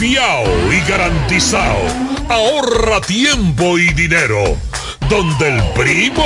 fiao 0.00 0.46
y 0.72 0.80
garantizado. 0.90 1.76
Ahorra 2.30 3.02
tiempo 3.02 3.78
y 3.78 3.92
dinero 3.92 4.56
donde 5.10 5.56
el 5.56 5.62
primo 5.74 6.24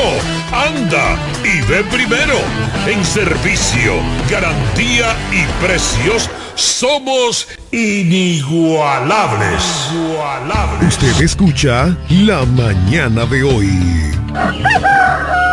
anda 0.52 1.16
y 1.42 1.60
ve 1.62 1.82
primero. 1.90 2.38
En 2.86 3.04
servicio, 3.04 3.94
garantía 4.30 5.16
y 5.32 5.44
precios 5.64 6.30
somos 6.54 7.48
inigualables. 7.72 9.64
Usted 10.86 11.20
escucha 11.20 11.96
La 12.10 12.44
mañana 12.44 13.26
de 13.26 13.42
hoy. 13.42 14.14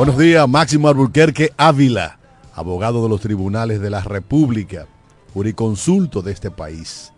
Buenos 0.00 0.16
días, 0.16 0.48
Máximo 0.48 0.88
Alburquerque 0.88 1.52
Ávila, 1.58 2.18
abogado 2.54 3.02
de 3.02 3.10
los 3.10 3.20
tribunales 3.20 3.82
de 3.82 3.90
la 3.90 4.00
República, 4.00 4.86
juriconsulto 5.34 6.22
de 6.22 6.32
este 6.32 6.50
país. 6.50 7.12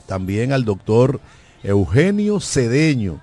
También 0.06 0.52
al 0.52 0.64
doctor 0.64 1.20
Eugenio 1.66 2.38
Cedeño, 2.38 3.20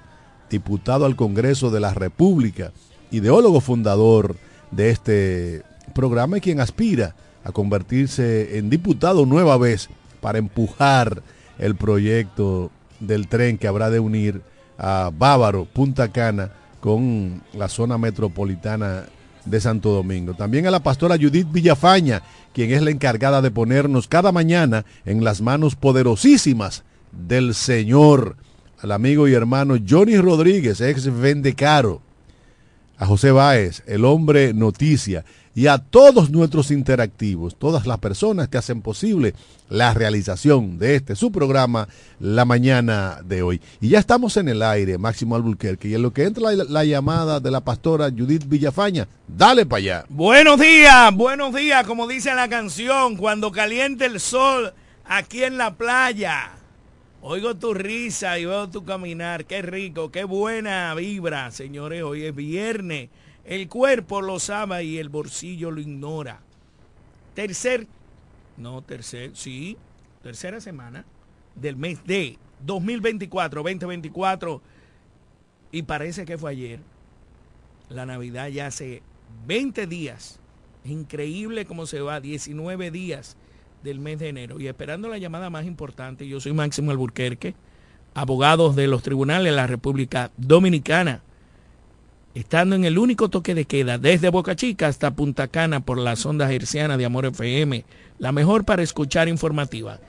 diputado 0.49 1.05
al 1.05 1.15
Congreso 1.15 1.71
de 1.71 1.79
la 1.79 1.93
República, 1.93 2.73
ideólogo 3.09 3.61
fundador 3.61 4.35
de 4.69 4.89
este 4.89 5.63
programa 5.95 6.37
y 6.37 6.41
quien 6.41 6.59
aspira 6.59 7.15
a 7.45 7.53
convertirse 7.53 8.57
en 8.57 8.69
diputado 8.69 9.25
nueva 9.25 9.57
vez 9.57 9.87
para 10.19 10.39
empujar 10.39 11.23
el 11.57 11.75
proyecto 11.75 12.69
del 12.99 13.29
tren 13.29 13.57
que 13.57 13.69
habrá 13.69 13.89
de 13.89 14.01
unir 14.01 14.41
a 14.77 15.09
Bávaro, 15.17 15.63
Punta 15.63 16.11
Cana, 16.11 16.51
con 16.81 17.41
la 17.53 17.69
zona 17.69 17.97
metropolitana 17.97 19.05
de 19.45 19.61
Santo 19.61 19.91
Domingo. 19.91 20.33
También 20.33 20.67
a 20.67 20.71
la 20.71 20.83
pastora 20.83 21.15
Judith 21.15 21.49
Villafaña, 21.49 22.23
quien 22.53 22.73
es 22.73 22.81
la 22.81 22.91
encargada 22.91 23.41
de 23.41 23.51
ponernos 23.51 24.09
cada 24.09 24.33
mañana 24.33 24.83
en 25.05 25.23
las 25.23 25.39
manos 25.39 25.77
poderosísimas 25.77 26.83
del 27.13 27.53
Señor. 27.53 28.38
Al 28.81 28.91
amigo 28.91 29.28
y 29.28 29.34
hermano 29.34 29.75
Johnny 29.88 30.18
Rodríguez, 30.18 30.81
ex 30.81 31.06
Vendecaro. 31.19 32.01
A 32.97 33.06
José 33.06 33.31
Báez, 33.31 33.84
el 33.88 34.06
hombre 34.06 34.53
noticia. 34.53 35.23
Y 35.56 35.68
a 35.68 35.78
todos 35.78 36.31
nuestros 36.31 36.72
interactivos, 36.72 37.56
todas 37.56 37.85
las 37.85 38.00
personas 38.00 38.50
que 38.50 38.57
hacen 38.57 38.81
posible 38.81 39.35
la 39.69 39.94
realización 39.94 40.79
de 40.79 40.96
este 40.96 41.16
su 41.16 41.31
programa 41.31 41.88
la 42.19 42.44
mañana 42.44 43.19
de 43.23 43.44
hoy. 43.44 43.62
Y 43.79 43.90
ya 43.90 43.99
estamos 43.99 44.35
en 44.37 44.49
el 44.49 44.64
aire, 44.64 44.97
Máximo 44.97 45.35
Albuquerque. 45.35 45.90
Y 45.90 45.96
en 45.96 46.02
lo 46.02 46.11
que 46.11 46.23
entra 46.23 46.52
la, 46.52 46.64
la 46.64 46.84
llamada 46.85 47.40
de 47.40 47.52
la 47.52 47.61
pastora 47.61 48.09
Judith 48.09 48.46
Villafaña, 48.47 49.08
dale 49.28 49.66
para 49.66 49.78
allá. 49.78 50.05
Buenos 50.09 50.59
días, 50.59 51.14
buenos 51.16 51.53
días, 51.53 51.85
como 51.85 52.08
dice 52.08 52.34
la 52.34 52.49
canción, 52.49 53.16
cuando 53.16 53.52
caliente 53.52 54.05
el 54.05 54.20
sol 54.20 54.73
aquí 55.05 55.43
en 55.43 55.59
la 55.59 55.76
playa. 55.76 56.62
Oigo 57.25 57.55
tu 57.55 57.73
risa 57.73 58.37
y 58.37 58.43
veo 58.43 58.70
tu 58.70 58.84
caminar, 58.84 59.46
qué 59.46 59.61
rico, 59.61 60.11
qué 60.11 60.25
buena 60.25 60.93
vibra, 60.93 61.52
señores, 61.52 62.03
hoy 62.03 62.25
es 62.25 62.35
viernes. 62.35 63.09
El 63.46 63.70
cuerpo 63.70 64.22
lo 64.22 64.40
sabe 64.40 64.84
y 64.84 64.97
el 64.97 65.08
bolsillo 65.08 65.72
lo 65.72 65.79
ignora. 65.79 66.41
Tercer, 67.34 67.87
no, 68.58 68.81
tercer, 68.81 69.31
sí, 69.37 69.78
tercera 70.22 70.59
semana 70.59 71.05
del 71.55 71.78
mes 71.78 72.03
de 72.03 72.37
2024, 72.59 73.64
2024, 73.64 74.61
y 75.72 75.84
parece 75.84 76.25
que 76.25 76.37
fue 76.37 76.52
ayer. 76.52 76.81
La 77.87 78.05
Navidad 78.05 78.49
ya 78.49 78.67
hace 78.67 79.02
20 79.47 79.87
días. 79.87 80.41
Increíble 80.84 81.64
cómo 81.64 81.85
se 81.85 82.02
va, 82.02 82.20
19 82.20 82.91
días 82.91 83.37
del 83.84 84.00
mes 84.00 84.20
de 84.20 84.30
enero. 84.30 84.59
Y 84.59 84.68
esperando 84.68 85.09
la 85.09 85.18
llamada 85.18 85.50
más 85.50 85.66
importante, 85.66 86.28
yo 86.28 86.40
soy 86.40 86.53
Máximo 86.53 86.91
Alburquerque, 86.91 87.53
abogado 88.14 88.74
de 88.74 88.88
los 88.88 89.03
tribunales 89.03 89.52
de 89.52 89.56
la 89.56 89.68
República 89.68 90.32
Dominicana, 90.38 91.22
estando 92.34 92.76
en 92.76 92.85
el 92.85 92.97
único 92.97 93.30
toque 93.30 93.53
de 93.53 93.66
queda 93.66 93.97
desde 93.97 94.30
Boca 94.30 94.56
Chica 94.56 94.88
hasta 94.88 95.12
Punta 95.12 95.47
Cana 95.47 95.82
por 95.82 95.97
las 95.97 96.26
ondas 96.26 96.52
hercianas 96.52 96.97
de 96.97 97.06
Amor 97.06 97.26
FM, 97.26 97.84
la 98.20 98.32
mejor 98.32 98.66
para 98.66 98.82
escuchar 98.84 99.28
informativa. 99.28 100.00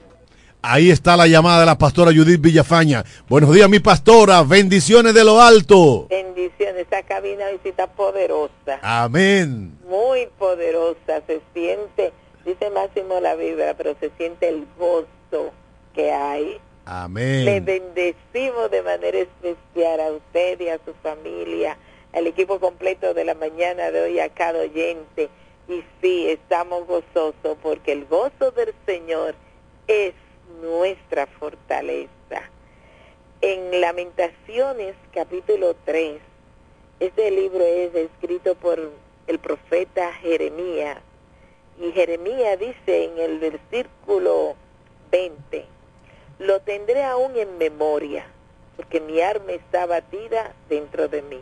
Ahí 0.67 0.89
está 0.89 1.15
la 1.15 1.27
llamada 1.27 1.59
de 1.59 1.67
la 1.67 1.77
pastora 1.77 2.11
Judith 2.11 2.41
Villafaña. 2.41 3.03
Buenos 3.29 3.53
días, 3.53 3.69
mi 3.69 3.77
pastora. 3.77 4.41
Bendiciones 4.41 5.13
de 5.13 5.23
lo 5.23 5.39
alto. 5.39 6.07
Bendiciones. 6.09 6.87
Esa 6.87 7.03
cabina 7.03 7.45
visita 7.51 7.87
poderosa. 7.87 8.79
Amén. 8.81 9.77
Muy 9.87 10.27
poderosa. 10.39 11.21
Se 11.27 11.41
siente, 11.53 12.13
dice 12.45 12.69
Máximo 12.69 13.19
la 13.19 13.35
vibra, 13.35 13.73
pero 13.75 13.95
se 13.99 14.11
siente 14.17 14.47
el 14.47 14.65
gozo 14.77 15.51
que 15.93 16.11
hay. 16.11 16.59
Amén. 16.85 17.45
Le 17.45 17.59
bendecimos 17.59 18.69
de 18.69 18.83
manera 18.83 19.17
especial 19.17 19.99
a 19.99 20.11
usted 20.11 20.59
y 20.61 20.69
a 20.69 20.79
su 20.85 20.93
familia, 21.01 21.77
al 22.13 22.27
equipo 22.27 22.59
completo 22.59 23.13
de 23.13 23.25
la 23.25 23.33
mañana 23.33 23.91
de 23.91 24.01
hoy, 24.01 24.19
a 24.19 24.29
cada 24.29 24.59
oyente. 24.59 25.29
Y 25.67 25.83
sí, 25.99 26.29
estamos 26.29 26.85
gozosos 26.85 27.57
porque 27.63 27.91
el 27.91 28.05
gozo 28.05 28.51
del 28.51 28.73
Señor 28.85 29.33
es 29.87 30.13
nuestra 30.61 31.25
fortaleza. 31.25 32.11
En 33.41 33.81
Lamentaciones 33.81 34.95
capítulo 35.11 35.75
3, 35.85 36.19
este 36.99 37.31
libro 37.31 37.63
es 37.63 37.93
escrito 37.95 38.55
por 38.55 38.91
el 39.27 39.39
profeta 39.39 40.13
Jeremías 40.13 40.99
y 41.79 41.91
Jeremías 41.91 42.59
dice 42.59 43.05
en 43.05 43.17
el 43.19 43.39
versículo 43.39 44.55
20, 45.11 45.65
lo 46.39 46.59
tendré 46.61 47.03
aún 47.03 47.35
en 47.35 47.57
memoria, 47.57 48.25
porque 48.75 49.01
mi 49.01 49.21
arma 49.21 49.51
está 49.51 49.85
batida 49.85 50.53
dentro 50.69 51.07
de 51.07 51.21
mí. 51.21 51.41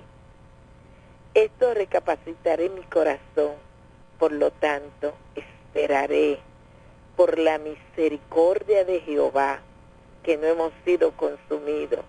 Esto 1.33 1.73
recapacitaré 1.73 2.69
mi 2.69 2.83
corazón, 2.83 3.53
por 4.19 4.31
lo 4.31 4.51
tanto 4.51 5.13
esperaré 5.35 6.39
por 7.15 7.37
la 7.37 7.59
misericordia 7.59 8.85
de 8.85 9.01
Jehová, 9.01 9.61
que 10.23 10.37
no 10.37 10.47
hemos 10.47 10.73
sido 10.85 11.11
consumidos, 11.11 12.05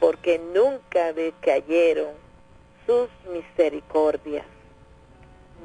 porque 0.00 0.38
nunca 0.38 1.12
decayeron 1.12 2.10
sus 2.86 3.08
misericordias. 3.32 4.46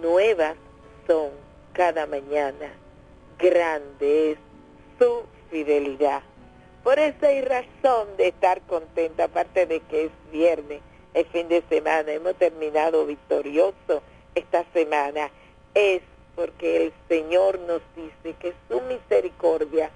Nuevas 0.01 0.55
son 1.07 1.50
cada 1.73 2.05
mañana, 2.05 2.73
grande 3.39 4.31
es 4.31 4.37
su 4.99 5.23
fidelidad. 5.49 6.21
Por 6.83 6.97
eso 6.99 7.25
hay 7.25 7.41
razón 7.41 8.07
de 8.17 8.29
estar 8.29 8.61
contenta, 8.61 9.25
aparte 9.25 9.65
de 9.65 9.81
que 9.81 10.05
es 10.05 10.11
viernes, 10.31 10.81
el 11.13 11.25
fin 11.25 11.47
de 11.47 11.61
semana, 11.69 12.11
hemos 12.11 12.35
terminado 12.35 13.05
victorioso 13.05 14.01
esta 14.33 14.65
semana. 14.73 15.29
Es 15.73 16.01
porque 16.35 16.85
el 16.85 16.93
Señor 17.07 17.59
nos 17.59 17.81
dice 17.95 18.35
que 18.39 18.53
su 18.67 18.81
misericordia 18.81 19.91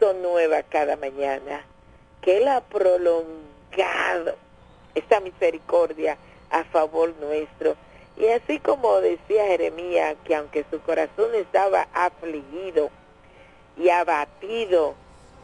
son 0.00 0.22
nuevas 0.22 0.64
cada 0.68 0.96
mañana, 0.96 1.64
que 2.22 2.38
Él 2.38 2.48
ha 2.48 2.60
prolongado 2.60 4.34
esta 4.94 5.20
misericordia 5.20 6.16
a 6.50 6.64
favor 6.64 7.14
nuestro. 7.20 7.76
Y 8.16 8.28
así 8.28 8.58
como 8.60 9.00
decía 9.00 9.46
Jeremías, 9.46 10.16
que 10.24 10.34
aunque 10.34 10.64
su 10.70 10.80
corazón 10.80 11.34
estaba 11.34 11.86
afligido 11.92 12.90
y 13.76 13.90
abatido, 13.90 14.94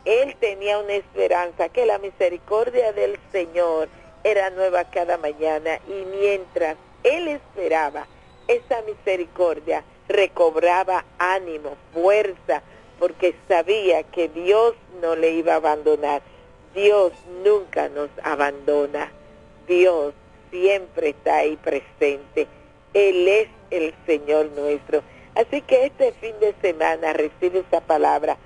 él 0.05 0.35
tenía 0.41 0.79
una 0.79 0.95
esperanza, 0.95 1.69
que 1.69 1.87
la 1.87 1.99
misericordia 1.99 2.93
del 2.93 3.19
Señor 3.31 3.89
era 4.25 4.51
nueva 4.51 4.85
cada 4.85 5.19
mañana 5.19 5.79
y 5.87 6.05
mientras 6.17 6.77
él 7.03 7.29
esperaba 7.29 8.07
esa 8.49 8.83
misericordia, 8.83 9.85
recobraba 10.09 11.05
ánimo, 11.19 11.77
fuerza, 11.93 12.63
porque 12.99 13.35
sabía 13.49 14.03
que 14.05 14.29
Dios 14.29 14.75
no 15.01 15.17
le 15.17 15.31
iba 15.33 15.55
a 15.55 15.57
abandonar. 15.57 16.23
Dios 16.75 17.13
nunca 17.45 17.89
nos 17.89 18.11
abandona. 18.23 19.11
Dios 19.67 20.15
siempre 20.51 21.11
está 21.11 21.39
ahí 21.39 21.57
presente. 21.57 22.47
Él 22.95 23.29
es 23.29 23.49
el 23.71 23.95
Señor 24.07 24.51
nuestro. 24.57 25.03
Así 25.35 25.63
que 25.63 25.87
este 25.87 26.13
fin 26.13 26.35
de 26.41 26.55
semana 26.61 27.13
recibe 27.13 27.61
esa 27.61 27.81
palabra. 27.81 28.37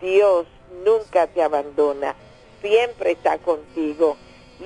Dios 0.00 0.46
nunca 0.84 1.26
te 1.26 1.42
abandona. 1.42 2.14
Siempre 2.62 3.12
está 3.12 3.38
contigo. 3.38 4.16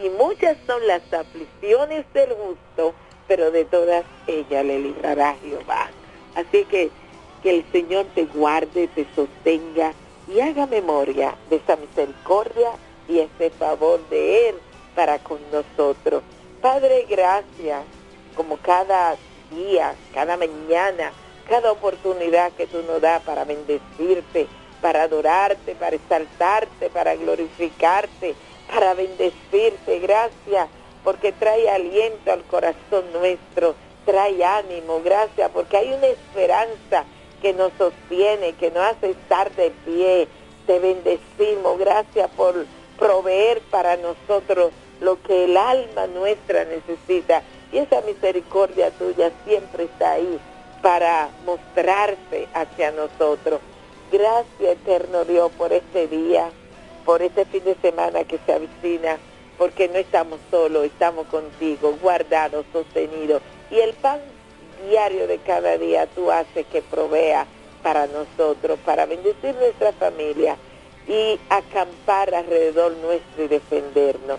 Y 0.03 0.09
muchas 0.11 0.57
son 0.67 0.87
las 0.87 1.03
aflicciones 1.13 2.05
del 2.13 2.31
justo, 2.33 2.95
pero 3.29 3.51
de 3.51 3.65
todas 3.65 4.05
ellas 4.27 4.65
le 4.65 4.79
librará 4.79 5.35
Jehová. 5.43 5.91
Así 6.35 6.65
que 6.65 6.91
que 7.43 7.51
el 7.51 7.65
Señor 7.73 8.07
te 8.15 8.25
guarde, 8.27 8.89
te 8.89 9.07
sostenga 9.15 9.93
y 10.29 10.41
haga 10.41 10.67
memoria 10.67 11.35
de 11.51 11.57
esa 11.57 11.77
misericordia 11.77 12.71
y 13.09 13.19
ese 13.19 13.51
favor 13.51 14.01
de 14.09 14.49
Él 14.51 14.55
para 14.95 15.19
con 15.19 15.39
nosotros. 15.51 16.23
Padre, 16.61 17.07
gracias, 17.09 17.83
como 18.35 18.57
cada 18.59 19.17
día, 19.51 19.95
cada 20.15 20.37
mañana, 20.37 21.13
cada 21.49 21.73
oportunidad 21.73 22.53
que 22.53 22.67
tú 22.67 22.83
nos 22.83 23.01
das 23.01 23.23
para 23.23 23.45
bendecirte, 23.45 24.47
para 24.81 25.05
adorarte, 25.05 25.75
para 25.75 25.97
exaltarte, 25.97 26.91
para 26.91 27.15
glorificarte, 27.17 28.35
para 28.73 28.95
bendecirte. 28.95 29.99
Gracias 30.01 30.69
porque 31.05 31.33
trae 31.33 31.69
aliento 31.69 32.33
al 32.33 32.43
corazón 32.45 33.13
nuestro 33.13 33.75
trae 34.05 34.45
ánimo, 34.45 35.01
gracias, 35.03 35.51
porque 35.51 35.77
hay 35.77 35.93
una 35.93 36.07
esperanza 36.07 37.05
que 37.41 37.53
nos 37.53 37.73
sostiene, 37.79 38.55
que 38.55 38.71
nos 38.71 38.85
hace 38.85 39.11
estar 39.11 39.51
de 39.53 39.71
pie. 39.85 40.29
Te 40.67 40.79
bendecimos, 40.79 41.79
gracias 41.79 42.31
por 42.31 42.67
proveer 42.99 43.61
para 43.71 43.97
nosotros 43.97 44.73
lo 45.01 45.21
que 45.23 45.45
el 45.45 45.57
alma 45.57 46.07
nuestra 46.09 46.65
necesita. 46.65 47.43
Y 47.73 47.79
esa 47.79 48.01
misericordia 48.03 48.91
tuya 48.93 49.33
siempre 49.45 49.85
está 49.85 50.13
ahí 50.13 50.39
para 50.83 51.31
mostrarse 51.47 52.49
hacia 52.55 52.91
nosotros. 52.93 53.61
Gracias, 54.11 54.73
eterno 54.73 55.25
Dios, 55.25 55.51
por 55.53 55.73
este 55.73 56.07
día, 56.07 56.51
por 57.05 57.23
este 57.23 57.47
fin 57.47 57.65
de 57.65 57.75
semana 57.77 58.25
que 58.25 58.39
se 58.45 58.53
avicina, 58.53 59.19
porque 59.57 59.89
no 59.89 59.97
estamos 59.97 60.39
solos, 60.51 60.85
estamos 60.85 61.27
contigo, 61.29 61.97
guardados, 62.03 62.67
sostenidos 62.73 63.41
y 63.71 63.79
el 63.79 63.95
pan 63.95 64.21
diario 64.89 65.27
de 65.27 65.39
cada 65.39 65.79
día 65.79 66.07
tú 66.15 66.31
haces 66.31 66.67
que 66.67 66.83
provea 66.83 67.47
para 67.83 68.07
nosotros, 68.07 68.79
para 68.85 69.07
bendecir 69.07 69.55
nuestra 69.55 69.93
familia 69.93 70.57
y 71.09 71.39
acampar 71.49 72.35
alrededor 72.35 72.93
nuestro 72.99 73.45
y 73.45 73.49
defendernos. 73.49 74.39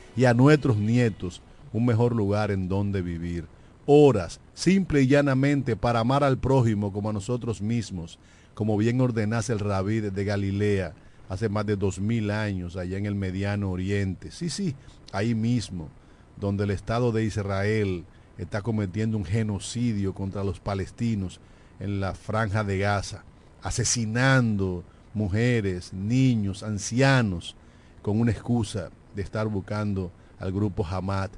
y 0.15 0.25
a 0.25 0.33
nuestros 0.33 0.77
nietos 0.77 1.41
un 1.73 1.85
mejor 1.85 2.15
lugar 2.15 2.51
en 2.51 2.67
donde 2.67 3.01
vivir, 3.01 3.45
horas 3.85 4.39
simple 4.53 5.01
y 5.01 5.07
llanamente 5.07 5.75
para 5.75 5.99
amar 5.99 6.23
al 6.23 6.37
prójimo 6.37 6.91
como 6.91 7.09
a 7.09 7.13
nosotros 7.13 7.61
mismos, 7.61 8.19
como 8.53 8.77
bien 8.77 8.99
ordenase 9.01 9.53
el 9.53 9.59
rabí 9.59 10.01
de 10.01 10.23
Galilea 10.23 10.93
hace 11.29 11.47
más 11.47 11.65
de 11.65 11.77
dos 11.77 11.99
mil 11.99 12.29
años 12.29 12.75
allá 12.75 12.97
en 12.97 13.05
el 13.05 13.15
mediano 13.15 13.71
oriente. 13.71 14.31
Sí, 14.31 14.49
sí, 14.49 14.75
ahí 15.13 15.33
mismo, 15.33 15.89
donde 16.37 16.65
el 16.65 16.71
Estado 16.71 17.13
de 17.13 17.23
Israel 17.23 18.03
está 18.37 18.61
cometiendo 18.61 19.17
un 19.17 19.23
genocidio 19.23 20.13
contra 20.13 20.43
los 20.43 20.59
palestinos 20.59 21.39
en 21.79 22.01
la 22.01 22.13
franja 22.13 22.63
de 22.63 22.79
Gaza, 22.79 23.23
asesinando 23.61 24.83
mujeres, 25.13 25.93
niños, 25.93 26.63
ancianos, 26.63 27.55
con 28.01 28.19
una 28.19 28.31
excusa 28.31 28.89
de 29.15 29.21
estar 29.21 29.47
buscando 29.47 30.11
al 30.39 30.51
grupo 30.51 30.85
Hamad 30.85 31.29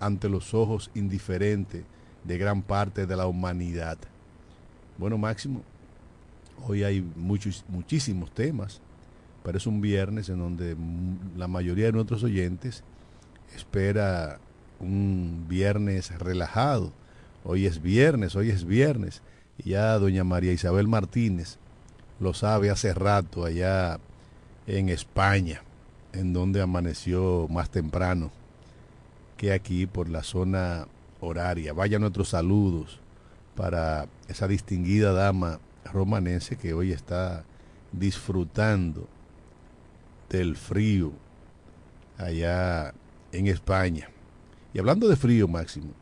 ante 0.00 0.28
los 0.28 0.54
ojos 0.54 0.90
indiferentes 0.94 1.84
de 2.24 2.38
gran 2.38 2.62
parte 2.62 3.06
de 3.06 3.16
la 3.16 3.26
humanidad. 3.26 3.98
Bueno, 4.98 5.18
Máximo, 5.18 5.62
hoy 6.66 6.84
hay 6.84 7.00
muchos, 7.16 7.64
muchísimos 7.68 8.32
temas, 8.32 8.80
pero 9.42 9.58
es 9.58 9.66
un 9.66 9.80
viernes 9.80 10.28
en 10.28 10.38
donde 10.38 10.76
la 11.36 11.48
mayoría 11.48 11.86
de 11.86 11.92
nuestros 11.92 12.24
oyentes 12.24 12.82
espera 13.54 14.38
un 14.80 15.46
viernes 15.48 16.16
relajado. 16.18 16.92
Hoy 17.44 17.66
es 17.66 17.80
viernes, 17.80 18.34
hoy 18.34 18.50
es 18.50 18.64
viernes. 18.64 19.22
Y 19.58 19.70
ya 19.70 19.98
doña 19.98 20.24
María 20.24 20.52
Isabel 20.52 20.88
Martínez 20.88 21.58
lo 22.20 22.34
sabe 22.34 22.70
hace 22.70 22.92
rato 22.94 23.44
allá 23.44 23.98
en 24.66 24.88
España, 24.88 25.62
en 26.16 26.32
donde 26.32 26.62
amaneció 26.62 27.46
más 27.48 27.70
temprano 27.70 28.30
que 29.36 29.52
aquí 29.52 29.86
por 29.86 30.08
la 30.08 30.22
zona 30.22 30.88
horaria. 31.20 31.72
Vaya 31.72 31.98
nuestros 31.98 32.30
saludos 32.30 33.00
para 33.54 34.06
esa 34.28 34.48
distinguida 34.48 35.12
dama 35.12 35.60
romanense 35.84 36.56
que 36.56 36.74
hoy 36.74 36.92
está 36.92 37.44
disfrutando 37.92 39.06
del 40.28 40.56
frío 40.56 41.12
allá 42.18 42.92
en 43.32 43.46
España. 43.46 44.08
Y 44.72 44.78
hablando 44.78 45.08
de 45.08 45.16
frío 45.16 45.46
máximo, 45.48 45.92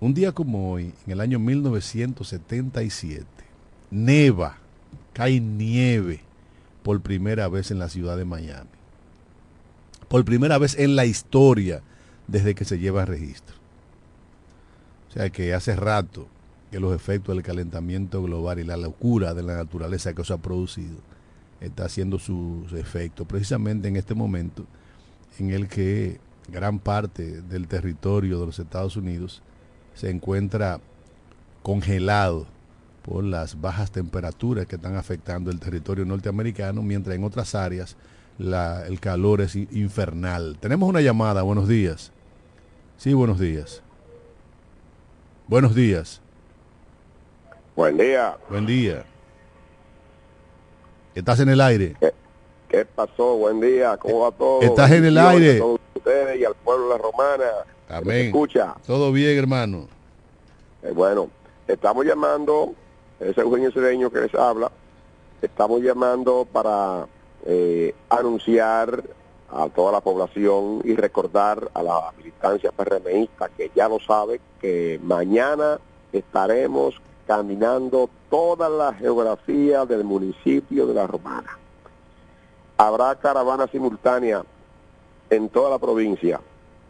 un 0.00 0.14
día 0.14 0.32
como 0.32 0.72
hoy, 0.72 0.92
en 1.06 1.12
el 1.12 1.20
año 1.20 1.38
1977, 1.38 3.24
neva, 3.90 4.56
cae 5.12 5.38
nieve 5.40 6.22
por 6.82 7.00
primera 7.00 7.48
vez 7.48 7.70
en 7.70 7.78
la 7.78 7.88
ciudad 7.88 8.16
de 8.16 8.24
Miami. 8.24 8.70
Por 10.08 10.24
primera 10.24 10.58
vez 10.58 10.78
en 10.78 10.96
la 10.96 11.06
historia 11.06 11.82
desde 12.26 12.54
que 12.54 12.64
se 12.64 12.78
lleva 12.78 13.04
registro. 13.04 13.56
O 15.08 15.12
sea 15.12 15.30
que 15.30 15.54
hace 15.54 15.76
rato 15.76 16.26
que 16.70 16.80
los 16.80 16.94
efectos 16.94 17.34
del 17.34 17.44
calentamiento 17.44 18.22
global 18.22 18.58
y 18.58 18.64
la 18.64 18.76
locura 18.76 19.34
de 19.34 19.42
la 19.42 19.56
naturaleza 19.56 20.14
que 20.14 20.22
eso 20.22 20.34
ha 20.34 20.38
producido 20.38 20.96
está 21.60 21.84
haciendo 21.84 22.18
sus 22.18 22.72
efectos 22.72 23.26
precisamente 23.26 23.88
en 23.88 23.96
este 23.96 24.14
momento 24.14 24.64
en 25.38 25.50
el 25.50 25.68
que 25.68 26.18
gran 26.48 26.78
parte 26.78 27.42
del 27.42 27.68
territorio 27.68 28.40
de 28.40 28.46
los 28.46 28.58
Estados 28.58 28.96
Unidos 28.96 29.42
se 29.94 30.10
encuentra 30.10 30.80
congelado 31.62 32.46
por 33.02 33.24
las 33.24 33.60
bajas 33.60 33.90
temperaturas 33.90 34.66
que 34.66 34.76
están 34.76 34.96
afectando 34.96 35.50
el 35.50 35.58
territorio 35.60 36.04
norteamericano, 36.04 36.82
mientras 36.82 37.16
en 37.16 37.24
otras 37.24 37.54
áreas 37.54 37.96
la, 38.38 38.86
el 38.86 39.00
calor 39.00 39.40
es 39.40 39.56
infernal. 39.56 40.56
Tenemos 40.60 40.88
una 40.88 41.00
llamada, 41.00 41.42
buenos 41.42 41.68
días. 41.68 42.12
Sí, 42.96 43.12
buenos 43.14 43.38
días. 43.38 43.82
Buenos 45.48 45.74
días. 45.74 46.20
Buen 47.74 47.96
día. 47.96 48.36
Buen 48.48 48.66
día. 48.66 49.04
¿Estás 51.14 51.40
en 51.40 51.48
el 51.48 51.60
aire? 51.60 51.96
¿Qué, 52.00 52.12
qué 52.68 52.84
pasó? 52.84 53.36
Buen 53.36 53.60
día. 53.60 53.96
¿Cómo 53.96 54.20
va 54.20 54.30
todo? 54.30 54.62
Estás 54.62 54.90
en 54.92 55.04
el 55.04 55.14
Bendiciones 55.14 55.48
aire. 55.48 55.60
a 55.60 55.98
ustedes 55.98 56.40
y 56.40 56.44
al 56.44 56.54
pueblo 56.54 56.84
de 56.84 56.90
la 56.90 56.98
romana. 56.98 57.44
Amén. 57.88 58.26
escucha. 58.26 58.74
Todo 58.86 59.12
bien, 59.12 59.36
hermano. 59.38 59.88
Eh, 60.82 60.92
bueno, 60.94 61.28
estamos 61.66 62.04
llamando, 62.06 62.74
es 63.24 63.38
Eugenio 63.38 63.70
Cedeño 63.70 64.10
que 64.10 64.20
les 64.20 64.34
habla, 64.34 64.70
estamos 65.40 65.80
llamando 65.80 66.46
para 66.50 67.06
eh, 67.46 67.94
anunciar 68.08 69.02
a 69.50 69.68
toda 69.68 69.92
la 69.92 70.00
población 70.00 70.80
y 70.84 70.94
recordar 70.94 71.70
a 71.74 71.82
la 71.82 72.12
militancia 72.16 72.72
PRMista 72.72 73.48
que 73.50 73.70
ya 73.74 73.88
lo 73.88 74.00
sabe 74.00 74.40
que 74.60 74.98
mañana 75.02 75.78
estaremos 76.12 77.00
caminando 77.26 78.08
toda 78.30 78.68
la 78.68 78.94
geografía 78.94 79.84
del 79.86 80.04
municipio 80.04 80.86
de 80.86 80.94
La 80.94 81.06
Romana. 81.06 81.58
Habrá 82.76 83.14
caravana 83.16 83.68
simultánea 83.68 84.42
en 85.30 85.48
toda 85.48 85.70
la 85.70 85.78
provincia, 85.78 86.40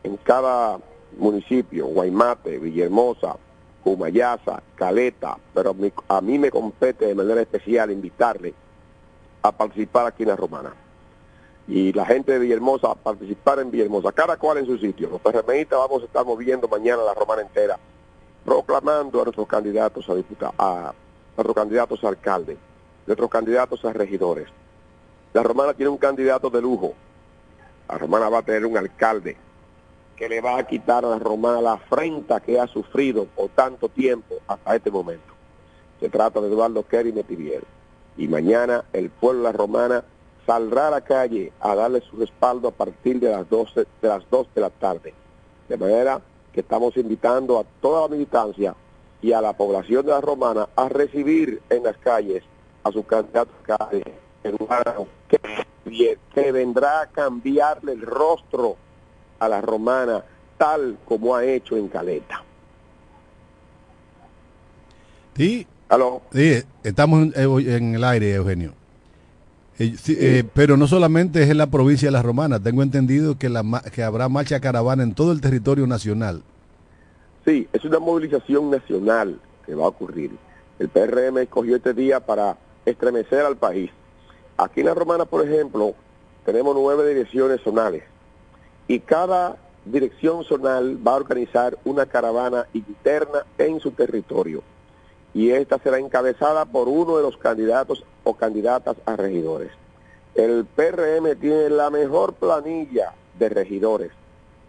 en 0.02 0.16
cada 0.18 0.78
municipio, 1.18 1.86
Guaymate, 1.86 2.58
Villahermosa, 2.58 3.36
Humayasa, 3.84 4.62
Caleta, 4.74 5.36
pero 5.54 5.70
a 5.70 5.74
mí, 5.74 5.92
a 6.08 6.20
mí 6.20 6.38
me 6.38 6.50
compete 6.50 7.06
de 7.06 7.14
manera 7.14 7.40
especial 7.40 7.90
invitarle 7.90 8.54
a 9.42 9.52
participar 9.52 10.06
aquí 10.06 10.22
en 10.22 10.30
la 10.30 10.36
Romana. 10.36 10.72
Y 11.66 11.92
la 11.92 12.04
gente 12.04 12.32
de 12.32 12.38
Villahermosa 12.38 12.90
a 12.90 12.94
participar 12.94 13.60
en 13.60 13.70
Villahermosa, 13.70 14.12
cada 14.12 14.36
cual 14.36 14.58
en 14.58 14.66
su 14.66 14.78
sitio. 14.78 15.08
Los 15.10 15.20
PRMistas 15.20 15.78
vamos 15.78 16.02
a 16.02 16.06
estar 16.06 16.24
moviendo 16.24 16.68
mañana 16.68 17.02
la 17.02 17.14
Romana 17.14 17.42
entera, 17.42 17.78
proclamando 18.44 19.20
a 19.20 19.24
nuestros 19.24 19.46
candidatos 19.46 20.08
a 20.08 20.14
diputados, 20.14 20.54
a 20.58 20.92
nuestros 21.36 21.54
candidatos 21.54 22.04
a 22.04 22.08
alcalde, 22.08 22.56
nuestros 23.06 23.30
candidatos 23.30 23.84
a 23.84 23.92
regidores. 23.92 24.48
La 25.32 25.42
Romana 25.42 25.74
tiene 25.74 25.90
un 25.90 25.98
candidato 25.98 26.50
de 26.50 26.60
lujo. 26.60 26.94
La 27.88 27.98
Romana 27.98 28.28
va 28.28 28.38
a 28.38 28.42
tener 28.42 28.66
un 28.66 28.76
alcalde 28.76 29.36
que 30.16 30.28
le 30.28 30.40
va 30.40 30.58
a 30.58 30.66
quitar 30.66 31.04
a 31.04 31.08
la 31.08 31.18
Romana 31.18 31.60
la 31.60 31.72
afrenta 31.74 32.40
que 32.40 32.58
ha 32.58 32.66
sufrido 32.66 33.26
por 33.26 33.48
tanto 33.50 33.88
tiempo 33.88 34.36
hasta 34.46 34.76
este 34.76 34.90
momento. 34.90 35.32
Se 36.00 36.08
trata 36.08 36.40
de 36.40 36.48
Eduardo 36.48 36.86
Kerry 36.86 37.12
Metivier. 37.12 37.64
Y 38.16 38.28
mañana 38.28 38.84
el 38.92 39.10
pueblo 39.10 39.40
de 39.40 39.44
la 39.44 39.52
Romana 39.52 40.04
saldrá 40.46 40.88
a 40.88 40.90
la 40.90 41.00
calle 41.00 41.52
a 41.60 41.74
darle 41.74 42.00
su 42.02 42.16
respaldo 42.16 42.68
a 42.68 42.72
partir 42.72 43.20
de 43.20 43.30
las 43.30 43.48
12 43.48 43.86
de 44.02 44.08
las 44.08 44.28
2 44.30 44.48
de 44.54 44.60
la 44.60 44.70
tarde. 44.70 45.14
De 45.68 45.76
manera 45.76 46.20
que 46.52 46.60
estamos 46.60 46.96
invitando 46.96 47.58
a 47.58 47.64
toda 47.80 48.02
la 48.02 48.08
militancia 48.08 48.74
y 49.22 49.32
a 49.32 49.40
la 49.40 49.52
población 49.54 50.04
de 50.04 50.12
la 50.12 50.20
Romana 50.20 50.68
a 50.76 50.88
recibir 50.88 51.62
en 51.70 51.84
las 51.84 51.96
calles 51.98 52.42
a 52.82 52.90
su 52.90 53.04
candidato 53.04 53.52
Metivier, 55.84 56.18
que 56.34 56.52
vendrá 56.52 57.02
a 57.02 57.06
cambiarle 57.06 57.92
el 57.92 58.02
rostro 58.02 58.76
a 59.42 59.48
la 59.48 59.60
romana 59.60 60.22
tal 60.56 60.98
como 61.04 61.34
ha 61.34 61.44
hecho 61.44 61.76
en 61.76 61.88
Caleta. 61.88 62.44
Sí, 65.36 65.66
¿Aló? 65.88 66.22
sí, 66.32 66.62
estamos 66.84 67.22
en, 67.22 67.32
eh, 67.34 67.76
en 67.76 67.94
el 67.96 68.04
aire, 68.04 68.34
Eugenio. 68.34 68.72
Eh, 69.80 69.96
sí, 70.00 70.16
eh, 70.20 70.44
pero 70.54 70.76
no 70.76 70.86
solamente 70.86 71.42
es 71.42 71.50
en 71.50 71.58
la 71.58 71.66
provincia 71.66 72.06
de 72.06 72.12
La 72.12 72.22
Romana, 72.22 72.60
tengo 72.60 72.84
entendido 72.84 73.36
que, 73.36 73.48
la, 73.48 73.64
que 73.92 74.04
habrá 74.04 74.28
marcha 74.28 74.60
caravana 74.60 75.02
en 75.02 75.14
todo 75.14 75.32
el 75.32 75.40
territorio 75.40 75.88
nacional. 75.88 76.42
Sí, 77.44 77.66
es 77.72 77.84
una 77.84 77.98
movilización 77.98 78.70
nacional 78.70 79.40
que 79.66 79.74
va 79.74 79.86
a 79.86 79.88
ocurrir. 79.88 80.30
El 80.78 80.88
PRM 80.88 81.38
escogió 81.38 81.74
este 81.74 81.94
día 81.94 82.20
para 82.20 82.56
estremecer 82.86 83.40
al 83.40 83.56
país. 83.56 83.90
Aquí 84.56 84.80
en 84.80 84.86
la 84.86 84.94
Romana, 84.94 85.24
por 85.24 85.44
ejemplo, 85.44 85.94
tenemos 86.44 86.76
nueve 86.76 87.08
direcciones 87.08 87.60
zonales 87.62 88.11
y 88.88 89.00
cada 89.00 89.56
dirección 89.84 90.44
zonal 90.44 90.98
va 91.06 91.12
a 91.12 91.16
organizar 91.16 91.78
una 91.84 92.06
caravana 92.06 92.66
interna 92.72 93.44
en 93.58 93.80
su 93.80 93.90
territorio 93.90 94.62
y 95.34 95.50
esta 95.50 95.78
será 95.78 95.98
encabezada 95.98 96.64
por 96.64 96.88
uno 96.88 97.16
de 97.16 97.22
los 97.22 97.36
candidatos 97.36 98.04
o 98.24 98.34
candidatas 98.34 98.96
a 99.06 99.16
regidores. 99.16 99.70
El 100.34 100.64
PRM 100.64 101.36
tiene 101.40 101.70
la 101.70 101.90
mejor 101.90 102.34
planilla 102.34 103.14
de 103.38 103.48
regidores 103.48 104.10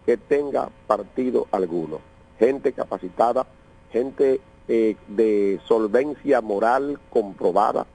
que 0.06 0.16
tenga 0.16 0.70
partido 0.86 1.46
alguno. 1.50 2.00
Gente 2.38 2.72
capacitada, 2.72 3.46
gente 3.92 4.40
eh, 4.68 4.96
de 5.08 5.60
solvencia 5.66 6.40
moral 6.40 6.98
comprobada, 7.10 7.86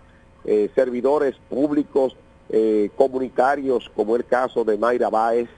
eh, 0.46 0.70
servidores 0.74 1.36
públicos, 1.50 2.16
eh, 2.50 2.90
comunitarios, 2.96 3.92
como 3.96 4.16
el 4.16 4.26
caso 4.26 4.64
de 4.64 4.78
Mayra 4.78 5.10
Báez, 5.10 5.50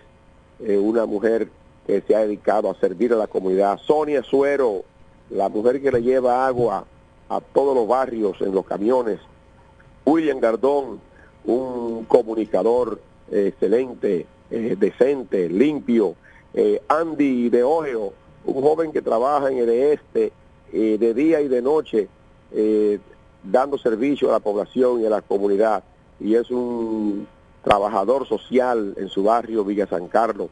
eh, 0.63 0.77
una 0.77 1.05
mujer 1.05 1.49
que 1.87 2.01
se 2.01 2.15
ha 2.15 2.19
dedicado 2.19 2.69
a 2.69 2.75
servir 2.75 3.13
a 3.13 3.17
la 3.17 3.27
comunidad. 3.27 3.79
Sonia 3.79 4.23
Suero, 4.23 4.83
la 5.29 5.49
mujer 5.49 5.81
que 5.81 5.91
le 5.91 6.01
lleva 6.01 6.45
agua 6.45 6.85
a 7.29 7.41
todos 7.41 7.75
los 7.75 7.87
barrios 7.87 8.39
en 8.41 8.53
los 8.53 8.65
camiones. 8.65 9.19
William 10.05 10.39
Gardón, 10.39 10.99
un 11.45 12.05
comunicador 12.05 12.99
eh, 13.31 13.47
excelente, 13.47 14.25
eh, 14.49 14.75
decente, 14.77 15.49
limpio. 15.49 16.15
Andy 16.89 17.49
de 17.49 17.63
Ojeo, 17.63 18.11
un 18.43 18.61
joven 18.61 18.91
que 18.91 19.01
trabaja 19.01 19.49
en 19.49 19.59
el 19.59 19.69
este 19.69 20.33
de 20.73 21.13
día 21.13 21.39
y 21.39 21.47
de 21.47 21.61
noche, 21.61 22.09
dando 23.41 23.77
servicio 23.77 24.27
a 24.27 24.33
la 24.33 24.39
población 24.41 24.99
y 24.99 25.05
a 25.05 25.09
la 25.09 25.21
comunidad. 25.21 25.81
Y 26.19 26.35
es 26.35 26.51
un 26.51 27.25
trabajador 27.63 28.27
social 28.27 28.93
en 28.97 29.09
su 29.09 29.23
barrio 29.23 29.63
Villa 29.63 29.87
San 29.87 30.07
Carlos. 30.07 30.49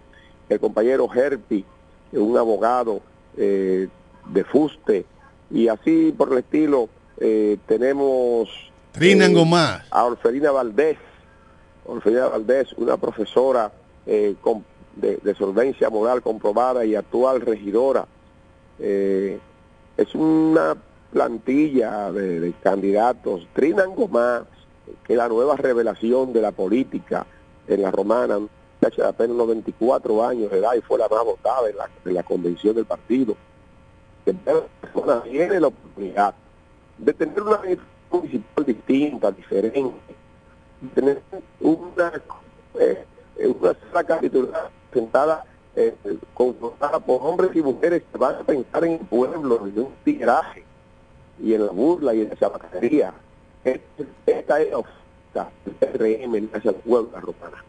El 0.47 0.59
compañero 0.59 1.07
Herpi, 1.13 1.65
un 2.13 2.37
abogado 2.37 3.01
eh, 3.37 3.87
de 4.25 4.43
fuste, 4.43 5.05
y 5.51 5.67
así 5.67 6.13
por 6.17 6.31
el 6.31 6.39
estilo 6.39 6.89
eh, 7.19 7.57
tenemos 7.67 8.49
Trinan 8.91 9.31
eh, 9.31 9.33
a 9.91 10.05
Orfelina 10.05 10.51
Valdés, 10.51 10.97
Orfelina 11.85 12.27
Valdés, 12.27 12.73
una 12.77 12.97
profesora 12.97 13.71
eh, 14.05 14.35
con- 14.41 14.65
de, 14.95 15.17
de 15.17 15.35
solvencia 15.35 15.89
moral 15.89 16.21
comprobada 16.21 16.83
y 16.85 16.95
actual 16.95 17.41
regidora. 17.41 18.05
Eh, 18.79 19.39
es 19.97 20.13
una 20.15 20.75
plantilla 21.11 22.11
de, 22.11 22.39
de 22.39 22.53
candidatos. 22.63 23.47
Trinan 23.53 23.95
Gomás, 23.95 24.43
que 25.03 25.15
la 25.15 25.27
nueva 25.27 25.55
revelación 25.55 26.33
de 26.33 26.41
la 26.41 26.51
política 26.51 27.25
en 27.67 27.81
la 27.81 27.91
romana, 27.91 28.39
de 28.39 29.03
apenas 29.03 29.35
unos 29.35 29.47
24 29.47 30.25
años 30.25 30.51
de 30.51 30.59
edad 30.59 30.73
y 30.75 30.81
fue 30.81 30.97
la 30.97 31.07
más 31.07 31.23
votada 31.23 31.69
en 31.69 31.77
la, 31.77 31.89
en 32.05 32.13
la 32.13 32.23
convención 32.23 32.75
del 32.75 32.85
partido. 32.85 33.35
Que 34.25 34.33
persona 34.33 35.21
tiene 35.23 35.59
la 35.59 35.67
oportunidad 35.67 36.33
de 36.97 37.13
tener 37.13 37.41
una 37.41 37.59
municipal 38.11 38.65
distinta, 38.65 39.31
diferente, 39.31 40.15
tener 40.93 41.21
una, 41.59 42.21
eh, 42.75 43.05
una 43.59 43.75
sala 43.91 44.03
capitular 44.03 44.69
sentada, 44.93 45.45
eh, 45.75 45.95
conformada 46.33 46.99
por 46.99 47.21
hombres 47.21 47.51
y 47.55 47.61
mujeres 47.61 48.03
que 48.11 48.17
van 48.17 48.35
a 48.35 48.43
pensar 48.43 48.83
en 48.85 48.93
el 48.93 48.99
pueblo, 48.99 49.67
en 49.67 49.79
un 49.79 49.93
tigraje, 50.03 50.63
y 51.41 51.53
en 51.53 51.65
la 51.65 51.71
burla 51.71 52.13
y 52.13 52.21
en 52.21 52.29
la 52.29 52.35
chabacanería. 52.35 53.13
Esta 53.63 54.61
es 54.61 54.71
la 54.71 54.77
oferta 54.77 55.51
del 55.99 56.49
hacia 56.53 56.71
pueblo 56.71 57.11
romana. 57.19 57.63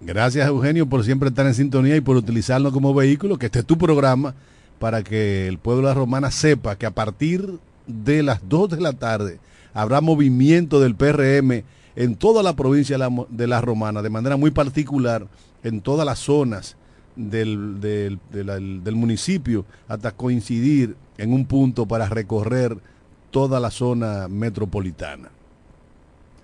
Gracias 0.00 0.48
Eugenio 0.48 0.86
por 0.86 1.04
siempre 1.04 1.28
estar 1.28 1.46
en 1.46 1.54
sintonía 1.54 1.96
y 1.96 2.00
por 2.00 2.16
utilizarlo 2.16 2.72
como 2.72 2.94
vehículo, 2.94 3.38
que 3.38 3.46
este 3.46 3.60
es 3.60 3.66
tu 3.66 3.78
programa, 3.78 4.34
para 4.78 5.02
que 5.02 5.46
el 5.46 5.58
pueblo 5.58 5.82
de 5.82 5.88
la 5.88 5.94
Romana 5.94 6.30
sepa 6.30 6.76
que 6.76 6.86
a 6.86 6.90
partir 6.90 7.58
de 7.86 8.22
las 8.22 8.40
2 8.48 8.70
de 8.70 8.80
la 8.80 8.94
tarde 8.94 9.38
habrá 9.74 10.00
movimiento 10.00 10.80
del 10.80 10.94
PRM 10.94 11.62
en 11.96 12.16
toda 12.16 12.42
la 12.42 12.56
provincia 12.56 12.96
de 12.96 13.46
la, 13.46 13.46
la 13.46 13.60
Romana, 13.60 14.00
de 14.02 14.10
manera 14.10 14.36
muy 14.36 14.50
particular 14.50 15.26
en 15.62 15.82
todas 15.82 16.06
las 16.06 16.18
zonas 16.18 16.76
del, 17.14 17.80
del, 17.80 18.18
del 18.30 18.96
municipio, 18.96 19.66
hasta 19.86 20.12
coincidir 20.12 20.96
en 21.18 21.32
un 21.32 21.44
punto 21.44 21.86
para 21.86 22.08
recorrer 22.08 22.78
toda 23.30 23.60
la 23.60 23.70
zona 23.70 24.28
metropolitana. 24.28 25.30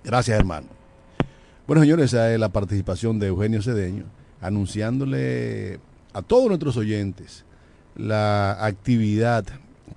Gracias, 0.03 0.37
hermano. 0.37 0.67
Bueno, 1.67 1.81
señores, 1.81 2.13
esa 2.13 2.33
es 2.33 2.39
la 2.39 2.49
participación 2.49 3.19
de 3.19 3.27
Eugenio 3.27 3.61
Cedeño, 3.61 4.05
anunciándole 4.41 5.79
a 6.13 6.21
todos 6.21 6.47
nuestros 6.47 6.77
oyentes 6.77 7.43
la 7.95 8.65
actividad 8.65 9.43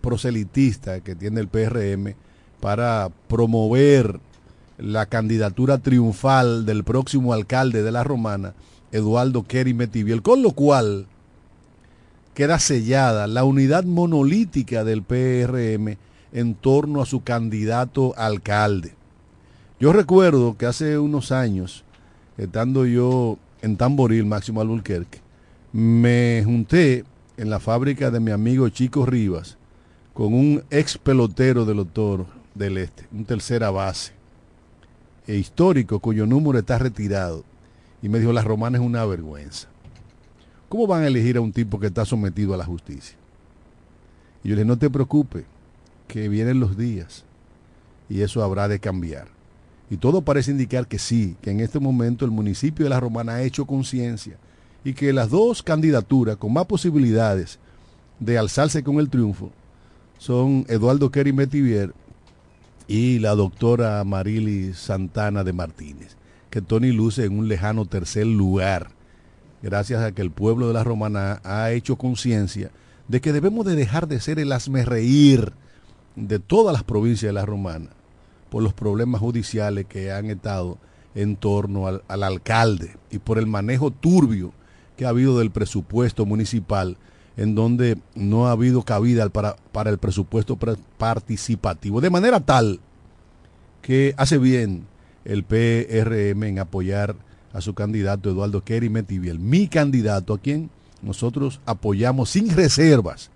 proselitista 0.00 1.00
que 1.00 1.14
tiene 1.14 1.40
el 1.40 1.48
PRM 1.48 2.14
para 2.60 3.10
promover 3.28 4.18
la 4.78 5.06
candidatura 5.06 5.78
triunfal 5.78 6.66
del 6.66 6.84
próximo 6.84 7.32
alcalde 7.32 7.82
de 7.82 7.92
la 7.92 8.02
Romana, 8.02 8.54
Eduardo 8.92 9.44
Kerry 9.44 9.76
con 10.22 10.42
lo 10.42 10.52
cual 10.52 11.06
queda 12.34 12.58
sellada 12.58 13.26
la 13.26 13.44
unidad 13.44 13.84
monolítica 13.84 14.84
del 14.84 15.02
PRM 15.02 15.96
en 16.32 16.54
torno 16.54 17.02
a 17.02 17.06
su 17.06 17.22
candidato 17.22 18.14
alcalde. 18.16 18.94
Yo 19.78 19.92
recuerdo 19.92 20.56
que 20.56 20.66
hace 20.66 20.98
unos 20.98 21.32
años, 21.32 21.84
estando 22.36 22.86
yo 22.86 23.38
en 23.62 23.76
Tamboril, 23.76 24.26
Máximo 24.26 24.60
Albuquerque, 24.60 25.20
me 25.72 26.42
junté 26.44 27.04
en 27.36 27.50
la 27.50 27.60
fábrica 27.60 28.10
de 28.10 28.20
mi 28.20 28.30
amigo 28.30 28.68
Chico 28.68 29.06
Rivas 29.06 29.56
con 30.12 30.34
un 30.34 30.62
ex 30.70 30.98
pelotero 30.98 31.64
del 31.64 31.86
Toro 31.86 32.26
del 32.54 32.78
Este, 32.78 33.06
un 33.12 33.24
tercera 33.24 33.70
base, 33.70 34.12
e 35.26 35.36
histórico 35.36 36.00
cuyo 36.00 36.26
número 36.26 36.58
está 36.58 36.78
retirado. 36.78 37.44
Y 38.02 38.08
me 38.08 38.18
dijo, 38.18 38.32
la 38.32 38.42
romana 38.42 38.78
es 38.78 38.84
una 38.84 39.04
vergüenza. 39.04 39.68
¿Cómo 40.68 40.86
van 40.86 41.02
a 41.02 41.06
elegir 41.06 41.36
a 41.36 41.40
un 41.40 41.52
tipo 41.52 41.78
que 41.78 41.86
está 41.86 42.04
sometido 42.04 42.54
a 42.54 42.56
la 42.56 42.64
justicia? 42.64 43.16
Y 44.42 44.48
yo 44.48 44.54
le 44.54 44.62
dije, 44.62 44.68
no 44.68 44.78
te 44.78 44.90
preocupes, 44.90 45.44
que 46.10 46.28
vienen 46.28 46.58
los 46.58 46.76
días 46.76 47.24
y 48.08 48.22
eso 48.22 48.42
habrá 48.42 48.66
de 48.66 48.80
cambiar. 48.80 49.28
Y 49.90 49.96
todo 49.96 50.22
parece 50.22 50.50
indicar 50.50 50.88
que 50.88 50.98
sí, 50.98 51.36
que 51.40 51.52
en 51.52 51.60
este 51.60 51.78
momento 51.78 52.24
el 52.24 52.32
municipio 52.32 52.84
de 52.84 52.90
La 52.90 53.00
Romana 53.00 53.34
ha 53.34 53.42
hecho 53.42 53.64
conciencia 53.64 54.36
y 54.84 54.92
que 54.92 55.12
las 55.12 55.30
dos 55.30 55.62
candidaturas 55.62 56.36
con 56.36 56.52
más 56.52 56.66
posibilidades 56.66 57.60
de 58.18 58.38
alzarse 58.38 58.82
con 58.82 58.98
el 58.98 59.08
triunfo 59.08 59.52
son 60.18 60.66
Eduardo 60.68 61.10
Kerry 61.10 61.32
Metivier 61.32 61.94
y 62.88 63.20
la 63.20 63.36
doctora 63.36 64.02
Marily 64.02 64.74
Santana 64.74 65.44
de 65.44 65.52
Martínez, 65.52 66.16
que 66.50 66.60
Tony 66.60 66.90
luce 66.90 67.24
en 67.24 67.38
un 67.38 67.46
lejano 67.46 67.84
tercer 67.86 68.26
lugar, 68.26 68.90
gracias 69.62 70.02
a 70.02 70.12
que 70.12 70.22
el 70.22 70.32
pueblo 70.32 70.66
de 70.66 70.74
la 70.74 70.82
Romana 70.82 71.40
ha 71.44 71.70
hecho 71.70 71.96
conciencia 71.96 72.70
de 73.06 73.20
que 73.20 73.32
debemos 73.32 73.64
de 73.64 73.76
dejar 73.76 74.08
de 74.08 74.20
ser 74.20 74.40
el 74.40 74.52
reír 74.86 75.52
de 76.20 76.38
todas 76.38 76.72
las 76.72 76.84
provincias 76.84 77.28
de 77.28 77.32
la 77.32 77.46
Romana 77.46 77.90
por 78.50 78.62
los 78.62 78.72
problemas 78.72 79.20
judiciales 79.20 79.86
que 79.86 80.12
han 80.12 80.26
estado 80.26 80.78
en 81.14 81.36
torno 81.36 81.86
al, 81.86 82.02
al 82.08 82.22
alcalde 82.22 82.96
y 83.10 83.18
por 83.18 83.38
el 83.38 83.46
manejo 83.46 83.90
turbio 83.90 84.52
que 84.96 85.06
ha 85.06 85.10
habido 85.10 85.38
del 85.38 85.50
presupuesto 85.50 86.26
municipal 86.26 86.96
en 87.36 87.54
donde 87.54 87.96
no 88.14 88.46
ha 88.46 88.52
habido 88.52 88.82
cabida 88.82 89.28
para, 89.30 89.56
para 89.72 89.90
el 89.90 89.98
presupuesto 89.98 90.58
participativo. 90.98 92.00
De 92.00 92.10
manera 92.10 92.40
tal 92.40 92.80
que 93.80 94.14
hace 94.18 94.36
bien 94.38 94.86
el 95.24 95.44
PRM 95.44 96.42
en 96.44 96.58
apoyar 96.58 97.16
a 97.52 97.60
su 97.60 97.74
candidato 97.74 98.30
Eduardo 98.30 98.62
Kerry 98.62 98.90
Metiviel, 98.90 99.38
mi 99.38 99.68
candidato 99.68 100.34
a 100.34 100.38
quien 100.38 100.70
nosotros 101.02 101.60
apoyamos 101.64 102.30
sin 102.30 102.54
reservas, 102.54 103.30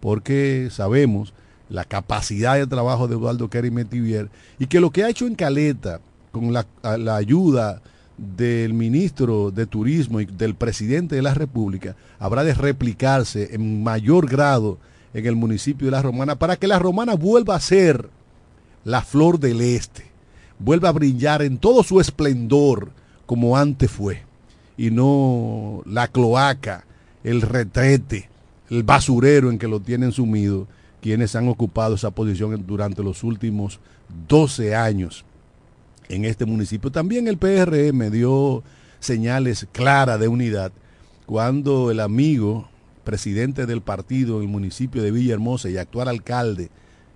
porque 0.00 0.68
sabemos 0.70 1.32
la 1.68 1.84
capacidad 1.84 2.56
de 2.56 2.66
trabajo 2.66 3.08
de 3.08 3.14
Eduardo 3.14 3.50
Kerry 3.50 3.70
Metivier 3.70 4.28
y 4.58 4.66
que 4.66 4.80
lo 4.80 4.90
que 4.90 5.04
ha 5.04 5.08
hecho 5.08 5.26
en 5.26 5.34
Caleta 5.34 6.00
con 6.32 6.52
la, 6.52 6.66
la 6.82 7.16
ayuda 7.16 7.82
del 8.16 8.72
ministro 8.72 9.50
de 9.50 9.66
Turismo 9.66 10.20
y 10.20 10.26
del 10.26 10.54
presidente 10.54 11.16
de 11.16 11.22
la 11.22 11.34
República 11.34 11.96
habrá 12.18 12.44
de 12.44 12.54
replicarse 12.54 13.54
en 13.54 13.82
mayor 13.82 14.28
grado 14.28 14.78
en 15.12 15.26
el 15.26 15.36
municipio 15.36 15.86
de 15.86 15.92
La 15.92 16.02
Romana 16.02 16.36
para 16.36 16.56
que 16.56 16.66
La 16.66 16.78
Romana 16.78 17.14
vuelva 17.14 17.56
a 17.56 17.60
ser 17.60 18.08
la 18.84 19.02
flor 19.02 19.40
del 19.40 19.60
este, 19.60 20.06
vuelva 20.58 20.90
a 20.90 20.92
brillar 20.92 21.42
en 21.42 21.58
todo 21.58 21.82
su 21.82 22.00
esplendor 22.00 22.90
como 23.26 23.56
antes 23.56 23.90
fue, 23.90 24.22
y 24.76 24.90
no 24.90 25.82
la 25.84 26.08
cloaca, 26.08 26.84
el 27.24 27.42
retrete, 27.42 28.28
el 28.70 28.84
basurero 28.84 29.50
en 29.50 29.58
que 29.58 29.68
lo 29.68 29.80
tienen 29.80 30.12
sumido 30.12 30.68
quienes 31.06 31.36
han 31.36 31.46
ocupado 31.46 31.94
esa 31.94 32.10
posición 32.10 32.66
durante 32.66 33.00
los 33.00 33.22
últimos 33.22 33.78
12 34.26 34.74
años 34.74 35.24
en 36.08 36.24
este 36.24 36.46
municipio. 36.46 36.90
También 36.90 37.28
el 37.28 37.38
PRM 37.38 38.10
dio 38.10 38.64
señales 38.98 39.68
claras 39.70 40.18
de 40.18 40.26
unidad 40.26 40.72
cuando 41.24 41.92
el 41.92 42.00
amigo 42.00 42.68
presidente 43.04 43.66
del 43.66 43.82
partido 43.82 44.38
en 44.38 44.42
el 44.42 44.48
municipio 44.48 45.00
de 45.00 45.12
Villahermosa 45.12 45.70
y 45.70 45.76
actual 45.76 46.08
alcalde, 46.08 46.70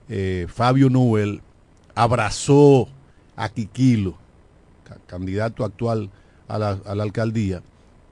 eh, 0.09 0.46
Fabio 0.48 0.88
Noel, 0.88 1.40
abrazó 1.96 2.87
a 3.35 3.48
Quiquilo, 3.48 4.14
candidato 5.09 5.64
actual 5.64 6.11
a 6.46 6.61
la 6.61 7.03
alcaldía, 7.03 7.61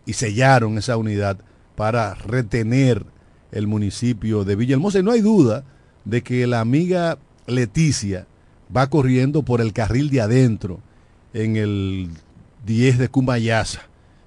y 0.07 0.15
sellaron 0.15 0.77
esa 0.77 0.97
unidad 0.97 1.39
para 1.77 2.15
retener 2.15 3.07
el 3.53 3.67
municipio 3.67 4.45
de 4.45 4.57
Villahermosa. 4.57 4.99
Y 4.99 5.03
no 5.03 5.13
hay 5.13 5.21
duda 5.21 5.65
de 6.05 6.23
que 6.23 6.47
la 6.47 6.61
amiga 6.61 7.19
Leticia 7.47 8.27
va 8.75 8.89
corriendo 8.89 9.43
por 9.43 9.61
el 9.61 9.73
carril 9.73 10.11
de 10.11 10.21
adentro 10.21 10.81
en 11.33 11.57
el 11.57 12.11
10 12.67 12.99
de 12.99 13.09
Cumayasa, 13.09 13.83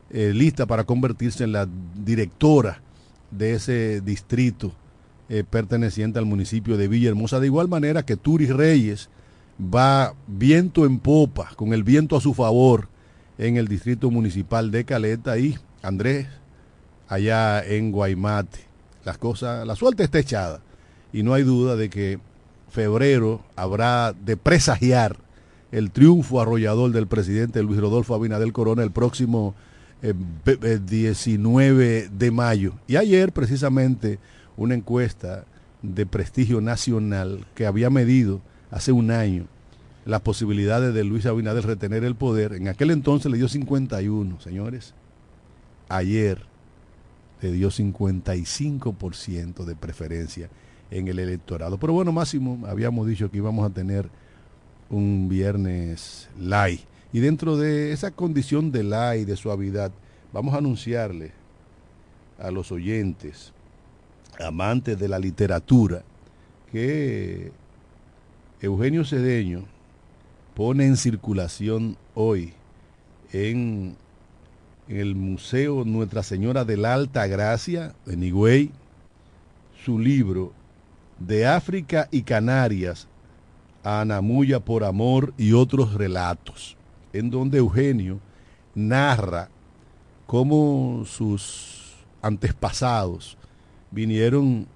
eh, 0.10 0.32
lista 0.34 0.66
para 0.66 0.84
convertirse 0.84 1.44
en 1.44 1.52
la 1.52 1.68
directora 2.04 2.82
de 3.30 3.54
ese 3.54 4.02
distrito 4.02 4.74
eh, 5.30 5.44
perteneciente 5.50 6.20
al 6.20 6.26
municipio 6.26 6.78
de 6.78 6.88
Villahermosa. 6.88 7.40
De 7.40 7.48
igual 7.48 7.68
manera 7.68 8.04
que 8.04 8.18
Turis 8.18 8.50
Reyes 8.50 9.10
va 9.62 10.14
viento 10.28 10.86
en 10.86 11.00
popa, 11.00 11.52
con 11.56 11.74
el 11.74 11.84
viento 11.84 12.18
a 12.18 12.22
su 12.22 12.34
favor 12.34 12.90
en 13.38 13.58
el 13.58 13.68
distrito 13.68 14.12
municipal 14.12 14.72
de 14.72 14.86
Caleta 14.86 15.38
y 15.38 15.58
Andrés 15.82 16.28
allá 17.08 17.64
en 17.64 17.92
Guaymate. 17.92 18.71
Las 19.06 19.18
cosas, 19.18 19.66
la 19.66 19.76
suerte 19.76 20.04
está 20.04 20.20
echada 20.20 20.62
y 21.12 21.24
no 21.24 21.34
hay 21.34 21.44
duda 21.44 21.76
de 21.76 21.90
que 21.90 22.20
febrero 22.70 23.44
habrá 23.56 24.14
de 24.14 24.38
presagiar 24.38 25.18
el 25.72 25.92
triunfo 25.92 26.42
arrollador 26.42 26.92
del 26.92 27.08
presidente 27.08 27.64
Luis 27.64 27.80
Rodolfo 27.80 28.14
Abinadel 28.14 28.54
Corona 28.54 28.84
el 28.84 28.92
próximo 28.92 29.56
eh, 30.02 30.14
19 30.86 32.10
de 32.12 32.32
mayo. 32.32 32.74
Y 32.88 32.96
ayer 32.96 33.32
precisamente 33.32 34.20
una 34.58 34.76
encuesta 34.76 35.46
de 35.82 36.06
prestigio 36.06 36.62
nacional 36.62 37.46
que 37.56 37.66
había 37.66 37.90
medido 37.90 38.42
hace 38.70 38.92
un 38.92 39.12
año 39.12 39.48
las 40.06 40.22
posibilidades 40.22 40.94
de 40.94 41.04
Luis 41.04 41.26
Abinadel 41.26 41.64
retener 41.64 42.04
el 42.04 42.16
poder, 42.16 42.54
en 42.54 42.68
aquel 42.68 42.92
entonces 42.92 43.32
le 43.32 43.38
dio 43.38 43.48
51, 43.48 44.40
señores. 44.42 44.94
Ayer 45.90 46.51
le 47.42 47.52
dio 47.52 47.70
55% 47.70 49.66
de 49.66 49.76
preferencia 49.76 50.50
en 50.92 51.08
el 51.08 51.20
electorado. 51.20 51.78
Pero 51.78 51.94
bueno, 51.94 52.12
Máximo, 52.12 52.66
habíamos 52.68 53.08
dicho 53.08 53.32
que 53.32 53.38
íbamos 53.38 53.66
a 53.70 53.74
tener 53.74 54.10
un 54.90 55.28
viernes 55.30 56.30
light. 56.40 56.82
Y 57.14 57.20
dentro 57.20 57.58
de 57.58 57.92
esa 57.92 58.12
condición 58.12 58.72
de 58.72 58.84
light, 58.84 59.28
de 59.28 59.36
suavidad, 59.36 59.92
vamos 60.32 60.54
a 60.54 60.58
anunciarle 60.58 61.32
a 62.38 62.52
los 62.52 62.72
oyentes, 62.72 63.54
amantes 64.40 65.00
de 65.00 65.08
la 65.08 65.20
literatura, 65.20 66.04
que 66.72 67.52
Eugenio 68.62 69.04
Cedeño 69.04 69.66
pone 70.56 70.86
en 70.86 70.98
circulación 70.98 71.98
hoy 72.14 72.54
en, 73.34 73.96
en 73.96 73.98
el 74.88 75.16
Museo 75.16 75.86
Nuestra 75.86 76.24
Señora 76.24 76.66
de 76.66 76.78
la 76.78 76.94
Alta 76.94 77.28
Gracia 77.28 77.94
de 78.06 78.18
Nigüey 78.18 78.72
su 79.84 79.98
libro 79.98 80.54
De 81.20 81.48
África 81.48 82.08
y 82.12 82.22
Canarias, 82.22 83.08
a 83.84 84.02
Anamuya 84.02 84.60
por 84.60 84.84
Amor 84.84 85.34
y 85.38 85.54
otros 85.54 85.94
relatos, 85.94 86.78
en 87.14 87.32
donde 87.32 87.58
Eugenio 87.58 88.20
narra 88.76 89.50
cómo 90.28 91.04
sus 91.06 91.96
antepasados 92.22 93.38
vinieron 93.90 94.68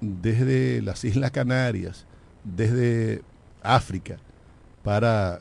desde 0.00 0.82
las 0.82 1.04
Islas 1.04 1.30
Canarias, 1.30 2.04
desde 2.44 3.22
África, 3.62 4.18
para 4.82 5.40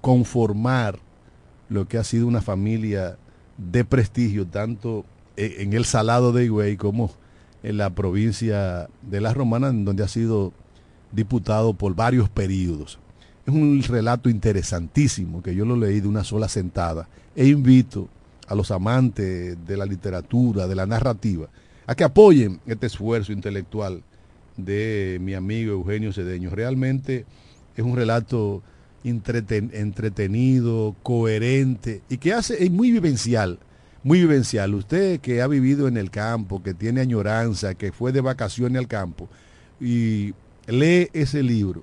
conformar 0.00 0.98
lo 1.68 1.88
que 1.88 1.98
ha 1.98 2.04
sido 2.04 2.26
una 2.26 2.42
familia 2.42 3.16
de 3.58 3.84
prestigio, 3.84 4.46
tanto 4.46 5.04
e-, 5.36 5.56
en 5.60 5.72
el 5.72 5.84
Salado 5.84 6.32
de 6.32 6.44
Higüey 6.44 6.76
como 6.76 7.10
en 7.62 7.78
la 7.78 7.90
provincia 7.90 8.88
de 9.02 9.20
Las 9.20 9.34
Romanas, 9.34 9.70
en 9.70 9.84
donde 9.84 10.04
ha 10.04 10.08
sido 10.08 10.52
diputado 11.12 11.74
por 11.74 11.94
varios 11.94 12.28
periodos. 12.28 12.98
Es 13.46 13.54
un 13.54 13.82
relato 13.82 14.28
interesantísimo 14.28 15.42
que 15.42 15.54
yo 15.54 15.64
lo 15.64 15.76
leí 15.76 16.00
de 16.00 16.08
una 16.08 16.24
sola 16.24 16.48
sentada 16.48 17.08
e 17.34 17.46
invito 17.46 18.08
a 18.48 18.54
los 18.54 18.70
amantes 18.70 19.56
de 19.66 19.76
la 19.76 19.86
literatura, 19.86 20.66
de 20.66 20.74
la 20.74 20.86
narrativa, 20.86 21.48
a 21.86 21.94
que 21.94 22.04
apoyen 22.04 22.60
este 22.66 22.86
esfuerzo 22.86 23.32
intelectual 23.32 24.02
de 24.56 25.18
mi 25.20 25.34
amigo 25.34 25.72
Eugenio 25.72 26.12
Cedeño. 26.12 26.50
Realmente 26.50 27.24
es 27.76 27.84
un 27.84 27.96
relato 27.96 28.62
entreten, 29.04 29.70
entretenido, 29.72 30.96
coherente 31.02 32.02
y 32.08 32.18
que 32.18 32.32
hace, 32.32 32.62
es 32.64 32.70
muy 32.70 32.90
vivencial, 32.90 33.58
muy 34.02 34.20
vivencial. 34.20 34.74
Usted 34.74 35.20
que 35.20 35.42
ha 35.42 35.46
vivido 35.46 35.88
en 35.88 35.96
el 35.96 36.10
campo, 36.10 36.62
que 36.62 36.74
tiene 36.74 37.00
añoranza, 37.00 37.74
que 37.74 37.92
fue 37.92 38.12
de 38.12 38.20
vacaciones 38.20 38.78
al 38.78 38.88
campo 38.88 39.28
y 39.80 40.34
lee 40.66 41.08
ese 41.12 41.42
libro 41.42 41.82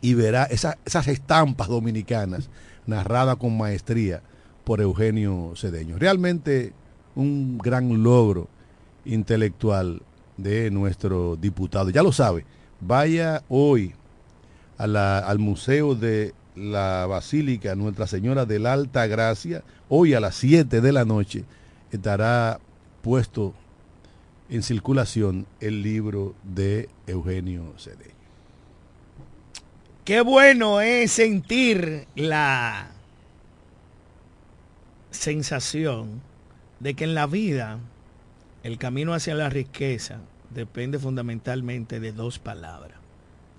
y 0.00 0.14
verá 0.14 0.44
esa, 0.44 0.78
esas 0.84 1.08
estampas 1.08 1.68
dominicanas 1.68 2.50
narradas 2.86 3.36
con 3.36 3.56
maestría 3.56 4.22
por 4.64 4.80
Eugenio 4.80 5.52
Cedeño. 5.56 5.98
Realmente 5.98 6.72
un 7.14 7.58
gran 7.58 8.02
logro 8.02 8.48
intelectual 9.04 10.02
de 10.36 10.70
nuestro 10.70 11.36
diputado. 11.36 11.90
Ya 11.90 12.02
lo 12.02 12.12
sabe, 12.12 12.44
vaya 12.80 13.42
hoy 13.48 13.94
al 14.80 15.38
Museo 15.38 15.94
de 15.94 16.34
la 16.56 17.06
Basílica 17.06 17.74
Nuestra 17.74 18.06
Señora 18.06 18.46
de 18.46 18.58
la 18.58 18.72
Alta 18.72 19.06
Gracia, 19.06 19.62
hoy 19.88 20.14
a 20.14 20.20
las 20.20 20.36
7 20.36 20.80
de 20.80 20.92
la 20.92 21.04
noche 21.04 21.44
estará 21.92 22.60
puesto 23.02 23.54
en 24.48 24.62
circulación 24.62 25.46
el 25.60 25.82
libro 25.82 26.34
de 26.42 26.88
Eugenio 27.06 27.74
Cedeño. 27.78 28.14
Qué 30.04 30.22
bueno 30.22 30.80
es 30.80 31.12
sentir 31.12 32.06
la 32.16 32.90
sensación 35.10 36.22
de 36.80 36.94
que 36.94 37.04
en 37.04 37.14
la 37.14 37.26
vida 37.26 37.78
el 38.62 38.78
camino 38.78 39.12
hacia 39.12 39.34
la 39.34 39.50
riqueza 39.50 40.18
depende 40.50 40.98
fundamentalmente 40.98 42.00
de 42.00 42.12
dos 42.12 42.38
palabras, 42.38 42.89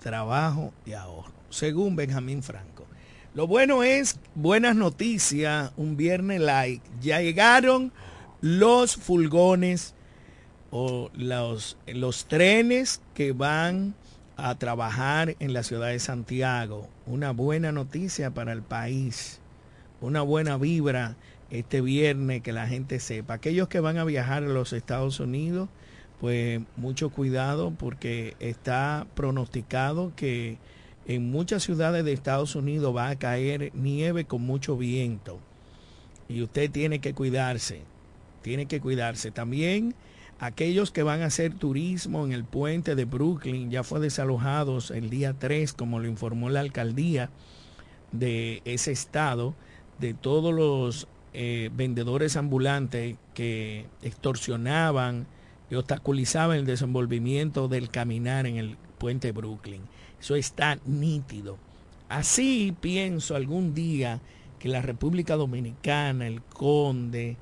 trabajo 0.02 0.72
y 0.84 0.92
ahorro, 0.92 1.32
según 1.48 1.96
Benjamín 1.96 2.42
Franco. 2.42 2.86
Lo 3.34 3.46
bueno 3.46 3.82
es, 3.82 4.18
buenas 4.34 4.76
noticias, 4.76 5.72
un 5.78 5.96
viernes 5.96 6.40
light, 6.40 6.82
ya 7.00 7.22
llegaron 7.22 7.92
los 8.42 8.96
fulgones 8.96 9.94
o 10.70 11.10
los, 11.14 11.78
los 11.86 12.26
trenes 12.26 13.00
que 13.14 13.32
van 13.32 13.94
a 14.36 14.58
trabajar 14.58 15.36
en 15.38 15.52
la 15.54 15.62
ciudad 15.62 15.88
de 15.88 15.98
Santiago. 15.98 16.88
Una 17.06 17.30
buena 17.30 17.72
noticia 17.72 18.30
para 18.32 18.52
el 18.52 18.62
país, 18.62 19.40
una 20.00 20.20
buena 20.22 20.58
vibra 20.58 21.16
este 21.50 21.80
viernes, 21.80 22.42
que 22.42 22.52
la 22.52 22.66
gente 22.66 22.98
sepa. 22.98 23.34
Aquellos 23.34 23.68
que 23.68 23.80
van 23.80 23.98
a 23.98 24.04
viajar 24.04 24.42
a 24.42 24.48
los 24.48 24.72
Estados 24.72 25.20
Unidos, 25.20 25.68
pues 26.22 26.60
mucho 26.76 27.10
cuidado 27.10 27.72
porque 27.76 28.36
está 28.38 29.08
pronosticado 29.16 30.12
que 30.14 30.56
en 31.04 31.32
muchas 31.32 31.64
ciudades 31.64 32.04
de 32.04 32.12
Estados 32.12 32.54
Unidos 32.54 32.94
va 32.94 33.08
a 33.08 33.16
caer 33.16 33.72
nieve 33.74 34.24
con 34.24 34.42
mucho 34.42 34.76
viento. 34.76 35.40
Y 36.28 36.42
usted 36.42 36.70
tiene 36.70 37.00
que 37.00 37.12
cuidarse, 37.12 37.80
tiene 38.40 38.66
que 38.66 38.80
cuidarse. 38.80 39.32
También 39.32 39.96
aquellos 40.38 40.92
que 40.92 41.02
van 41.02 41.22
a 41.22 41.26
hacer 41.26 41.54
turismo 41.54 42.24
en 42.24 42.30
el 42.30 42.44
puente 42.44 42.94
de 42.94 43.04
Brooklyn, 43.04 43.72
ya 43.72 43.82
fue 43.82 43.98
desalojados 43.98 44.92
el 44.92 45.10
día 45.10 45.34
3, 45.36 45.72
como 45.72 45.98
lo 45.98 46.06
informó 46.06 46.50
la 46.50 46.60
alcaldía 46.60 47.30
de 48.12 48.62
ese 48.64 48.92
estado, 48.92 49.56
de 49.98 50.14
todos 50.14 50.54
los 50.54 51.08
eh, 51.32 51.68
vendedores 51.74 52.36
ambulantes 52.36 53.16
que 53.34 53.86
extorsionaban 54.02 55.26
y 55.72 55.74
obstaculizaban 55.74 56.58
el 56.58 56.66
desenvolvimiento 56.66 57.66
del 57.66 57.88
caminar 57.88 58.46
en 58.46 58.58
el 58.58 58.76
puente 58.98 59.32
Brooklyn. 59.32 59.80
Eso 60.20 60.36
está 60.36 60.78
nítido. 60.84 61.56
Así 62.10 62.76
pienso 62.78 63.36
algún 63.36 63.72
día 63.72 64.20
que 64.58 64.68
la 64.68 64.82
República 64.82 65.34
Dominicana, 65.34 66.26
el 66.26 66.42
Conde, 66.42 67.38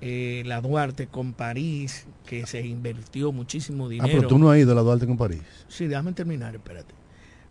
eh, 0.00 0.42
la 0.46 0.62
Duarte 0.62 1.08
con 1.08 1.34
París, 1.34 2.06
que 2.24 2.46
se 2.46 2.66
invirtió 2.66 3.30
muchísimo 3.30 3.90
dinero. 3.90 4.08
Ah, 4.08 4.16
pero 4.20 4.26
tú 4.26 4.38
no 4.38 4.50
has 4.50 4.58
ido 4.58 4.72
a 4.72 4.74
la 4.74 4.80
Duarte 4.80 5.06
con 5.06 5.18
París. 5.18 5.42
Sí, 5.68 5.86
déjame 5.86 6.14
terminar, 6.14 6.54
espérate. 6.54 6.94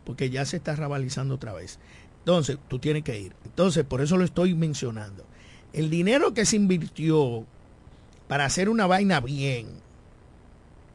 Porque 0.05 0.31
ya 0.31 0.43
se 0.45 0.57
está 0.57 0.75
rabalizando 0.75 1.35
otra 1.35 1.53
vez. 1.53 1.77
Entonces, 2.21 2.57
tú 2.67 2.79
tienes 2.79 3.03
que 3.03 3.19
ir. 3.19 3.35
Entonces, 3.45 3.83
por 3.83 4.01
eso 4.01 4.17
lo 4.17 4.25
estoy 4.25 4.55
mencionando. 4.55 5.23
El 5.71 5.91
dinero 5.91 6.33
que 6.33 6.45
se 6.45 6.55
invirtió 6.55 7.45
para 8.27 8.45
hacer 8.45 8.69
una 8.69 8.87
vaina 8.87 9.19
bien, 9.19 9.84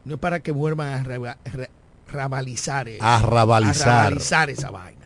no 0.05 0.15
es 0.15 0.19
para 0.19 0.39
que 0.41 0.51
vuelvan 0.51 0.87
a 0.89 1.03
reba- 1.03 1.37
re- 1.45 1.69
rabalizar, 2.07 2.87
eso, 2.89 3.03
A 3.03 3.21
rabalizar. 3.21 3.87
a 3.89 4.03
rabalizar 4.03 4.49
esa 4.49 4.71
vaina. 4.71 4.99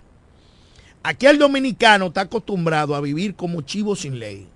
Aquí 1.03 1.27
el 1.27 1.37
dominicano 1.37 2.07
está 2.07 2.21
acostumbrado 2.21 2.95
a 2.95 3.01
vivir 3.01 3.35
como 3.35 3.61
chivo 3.61 3.95
sin 3.95 4.17
ley, 4.17 4.47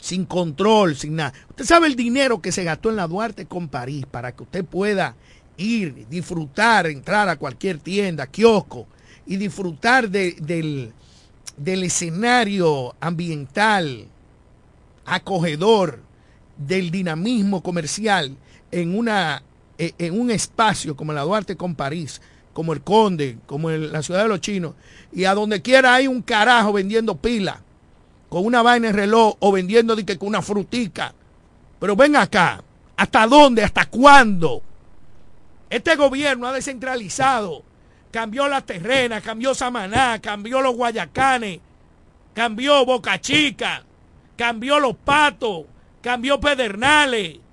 sin 0.00 0.24
control, 0.24 0.94
sin 0.96 1.16
nada. 1.16 1.32
Usted 1.50 1.64
sabe 1.64 1.86
el 1.88 1.96
dinero 1.96 2.40
que 2.40 2.52
se 2.52 2.62
gastó 2.64 2.90
en 2.90 2.96
la 2.96 3.08
Duarte 3.08 3.46
con 3.46 3.68
París 3.68 4.04
para 4.10 4.32
que 4.32 4.42
usted 4.44 4.64
pueda 4.64 5.16
ir, 5.56 6.06
disfrutar, 6.08 6.86
entrar 6.86 7.28
a 7.28 7.36
cualquier 7.36 7.78
tienda, 7.78 8.26
kiosco 8.26 8.86
y 9.26 9.36
disfrutar 9.36 10.08
de- 10.10 10.36
del, 10.40 10.92
del 11.56 11.82
escenario 11.84 12.94
ambiental 13.00 14.06
acogedor, 15.06 16.00
del 16.56 16.90
dinamismo 16.90 17.62
comercial 17.62 18.36
en, 18.74 18.96
una, 18.96 19.42
eh, 19.78 19.92
en 19.98 20.18
un 20.18 20.30
espacio 20.30 20.96
como 20.96 21.12
la 21.12 21.22
Duarte 21.22 21.56
con 21.56 21.74
París, 21.74 22.20
como 22.52 22.72
el 22.72 22.82
Conde, 22.82 23.38
como 23.46 23.70
la 23.70 24.02
ciudad 24.02 24.22
de 24.22 24.28
los 24.28 24.40
chinos, 24.40 24.74
y 25.12 25.24
a 25.24 25.34
donde 25.34 25.62
quiera 25.62 25.94
hay 25.94 26.06
un 26.06 26.22
carajo 26.22 26.72
vendiendo 26.72 27.16
pila, 27.16 27.60
con 28.28 28.44
una 28.44 28.62
vaina 28.62 28.88
de 28.88 28.92
reloj 28.92 29.36
o 29.38 29.52
vendiendo 29.52 29.94
de 29.94 30.04
que 30.04 30.18
con 30.18 30.28
una 30.28 30.42
frutica. 30.42 31.14
Pero 31.78 31.94
ven 31.94 32.16
acá, 32.16 32.62
¿hasta 32.96 33.26
dónde? 33.26 33.62
¿Hasta 33.62 33.86
cuándo? 33.86 34.62
Este 35.70 35.94
gobierno 35.96 36.46
ha 36.46 36.52
descentralizado, 36.52 37.62
cambió 38.10 38.48
las 38.48 38.66
terrenas, 38.66 39.22
cambió 39.22 39.54
Samaná, 39.54 40.20
cambió 40.20 40.60
los 40.60 40.74
Guayacanes, 40.74 41.60
cambió 42.34 42.84
Boca 42.84 43.20
Chica, 43.20 43.84
cambió 44.36 44.80
los 44.80 44.96
patos, 44.96 45.64
cambió 46.00 46.40
Pedernales. 46.40 47.43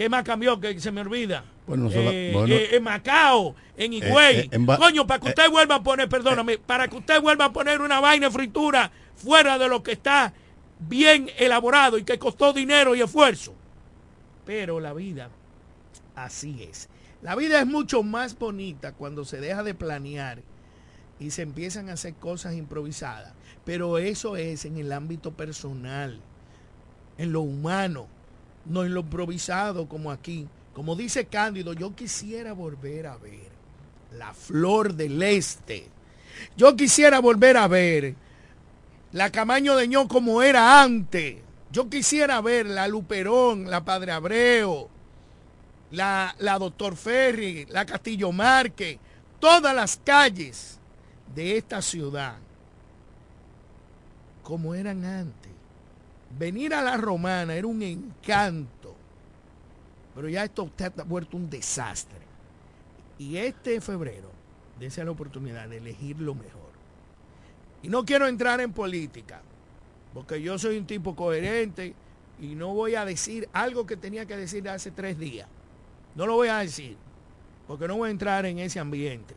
¿Qué 0.00 0.08
más 0.08 0.24
cambió? 0.24 0.58
Que 0.58 0.80
se 0.80 0.90
me 0.90 1.02
olvida. 1.02 1.44
Bueno, 1.66 1.84
nosotros- 1.84 2.10
Eh, 2.14 2.30
bueno. 2.32 2.54
eh, 2.54 2.74
en 2.74 2.82
Macao, 2.82 3.54
en 3.76 3.92
Higüey. 3.92 4.48
eh, 4.50 4.56
ba- 4.60 4.78
Coño, 4.78 5.06
para 5.06 5.20
que 5.20 5.28
usted 5.28 5.50
vuelva 5.50 5.74
a 5.74 5.82
poner, 5.82 6.08
perdóname, 6.08 6.56
para 6.56 6.88
que 6.88 6.96
usted 6.96 7.20
vuelva 7.20 7.44
a 7.44 7.52
poner 7.52 7.82
una 7.82 8.00
vaina 8.00 8.28
de 8.28 8.32
fritura 8.32 8.90
fuera 9.14 9.58
de 9.58 9.68
lo 9.68 9.82
que 9.82 9.92
está 9.92 10.32
bien 10.78 11.30
elaborado 11.36 11.98
y 11.98 12.04
que 12.04 12.18
costó 12.18 12.54
dinero 12.54 12.94
y 12.94 13.02
esfuerzo. 13.02 13.52
Pero 14.46 14.80
la 14.80 14.94
vida, 14.94 15.28
así 16.16 16.62
es. 16.62 16.88
La 17.20 17.36
vida 17.36 17.60
es 17.60 17.66
mucho 17.66 18.02
más 18.02 18.38
bonita 18.38 18.92
cuando 18.94 19.26
se 19.26 19.38
deja 19.38 19.62
de 19.62 19.74
planear 19.74 20.38
y 21.18 21.30
se 21.30 21.42
empiezan 21.42 21.90
a 21.90 21.92
hacer 21.92 22.14
cosas 22.14 22.54
improvisadas. 22.54 23.34
Pero 23.66 23.98
eso 23.98 24.36
es 24.38 24.64
en 24.64 24.78
el 24.78 24.92
ámbito 24.94 25.32
personal, 25.32 26.18
en 27.18 27.32
lo 27.34 27.42
humano, 27.42 28.08
no 28.64 28.84
en 28.84 28.94
lo 28.94 29.00
improvisado 29.00 29.88
como 29.88 30.10
aquí. 30.10 30.48
Como 30.72 30.96
dice 30.96 31.26
Cándido, 31.26 31.72
yo 31.72 31.94
quisiera 31.94 32.52
volver 32.52 33.06
a 33.06 33.16
ver 33.16 33.50
la 34.16 34.34
flor 34.34 34.94
del 34.94 35.22
este 35.22 35.86
Yo 36.56 36.74
quisiera 36.76 37.20
volver 37.20 37.56
a 37.56 37.68
ver 37.68 38.14
la 39.12 39.30
Camaño 39.30 39.76
de 39.76 39.88
Ño 39.88 40.06
como 40.06 40.42
era 40.42 40.82
antes. 40.82 41.36
Yo 41.72 41.88
quisiera 41.88 42.40
ver 42.40 42.66
la 42.66 42.86
Luperón, 42.88 43.68
la 43.68 43.84
Padre 43.84 44.12
Abreu, 44.12 44.88
la, 45.90 46.34
la 46.38 46.58
Doctor 46.58 46.96
Ferry, 46.96 47.66
la 47.66 47.84
Castillo 47.84 48.30
Márquez, 48.32 48.98
todas 49.40 49.74
las 49.74 49.96
calles 49.96 50.78
de 51.34 51.56
esta 51.56 51.82
ciudad 51.82 52.36
como 54.42 54.74
eran 54.74 55.04
antes. 55.04 55.39
Venir 56.38 56.74
a 56.74 56.82
la 56.82 56.96
romana 56.96 57.54
era 57.54 57.66
un 57.66 57.82
encanto, 57.82 58.94
pero 60.14 60.28
ya 60.28 60.44
esto 60.44 60.64
usted 60.64 60.92
ha 60.98 61.04
vuelto 61.04 61.36
un 61.36 61.50
desastre. 61.50 62.20
Y 63.18 63.36
este 63.36 63.80
febrero, 63.80 64.30
dése 64.78 65.04
la 65.04 65.10
oportunidad 65.10 65.68
de 65.68 65.78
elegir 65.78 66.20
lo 66.20 66.34
mejor. 66.34 66.70
Y 67.82 67.88
no 67.88 68.04
quiero 68.04 68.28
entrar 68.28 68.60
en 68.60 68.72
política, 68.72 69.42
porque 70.14 70.40
yo 70.40 70.58
soy 70.58 70.78
un 70.78 70.86
tipo 70.86 71.16
coherente 71.16 71.94
y 72.40 72.54
no 72.54 72.74
voy 72.74 72.94
a 72.94 73.04
decir 73.04 73.48
algo 73.52 73.86
que 73.86 73.96
tenía 73.96 74.26
que 74.26 74.36
decir 74.36 74.68
hace 74.68 74.90
tres 74.90 75.18
días. 75.18 75.48
No 76.14 76.26
lo 76.26 76.34
voy 76.34 76.48
a 76.48 76.58
decir, 76.58 76.96
porque 77.66 77.86
no 77.86 77.96
voy 77.96 78.08
a 78.08 78.12
entrar 78.12 78.46
en 78.46 78.58
ese 78.58 78.80
ambiente. 78.80 79.34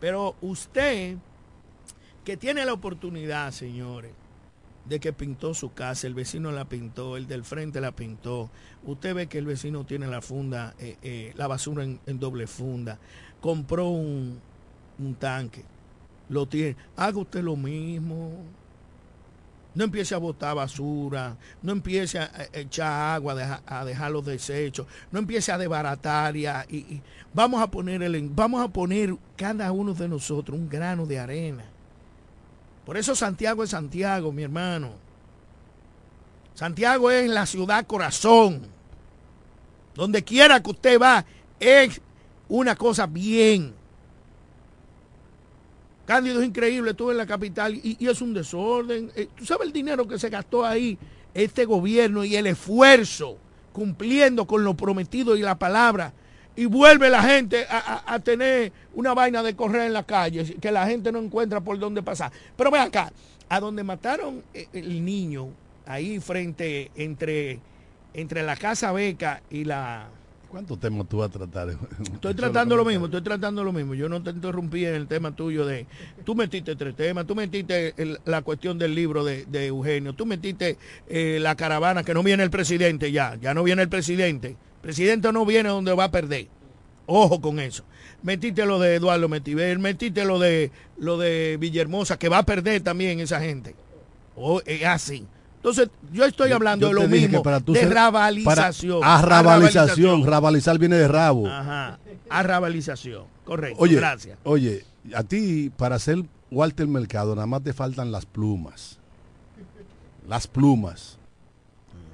Pero 0.00 0.36
usted, 0.40 1.16
que 2.24 2.36
tiene 2.36 2.64
la 2.64 2.72
oportunidad, 2.72 3.52
señores, 3.52 4.12
de 4.84 5.00
que 5.00 5.12
pintó 5.12 5.54
su 5.54 5.72
casa, 5.72 6.06
el 6.06 6.14
vecino 6.14 6.52
la 6.52 6.66
pintó, 6.66 7.16
el 7.16 7.26
del 7.26 7.44
frente 7.44 7.80
la 7.80 7.92
pintó, 7.92 8.50
usted 8.84 9.14
ve 9.14 9.26
que 9.26 9.38
el 9.38 9.46
vecino 9.46 9.84
tiene 9.84 10.06
la 10.06 10.20
funda, 10.20 10.74
eh, 10.78 10.96
eh, 11.02 11.32
la 11.36 11.46
basura 11.46 11.84
en, 11.84 12.18
doble 12.18 12.46
funda, 12.46 12.98
compró 13.40 13.88
un, 13.88 14.38
un 14.98 15.14
tanque, 15.14 15.64
lo 16.28 16.46
tiene, 16.46 16.76
haga 16.96 17.18
usted 17.18 17.42
lo 17.42 17.56
mismo. 17.56 18.32
No 19.76 19.82
empiece 19.82 20.14
a 20.14 20.18
botar 20.18 20.54
basura, 20.54 21.36
no 21.60 21.72
empiece 21.72 22.20
a 22.20 22.30
echar 22.52 23.16
agua, 23.16 23.60
a 23.66 23.84
dejar, 23.84 24.12
los 24.12 24.24
desechos, 24.24 24.86
no 25.10 25.18
empiece 25.18 25.50
a 25.50 25.58
desbaratar 25.58 26.36
y, 26.36 26.46
y 26.46 27.02
vamos 27.32 27.60
a 27.60 27.68
poner 27.68 28.00
el, 28.04 28.28
vamos 28.28 28.64
a 28.64 28.68
poner 28.68 29.16
cada 29.36 29.72
uno 29.72 29.92
de 29.92 30.06
nosotros 30.08 30.56
un 30.56 30.68
grano 30.68 31.06
de 31.06 31.18
arena. 31.18 31.64
Por 32.84 32.96
eso 32.96 33.14
Santiago 33.14 33.64
es 33.64 33.70
Santiago, 33.70 34.30
mi 34.32 34.42
hermano. 34.42 34.92
Santiago 36.54 37.10
es 37.10 37.28
la 37.28 37.46
ciudad 37.46 37.86
corazón. 37.86 38.62
Donde 39.94 40.22
quiera 40.22 40.62
que 40.62 40.70
usted 40.70 41.00
va, 41.00 41.24
es 41.58 42.00
una 42.48 42.76
cosa 42.76 43.06
bien. 43.06 43.74
Cándido 46.06 46.40
es 46.40 46.46
increíble, 46.46 46.90
estuve 46.90 47.12
en 47.12 47.18
la 47.18 47.26
capital 47.26 47.74
y, 47.74 47.96
y 47.98 48.08
es 48.08 48.20
un 48.20 48.34
desorden. 48.34 49.10
Eh, 49.16 49.28
¿Tú 49.34 49.46
sabes 49.46 49.66
el 49.66 49.72
dinero 49.72 50.06
que 50.06 50.18
se 50.18 50.28
gastó 50.28 50.64
ahí 50.64 50.98
este 51.32 51.64
gobierno 51.64 52.24
y 52.24 52.36
el 52.36 52.46
esfuerzo 52.46 53.38
cumpliendo 53.72 54.46
con 54.46 54.62
lo 54.62 54.74
prometido 54.74 55.36
y 55.36 55.40
la 55.40 55.58
palabra? 55.58 56.12
Y 56.56 56.66
vuelve 56.66 57.10
la 57.10 57.22
gente 57.22 57.66
a, 57.68 57.78
a, 57.78 58.14
a, 58.14 58.18
tener 58.20 58.72
una 58.94 59.12
vaina 59.12 59.42
de 59.42 59.56
correr 59.56 59.82
en 59.86 59.92
la 59.92 60.04
calle, 60.04 60.56
que 60.60 60.70
la 60.70 60.86
gente 60.86 61.10
no 61.10 61.18
encuentra 61.18 61.60
por 61.60 61.78
dónde 61.78 62.02
pasar. 62.02 62.30
Pero 62.56 62.70
ve 62.70 62.78
acá, 62.78 63.12
a 63.48 63.60
donde 63.60 63.82
mataron 63.82 64.42
el 64.52 65.04
niño, 65.04 65.48
ahí 65.86 66.20
frente, 66.20 66.90
entre, 66.94 67.60
entre 68.12 68.42
la 68.42 68.56
Casa 68.56 68.92
Beca 68.92 69.42
y 69.50 69.64
la, 69.64 70.08
¿Cuántos 70.54 70.78
temas 70.78 71.08
tú 71.08 71.16
vas 71.16 71.30
a 71.30 71.32
tratar? 71.32 71.70
Estoy 72.14 72.32
tratando 72.32 72.76
lo 72.76 72.84
mismo, 72.84 73.06
estoy 73.06 73.22
tratando 73.22 73.64
lo 73.64 73.72
mismo. 73.72 73.92
Yo 73.94 74.08
no 74.08 74.22
te 74.22 74.30
interrumpí 74.30 74.84
en 74.84 74.94
el 74.94 75.08
tema 75.08 75.34
tuyo 75.34 75.66
de... 75.66 75.84
Tú 76.24 76.36
metiste 76.36 76.76
tres 76.76 76.94
temas, 76.94 77.26
tú 77.26 77.34
metiste 77.34 77.92
el, 78.00 78.20
la 78.24 78.40
cuestión 78.42 78.78
del 78.78 78.94
libro 78.94 79.24
de, 79.24 79.46
de 79.46 79.66
Eugenio, 79.66 80.12
tú 80.12 80.26
metiste 80.26 80.78
eh, 81.08 81.38
la 81.40 81.56
caravana, 81.56 82.04
que 82.04 82.14
no 82.14 82.22
viene 82.22 82.44
el 82.44 82.50
presidente 82.50 83.10
ya, 83.10 83.34
ya 83.42 83.52
no 83.52 83.64
viene 83.64 83.82
el 83.82 83.88
presidente. 83.88 84.56
Presidente 84.84 85.32
no 85.32 85.46
viene 85.46 85.70
donde 85.70 85.94
va 85.94 86.04
a 86.04 86.10
perder. 86.10 86.46
Ojo 87.06 87.40
con 87.40 87.58
eso. 87.58 87.84
Metiste 88.22 88.66
lo 88.66 88.78
de 88.78 88.96
Eduardo 88.96 89.30
Metiver, 89.30 89.78
metiste 89.78 90.26
lo 90.26 90.38
de 90.38 90.70
lo 90.98 91.16
de 91.16 91.56
Villahermosa, 91.58 92.18
que 92.18 92.28
va 92.28 92.38
a 92.38 92.42
perder 92.42 92.82
también 92.82 93.18
esa 93.18 93.40
gente. 93.40 93.74
O 94.36 94.60
así. 94.86 95.26
Entonces, 95.56 95.88
yo 96.12 96.26
estoy 96.26 96.52
hablando 96.52 96.86
yo, 96.86 96.92
yo 96.92 96.98
de 96.98 97.04
lo 97.04 97.10
mismo, 97.10 97.42
para 97.42 97.60
de 97.60 97.72
ser, 97.72 97.94
rabalización. 97.94 99.00
Para, 99.00 99.18
a 99.18 99.22
rabalización, 99.22 100.26
rabalizar 100.26 100.78
viene 100.78 100.96
de 100.96 101.08
rabo. 101.08 101.46
Ajá, 101.46 101.98
a 102.28 102.42
rabalización, 102.42 103.24
correcto, 103.46 103.80
oye, 103.80 103.96
gracias. 103.96 104.36
Oye, 104.44 104.84
a 105.14 105.22
ti, 105.22 105.72
para 105.74 105.98
ser 105.98 106.22
Walter 106.50 106.86
Mercado, 106.86 107.34
nada 107.34 107.46
más 107.46 107.62
te 107.62 107.72
faltan 107.72 108.12
las 108.12 108.26
plumas. 108.26 108.98
Las 110.28 110.46
plumas. 110.46 111.16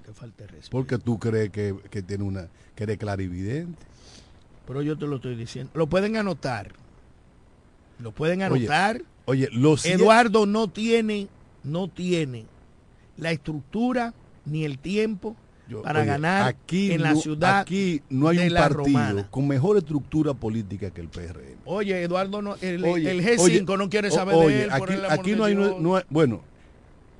Que 0.06 0.12
falta. 0.12 0.44
Porque 0.70 0.98
tú 0.98 1.18
crees 1.18 1.50
que, 1.50 1.74
que 1.90 2.02
tiene 2.02 2.22
una, 2.22 2.48
que 2.80 2.84
eres 2.84 2.96
clarividente. 2.96 3.78
Pero 4.66 4.80
yo 4.80 4.96
te 4.96 5.06
lo 5.06 5.16
estoy 5.16 5.36
diciendo. 5.36 5.70
Lo 5.74 5.86
pueden 5.86 6.16
anotar. 6.16 6.72
Lo 7.98 8.10
pueden 8.12 8.40
anotar. 8.40 9.02
Oye, 9.26 9.48
oye 9.48 9.48
los 9.52 9.84
Eduardo 9.84 10.46
no 10.46 10.68
tiene, 10.68 11.28
no 11.62 11.88
tiene 11.88 12.46
la 13.18 13.32
estructura 13.32 14.14
ni 14.46 14.64
el 14.64 14.78
tiempo 14.78 15.36
Yo, 15.68 15.82
para 15.82 16.00
oye, 16.00 16.08
ganar 16.08 16.48
aquí 16.48 16.92
en 16.92 17.02
la 17.02 17.12
no, 17.12 17.20
ciudad 17.20 17.58
aquí 17.58 18.00
no 18.08 18.28
hay 18.28 18.38
de 18.38 18.46
un 18.48 18.54
partido 18.54 18.84
Romana. 18.84 19.28
con 19.30 19.46
mejor 19.46 19.76
estructura 19.76 20.32
política 20.32 20.90
que 20.90 21.02
el 21.02 21.08
PRM. 21.08 21.58
Oye, 21.66 22.02
Eduardo, 22.02 22.40
no, 22.40 22.56
el, 22.62 22.82
Oye, 22.82 23.10
el 23.10 23.22
G5 23.22 23.40
oye, 23.40 23.62
no 23.76 23.90
quiere 23.90 24.10
saber 24.10 24.36
de 24.36 24.62
él. 24.62 24.70
por 24.70 24.90
aquí, 24.90 24.92
el 24.94 25.04
aquí 25.04 25.32
no 25.32 25.44
hay, 25.44 25.54
no 25.54 26.00
bueno, 26.08 26.40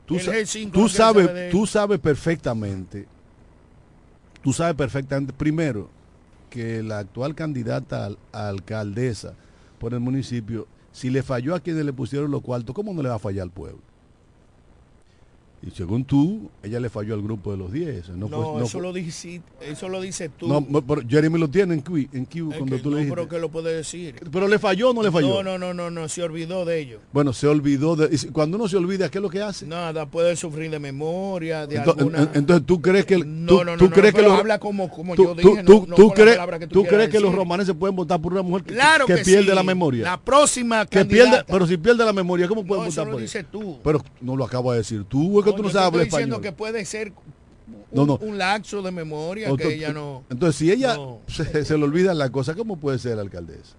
tú, 0.07 0.15
El 0.15 0.21
sa- 0.23 0.33
G5 0.33 0.71
tú 0.71 0.81
no 0.81 0.89
sabes, 0.89 1.51
tú 1.51 1.67
sabes 1.67 1.99
perfectamente, 1.99 3.07
tú 4.43 4.53
sabes 4.53 4.75
perfectamente, 4.75 5.33
primero, 5.33 5.89
que 6.49 6.83
la 6.83 6.99
actual 6.99 7.35
candidata 7.35 8.11
a 8.33 8.49
alcaldesa 8.49 9.35
por 9.79 9.95
el 9.95 10.01
municipio, 10.01 10.67
si 10.93 11.11
le 11.11 11.23
falló 11.23 11.55
a 11.55 11.61
quienes 11.61 11.85
le 11.85 11.93
pusieron 11.93 12.31
los 12.31 12.43
cuartos, 12.43 12.75
¿cómo 12.75 12.93
no 12.93 13.03
le 13.03 13.09
va 13.09 13.17
a 13.17 13.21
fallar 13.21 13.45
al 13.45 13.51
pueblo? 13.51 13.81
Y 15.63 15.71
según 15.73 16.05
tú, 16.05 16.49
ella 16.63 16.81
le 16.81 16.89
falló 16.89 17.13
al 17.13 17.21
grupo 17.21 17.51
de 17.53 17.59
los 17.59 17.71
10. 17.71 18.09
No, 18.11 18.29
No, 18.29 18.29
fue- 18.29 18.39
no 18.61 18.65
eso, 18.65 18.69
fue- 18.79 18.81
lo 18.81 18.93
dices, 18.95 19.43
eso 19.61 19.89
lo 19.91 20.01
dices 20.01 20.31
tú. 20.39 20.49
no, 20.49 20.63
pero 20.83 21.03
Jeremy 21.07 21.39
lo 21.39 21.49
tiene 21.49 21.75
en 21.75 21.81
Q, 21.83 21.99
en 22.15 22.25
Q 22.25 22.49
cuando 22.57 22.77
que 22.77 22.83
tú 22.83 22.89
no, 22.89 22.97
le 22.97 23.03
dijiste. 23.03 23.15
pero 23.15 23.29
que 23.29 23.39
lo 23.39 23.51
puede 23.51 23.75
decir. 23.77 24.15
Pero 24.33 24.49
le 24.49 24.59
falló 24.59 24.91
o 24.91 24.95
no 24.95 25.03
le 25.03 25.11
falló. 25.11 25.43
No, 25.43 25.59
no, 25.59 25.59
no, 25.59 25.75
no, 25.75 25.91
no, 25.91 26.09
se 26.09 26.23
olvidó 26.23 26.65
de 26.65 26.81
ello. 26.81 27.01
Bueno, 27.13 27.35
se 27.35 27.47
olvidó 27.47 27.95
de. 27.95 28.09
Cuando 28.33 28.57
uno 28.57 28.69
se 28.69 28.79
olvida, 28.79 29.11
¿qué 29.11 29.19
es 29.19 29.23
lo 29.23 29.29
que 29.29 29.43
hace? 29.43 29.67
Nada, 29.67 30.07
puede 30.07 30.35
sufrir 30.35 30.71
de 30.71 30.79
memoria, 30.79 31.67
de 31.67 31.77
Entonces, 31.77 32.01
alguna... 32.05 32.23
en- 32.23 32.31
entonces 32.39 32.67
tú 32.67 32.81
crees 32.81 33.05
que 33.05 33.15
el- 33.17 33.47
tú, 33.47 33.63
no, 33.63 33.77
tú 33.77 33.91
crees 33.91 34.15
que 34.15 34.23
los 34.23 34.33
habla 34.33 34.59
como, 34.59 34.89
como 34.89 35.15
tú, 35.15 35.25
yo 35.25 35.35
tú- 35.35 35.49
dije, 35.51 35.63
tú- 35.65 35.87
tú 35.95 36.11
crees, 36.13 36.39
que 36.59 36.67
tú, 36.69 36.85
crees 36.85 37.09
que 37.11 37.21
los 37.21 37.25
decir. 37.33 37.37
romaneses 37.39 37.75
pueden 37.75 37.95
votar 37.97 38.19
por 38.19 38.33
una 38.33 38.41
mujer 38.43 38.65
que, 38.65 38.73
Claro 38.73 39.05
que 39.05 39.17
que, 39.17 39.23
pierde 39.25 39.51
sí. 39.51 39.55
la 39.55 39.63
memoria 39.63 40.05
La 40.05 40.17
próxima 40.19 40.87
que 40.87 41.01
candidata. 41.01 41.31
pierde 41.31 41.45
pero 41.53 41.67
si 41.67 41.77
pierde 41.77 42.03
la 42.03 42.15
memoria 42.15 42.49
cómo 42.49 42.65
pueden 42.65 42.87
votar 42.87 43.11
por 43.11 43.23
eso 43.23 43.39
tú. 43.53 43.79
pero 43.85 44.03
no 44.23 44.37
lo 44.37 44.45
acabo 44.45 44.73
de 44.73 44.79
decir 44.79 45.05
tú 45.05 45.39
que 45.51 45.57
No, 45.57 45.57
tú 45.57 45.63
no 45.63 45.69
yo 45.69 45.73
sabes 45.73 45.83
te 45.83 45.87
hablar 45.87 46.07
estoy 46.07 46.19
diciendo 46.19 46.41
que 46.41 46.53
puede 46.53 46.85
ser 46.85 47.13
un, 47.13 47.85
No, 47.93 48.07
no. 48.07 48.17
un 48.21 48.39
lapso 48.39 48.83
de 48.83 48.91
memoria 48.91 49.55
que 49.57 49.75
ella 49.75 49.93
no... 49.93 50.25
entonces 50.31 50.57
si 50.57 50.71
ella 50.73 50.97
se, 51.29 51.65
se 51.65 51.79
le 51.79 51.85
olvida 51.85 52.15
la 52.15 52.31
cosa 52.31 52.55
cómo 52.55 52.77
puede 52.77 52.99
ser 52.99 53.19
alcaldesa 53.19 53.75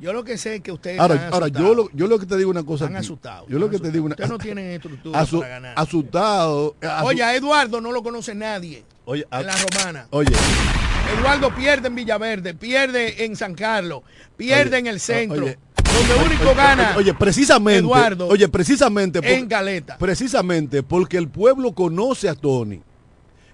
Yo 0.00 0.12
lo 0.12 0.24
que 0.24 0.36
sé 0.38 0.56
es 0.56 0.60
que 0.62 0.72
ustedes 0.72 0.98
ahora 1.00 1.14
están 1.16 1.32
ahora 1.34 1.48
yo 1.48 1.74
lo, 1.74 1.90
yo 1.92 2.06
lo 2.06 2.18
que 2.18 2.26
te 2.26 2.36
digo 2.36 2.50
una 2.50 2.62
cosa 2.64 2.84
Están 2.86 2.96
a 2.96 3.00
ti. 3.00 3.06
asustados. 3.06 3.48
yo 3.48 3.58
lo 3.58 3.68
que 3.70 3.78
te 3.78 3.90
digo 3.90 4.04
una. 4.06 4.14
Ustedes 4.14 4.30
no 4.30 4.38
tienen 4.38 4.70
estructura 4.70 5.20
asu- 5.22 5.38
para 5.40 5.48
ganar. 5.50 5.74
asustado 5.76 6.74
asu- 6.80 7.04
Oye, 7.06 7.22
a 7.22 7.34
Eduardo 7.34 7.80
no 7.80 7.92
lo 7.92 8.02
conoce 8.02 8.34
nadie 8.34 8.82
oye, 9.04 9.26
a- 9.30 9.40
en 9.40 9.46
la 9.46 9.54
romana. 9.56 10.06
oye 10.10 10.32
Eduardo 11.18 11.52
pierde 11.54 11.88
en 11.88 11.94
Villaverde, 11.96 12.54
pierde 12.54 13.24
en 13.24 13.34
San 13.34 13.54
Carlos, 13.54 14.02
pierde 14.36 14.76
Oye, 14.76 14.78
en 14.78 14.86
el 14.86 15.00
centro. 15.00 15.44
oye, 15.44 15.58
donde 15.92 16.24
único 16.24 16.54
gana 16.54 16.94
oye, 16.96 17.14
precisamente 17.14 17.78
Eduardo 17.80 18.28
oye 18.28 18.48
precisamente 18.48 19.20
por- 19.20 19.30
en 19.30 19.46
Caleta. 19.48 19.96
Precisamente 19.98 20.82
porque 20.82 21.16
el 21.16 21.28
pueblo 21.28 21.72
conoce 21.74 22.28
a 22.28 22.34
Tony 22.34 22.80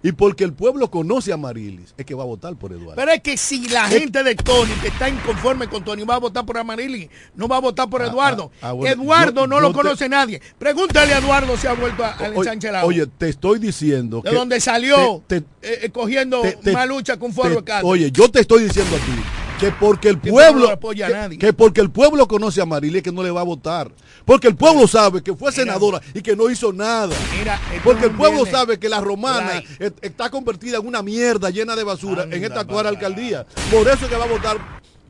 y 0.03 0.13
porque 0.13 0.45
el 0.45 0.53
pueblo 0.53 0.89
conoce 0.89 1.33
a 1.33 1.37
Marilis, 1.37 1.93
es 1.97 2.07
que 2.07 2.15
va 2.15 2.23
a 2.23 2.27
votar 2.27 2.55
por 2.55 2.71
Eduardo. 2.71 2.95
Pero 2.95 3.11
es 3.11 3.21
que 3.23 3.37
si 3.37 3.67
la 3.69 3.89
gente 3.89 4.23
de 4.23 4.37
Tony, 4.37 4.71
que 4.81 4.89
está 4.89 5.09
inconforme 5.09 5.67
con 5.69 5.83
Tony, 5.85 6.05
va 6.05 6.17
a 6.17 6.19
votar 6.19 6.45
por 6.47 6.57
Amarili, 6.59 7.11
no 7.35 7.49
va 7.49 7.57
a 7.57 7.61
votar 7.61 7.89
por 7.89 8.03
Ah, 8.03 8.07
Eduardo. 8.07 8.53
ah, 8.63 8.69
ah, 8.69 8.73
bueno, 8.73 9.03
Eduardo 9.03 9.41
yo- 9.41 9.47
no 9.49 9.57
yo 9.57 9.61
lo 9.63 9.69
te- 9.69 9.75
conoce 9.75 10.09
nadie. 10.09 10.41
Pregúntale 10.59 11.13
a 11.13 11.19
Eduardo 11.19 11.57
si 11.57 11.67
ha 11.67 11.73
vuelto 11.73 12.05
a- 12.05 12.13
al 12.13 12.33
oye, 12.33 12.39
ensanche 12.39 12.71
Lago. 12.71 12.87
oye, 12.87 13.07
te 13.19 13.29
estoy 13.31 13.59
diciendo 13.59 14.21
de 14.23 14.31
que 14.31 14.37
donde 14.37 14.61
salió 14.61 15.23
te- 15.27 15.41
te- 15.41 15.47
eh, 15.63 15.79
eh, 15.85 15.91
cogiendo 15.91 16.43
más 16.73 16.87
lucha 16.87 17.17
con 17.19 17.33
te- 17.35 17.73
Oye, 17.83 18.13
yo 18.13 18.31
te 18.31 18.41
estoy 18.43 18.65
diciendo 18.65 18.95
a 18.95 18.99
ti 19.01 19.23
que 19.61 19.71
porque 19.73 20.09
el 20.11 20.19
pueblo 20.19 20.71
apoya 20.71 21.07
a 21.07 21.09
que, 21.09 21.15
nadie. 21.15 21.39
que 21.39 21.53
porque 21.53 21.81
el 21.81 21.91
pueblo 21.91 22.29
conoce 22.29 22.61
a 22.61 22.67
Marilis 22.67 22.99
es 22.99 23.03
que 23.03 23.13
no 23.13 23.23
le 23.23 23.31
va 23.31 23.41
a 23.41 23.45
votar. 23.45 23.91
Porque 24.25 24.49
el 24.49 24.57
pueblo 24.57 24.87
sabe 24.87 25.23
que 25.23 25.35
fue 25.35 25.51
Mira. 25.51 25.63
senadora 25.65 26.01
y 26.13 26.21
que 26.21 26.37
no 26.37 26.51
hizo 26.51 26.73
nada. 26.73 27.15
Mira, 27.39 27.59
Porque 27.85 28.07
el 28.07 28.11
pueblo 28.13 28.43
viene- 28.43 28.51
sabe 28.51 28.79
que 28.79 28.89
la 28.89 29.01
romana 29.01 29.63
et- 29.79 29.99
está 30.03 30.29
convertida 30.31 30.79
en 30.79 30.87
una 30.87 31.03
mierda 31.03 31.49
llena 31.51 31.75
de 31.77 31.85
basura 31.85 32.25
Anda 32.25 32.37
en 32.37 32.45
esta 32.45 32.61
actual 32.61 32.87
alcaldía. 32.87 33.47
Por 33.71 33.87
eso 33.89 34.05
es 34.05 34.11
que 34.11 34.17
va 34.17 34.25
a 34.25 34.29
votar 34.29 34.59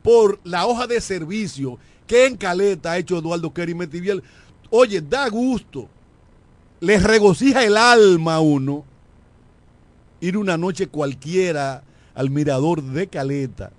por 0.03 0.39
la 0.43 0.65
hoja 0.65 0.87
de 0.87 1.01
servicio 1.01 1.77
que 2.05 2.25
en 2.27 2.37
Caleta 2.37 2.91
ha 2.93 2.97
hecho 2.97 3.17
Eduardo 3.17 3.53
Kerry 3.53 3.73
Metiviel. 3.73 4.23
Oye, 4.69 5.01
da 5.01 5.27
gusto, 5.29 5.89
les 6.79 7.03
regocija 7.03 7.63
el 7.65 7.75
alma 7.75 8.35
a 8.35 8.39
uno 8.39 8.85
ir 10.21 10.37
una 10.37 10.57
noche 10.57 10.87
cualquiera 10.87 11.83
al 12.15 12.29
mirador 12.29 12.81
de 12.81 13.07
Caleta 13.07 13.71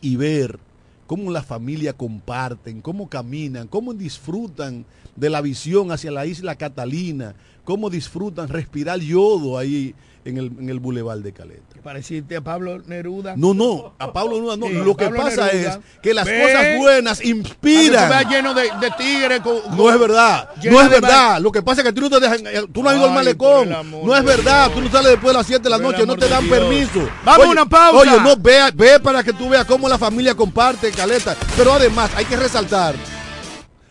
y 0.00 0.16
ver 0.16 0.69
cómo 1.10 1.32
la 1.32 1.42
familia 1.42 1.92
comparten, 1.92 2.80
cómo 2.80 3.08
caminan, 3.08 3.66
cómo 3.66 3.94
disfrutan 3.94 4.84
de 5.16 5.28
la 5.28 5.40
visión 5.40 5.90
hacia 5.90 6.12
la 6.12 6.24
isla 6.24 6.54
Catalina, 6.54 7.34
cómo 7.64 7.90
disfrutan 7.90 8.46
respirar 8.48 9.00
yodo 9.00 9.58
ahí 9.58 9.92
en 10.24 10.36
el, 10.38 10.46
en 10.58 10.68
el 10.68 10.78
Boulevard 10.80 11.20
de 11.20 11.32
Caleta. 11.32 11.70
Pareciste 11.82 12.36
a 12.36 12.42
Pablo 12.42 12.82
Neruda. 12.86 13.34
No, 13.36 13.54
no, 13.54 13.94
a 13.98 14.12
Pablo 14.12 14.34
Neruda 14.34 14.56
no. 14.56 14.66
Sí, 14.66 14.74
Lo 14.74 14.94
que 14.94 15.06
Pablo 15.06 15.22
pasa 15.22 15.46
Neruda. 15.46 15.72
es 15.72 16.00
que 16.02 16.12
las 16.12 16.28
cosas 16.28 16.78
buenas 16.78 17.24
inspiran. 17.24 18.28
lleno 18.28 18.52
de, 18.52 18.64
de 18.80 18.90
tigres. 18.98 19.40
No 19.76 19.90
es 19.90 19.98
verdad, 19.98 20.50
no 20.62 20.80
es 20.82 20.90
verdad. 20.90 21.40
Lo 21.40 21.50
que 21.50 21.62
pasa 21.62 21.80
es 21.80 21.86
que 21.86 21.92
tú 21.92 22.02
no 22.02 22.10
te 22.10 22.20
dejan, 22.20 22.46
eh, 22.46 22.66
tú 22.70 22.82
no 22.82 22.90
has 22.90 22.96
ido 22.96 23.06
al 23.06 23.14
malecón. 23.14 23.72
amor 23.72 24.04
No 24.04 24.14
es 24.14 24.24
verdad, 24.24 24.70
tú 24.72 24.82
no 24.82 24.90
sales 24.90 25.12
después 25.12 25.32
de 25.32 25.38
las 25.38 25.46
7 25.46 25.62
de 25.62 25.70
la 25.70 25.78
noche, 25.78 26.04
no 26.04 26.16
te 26.16 26.28
dan 26.28 26.44
Dios. 26.44 26.58
permiso. 26.58 27.08
Vamos 27.24 27.46
a 27.46 27.50
una 27.50 27.66
pausa. 27.66 27.98
Oye, 27.98 28.20
no, 28.22 28.36
ve, 28.36 28.58
ve 28.74 29.00
para 29.00 29.22
que 29.22 29.32
tú 29.32 29.48
veas 29.48 29.64
cómo 29.64 29.88
la 29.88 29.96
familia 29.98 30.34
comparte, 30.34 30.92
Caleta. 31.00 31.34
Pero 31.56 31.72
además, 31.72 32.10
hay 32.14 32.26
que 32.26 32.36
resaltar, 32.36 32.94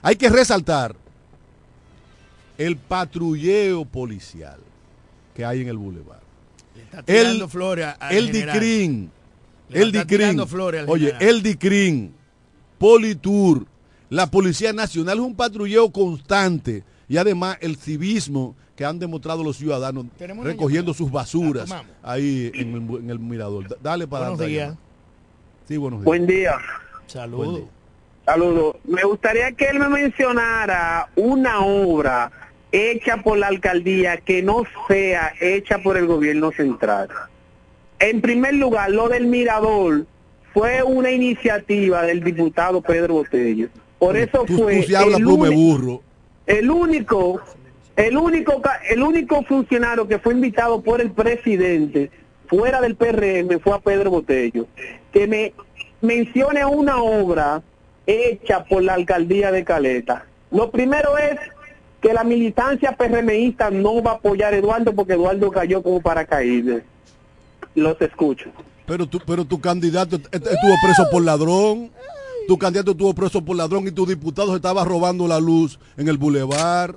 hay 0.03 0.15
que 0.15 0.29
resaltar 0.29 0.95
el 2.55 2.77
patrulleo 2.77 3.83
policial 3.83 4.59
que 5.35 5.43
hay 5.43 5.61
en 5.61 5.69
el 5.69 5.77
bulevar. 5.77 6.19
El, 7.07 7.47
flores 7.49 7.87
al 7.99 8.15
el. 8.15 8.31
DICRIN, 8.31 9.11
Le 9.69 9.81
el 9.81 9.91
DICRIN, 9.91 10.07
tirando 10.19 10.45
flores 10.45 10.83
al 10.83 10.89
oye, 10.89 11.07
general. 11.07 11.29
el 11.29 11.41
DICRIN, 11.41 12.13
Politur, 12.77 13.65
la 14.11 14.29
Policía 14.29 14.71
Nacional 14.71 15.17
es 15.17 15.23
un 15.23 15.35
patrulleo 15.35 15.91
constante 15.91 16.83
y 17.07 17.17
además 17.17 17.57
el 17.61 17.75
civismo 17.77 18.55
que 18.75 18.85
han 18.85 18.99
demostrado 18.99 19.43
los 19.43 19.57
ciudadanos 19.57 20.05
recogiendo 20.43 20.93
sus 20.93 21.11
basuras 21.11 21.73
ahí 22.03 22.51
en 22.53 22.73
el, 22.75 22.97
en 23.03 23.09
el 23.09 23.17
mirador. 23.19 23.67
Da- 23.67 23.77
Dale 23.81 24.07
para 24.07 24.25
Buenos 24.29 24.39
adelante, 24.41 24.45
días. 24.53 24.67
Ayala. 24.67 24.79
Sí, 25.67 25.77
buenos 25.77 25.99
días. 26.01 26.05
Buen 26.05 26.27
día. 26.27 26.51
Saludos. 27.09 28.75
Me 28.85 29.03
gustaría 29.03 29.51
que 29.53 29.65
él 29.65 29.79
me 29.79 29.89
mencionara 29.89 31.09
una 31.15 31.61
obra 31.61 32.31
hecha 32.71 33.17
por 33.17 33.37
la 33.39 33.47
alcaldía 33.47 34.17
que 34.17 34.43
no 34.43 34.63
sea 34.87 35.33
hecha 35.41 35.79
por 35.79 35.97
el 35.97 36.05
gobierno 36.05 36.51
central. 36.51 37.09
En 37.99 38.21
primer 38.21 38.53
lugar, 38.53 38.91
lo 38.91 39.09
del 39.09 39.25
Mirador 39.25 40.05
fue 40.53 40.83
una 40.83 41.11
iniciativa 41.11 42.03
del 42.03 42.23
diputado 42.23 42.81
Pedro 42.81 43.15
Botello. 43.15 43.69
Por 43.97 44.15
eso 44.15 44.45
Tú, 44.45 44.59
fue 44.59 44.85
tú 44.85 45.45
el, 45.45 45.55
burro. 45.55 46.01
único 46.71 47.41
el 47.95 48.15
único 48.17 48.61
el 48.89 49.03
único 49.03 49.43
funcionario 49.43 50.07
que 50.07 50.19
fue 50.19 50.33
invitado 50.33 50.81
por 50.81 51.01
el 51.01 51.11
presidente 51.11 52.09
fuera 52.47 52.79
del 52.79 52.95
PRM 52.95 53.59
fue 53.59 53.73
a 53.73 53.79
Pedro 53.79 54.11
Botello 54.11 54.67
que 55.11 55.27
me 55.27 55.53
mencione 56.01 56.65
una 56.65 57.01
obra 57.01 57.61
hecha 58.05 58.63
por 58.65 58.83
la 58.83 58.93
alcaldía 58.95 59.51
de 59.51 59.63
Caleta 59.63 60.25
lo 60.51 60.71
primero 60.71 61.17
es 61.17 61.37
que 62.01 62.13
la 62.13 62.23
militancia 62.23 62.95
PRMista 62.95 63.69
no 63.69 64.01
va 64.01 64.11
a 64.11 64.15
apoyar 64.15 64.53
a 64.53 64.57
Eduardo 64.57 64.93
porque 64.93 65.13
Eduardo 65.13 65.51
cayó 65.51 65.83
como 65.83 66.01
paracaídas 66.01 66.81
los 67.75 67.99
escucho 68.01 68.49
Pero 68.87 69.05
tu, 69.05 69.19
pero 69.19 69.45
tu 69.45 69.59
candidato 69.61 70.15
est- 70.15 70.33
est- 70.33 70.47
estuvo 70.47 70.73
preso 70.83 71.03
por 71.11 71.23
ladrón. 71.23 71.91
Tu 72.47 72.57
candidato 72.57 72.91
estuvo 72.91 73.13
preso 73.13 73.45
por 73.45 73.55
ladrón 73.55 73.87
y 73.87 73.91
tu 73.91 74.07
diputado 74.07 74.55
estaba 74.55 74.83
robando 74.83 75.27
la 75.27 75.39
luz 75.39 75.79
en 75.97 76.07
el 76.07 76.17
bulevar. 76.17 76.95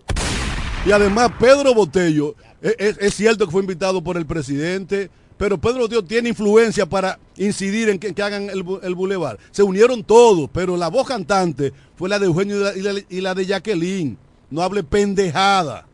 Y 0.87 0.93
además 0.93 1.31
Pedro 1.39 1.75
Botello, 1.75 2.35
e- 2.63 2.75
es, 2.79 2.97
es 2.99 3.13
cierto 3.15 3.45
que 3.45 3.53
fue 3.53 3.61
invitado 3.61 4.03
por 4.03 4.17
el 4.17 4.25
presidente, 4.25 5.11
pero 5.43 5.59
Pedro 5.59 5.81
Botello 5.81 6.05
tiene 6.05 6.29
influencia 6.29 6.87
para 6.87 7.19
incidir 7.37 7.89
en 7.89 7.99
que, 7.99 8.15
que 8.15 8.23
hagan 8.23 8.45
el, 8.49 8.65
el 8.85 8.95
bulevar. 8.95 9.41
Se 9.51 9.65
unieron 9.65 10.05
todos, 10.05 10.49
pero 10.53 10.77
la 10.77 10.87
voz 10.87 11.09
cantante 11.09 11.73
fue 11.97 12.09
la 12.09 12.21
de 12.21 12.27
Eugenio 12.27 12.59
y 12.59 12.61
la, 12.63 12.77
y 12.77 12.81
la- 13.01 13.07
y 13.11 13.21
la 13.21 13.35
de 13.35 13.47
Jacqueline. 13.47 14.17
No 14.51 14.63
hable 14.63 14.85
pendejada. 14.85 15.85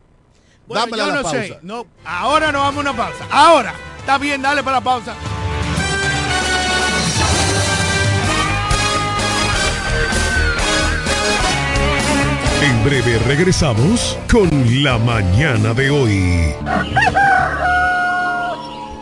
Bueno, 0.67 0.81
Dámela 0.85 1.03
yo 1.05 1.09
la 1.09 1.15
no 1.15 1.21
pausa. 1.23 1.41
sé. 1.41 1.57
No, 1.63 1.87
ahora 2.05 2.51
no 2.51 2.59
vamos 2.59 2.85
a 2.85 2.91
una 2.91 2.95
pausa. 2.95 3.25
Ahora. 3.31 3.73
Está 3.97 4.19
bien, 4.19 4.39
dale 4.39 4.61
para 4.63 4.77
la 4.77 4.83
pausa. 4.83 5.15
En 12.61 12.83
breve 12.83 13.17
regresamos 13.25 14.17
con 14.31 14.49
la 14.83 14.97
mañana 14.97 15.73
de 15.73 15.89
hoy. 15.89 16.53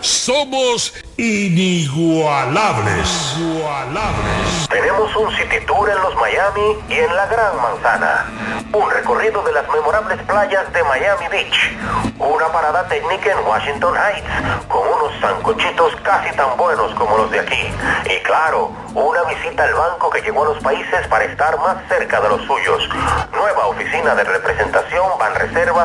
somos 0.00 0.94
inigualables. 1.16 3.36
Igualables. 3.38 4.68
Tenemos 4.68 5.14
un 5.16 5.30
City 5.36 5.60
Tour 5.66 5.90
en 5.90 6.00
los 6.02 6.14
Miami 6.16 6.76
y 6.88 6.94
en 6.94 7.14
la 7.14 7.26
Gran 7.26 7.56
Manzana. 7.60 8.26
Un 8.72 8.90
recorrido 8.90 9.42
de 9.42 9.52
las 9.52 9.68
memorables 9.68 10.20
playas 10.22 10.72
de 10.72 10.82
Miami 10.84 11.28
Beach. 11.28 11.76
Una 12.18 12.48
parada 12.48 12.88
técnica 12.88 13.32
en 13.32 13.46
Washington 13.46 13.94
Heights 13.96 14.28
con 14.68 14.86
unos 14.86 15.12
sancochitos 15.20 15.94
casi 16.02 16.34
tan 16.36 16.56
buenos 16.56 16.94
como 16.94 17.16
los 17.16 17.30
de 17.30 17.40
aquí. 17.40 17.70
Y 18.06 18.22
claro, 18.22 18.70
una 18.94 19.22
visita 19.24 19.64
al 19.64 19.74
banco 19.74 20.10
que 20.10 20.22
llegó 20.22 20.44
a 20.44 20.54
los 20.54 20.62
países 20.62 21.06
para 21.08 21.24
estar 21.24 21.58
más 21.58 21.76
cerca 21.88 22.20
de 22.20 22.28
los 22.28 22.42
suyos. 22.42 22.88
Nueva 23.32 23.66
oficina 23.66 24.14
de 24.14 24.22
representación 24.24 25.18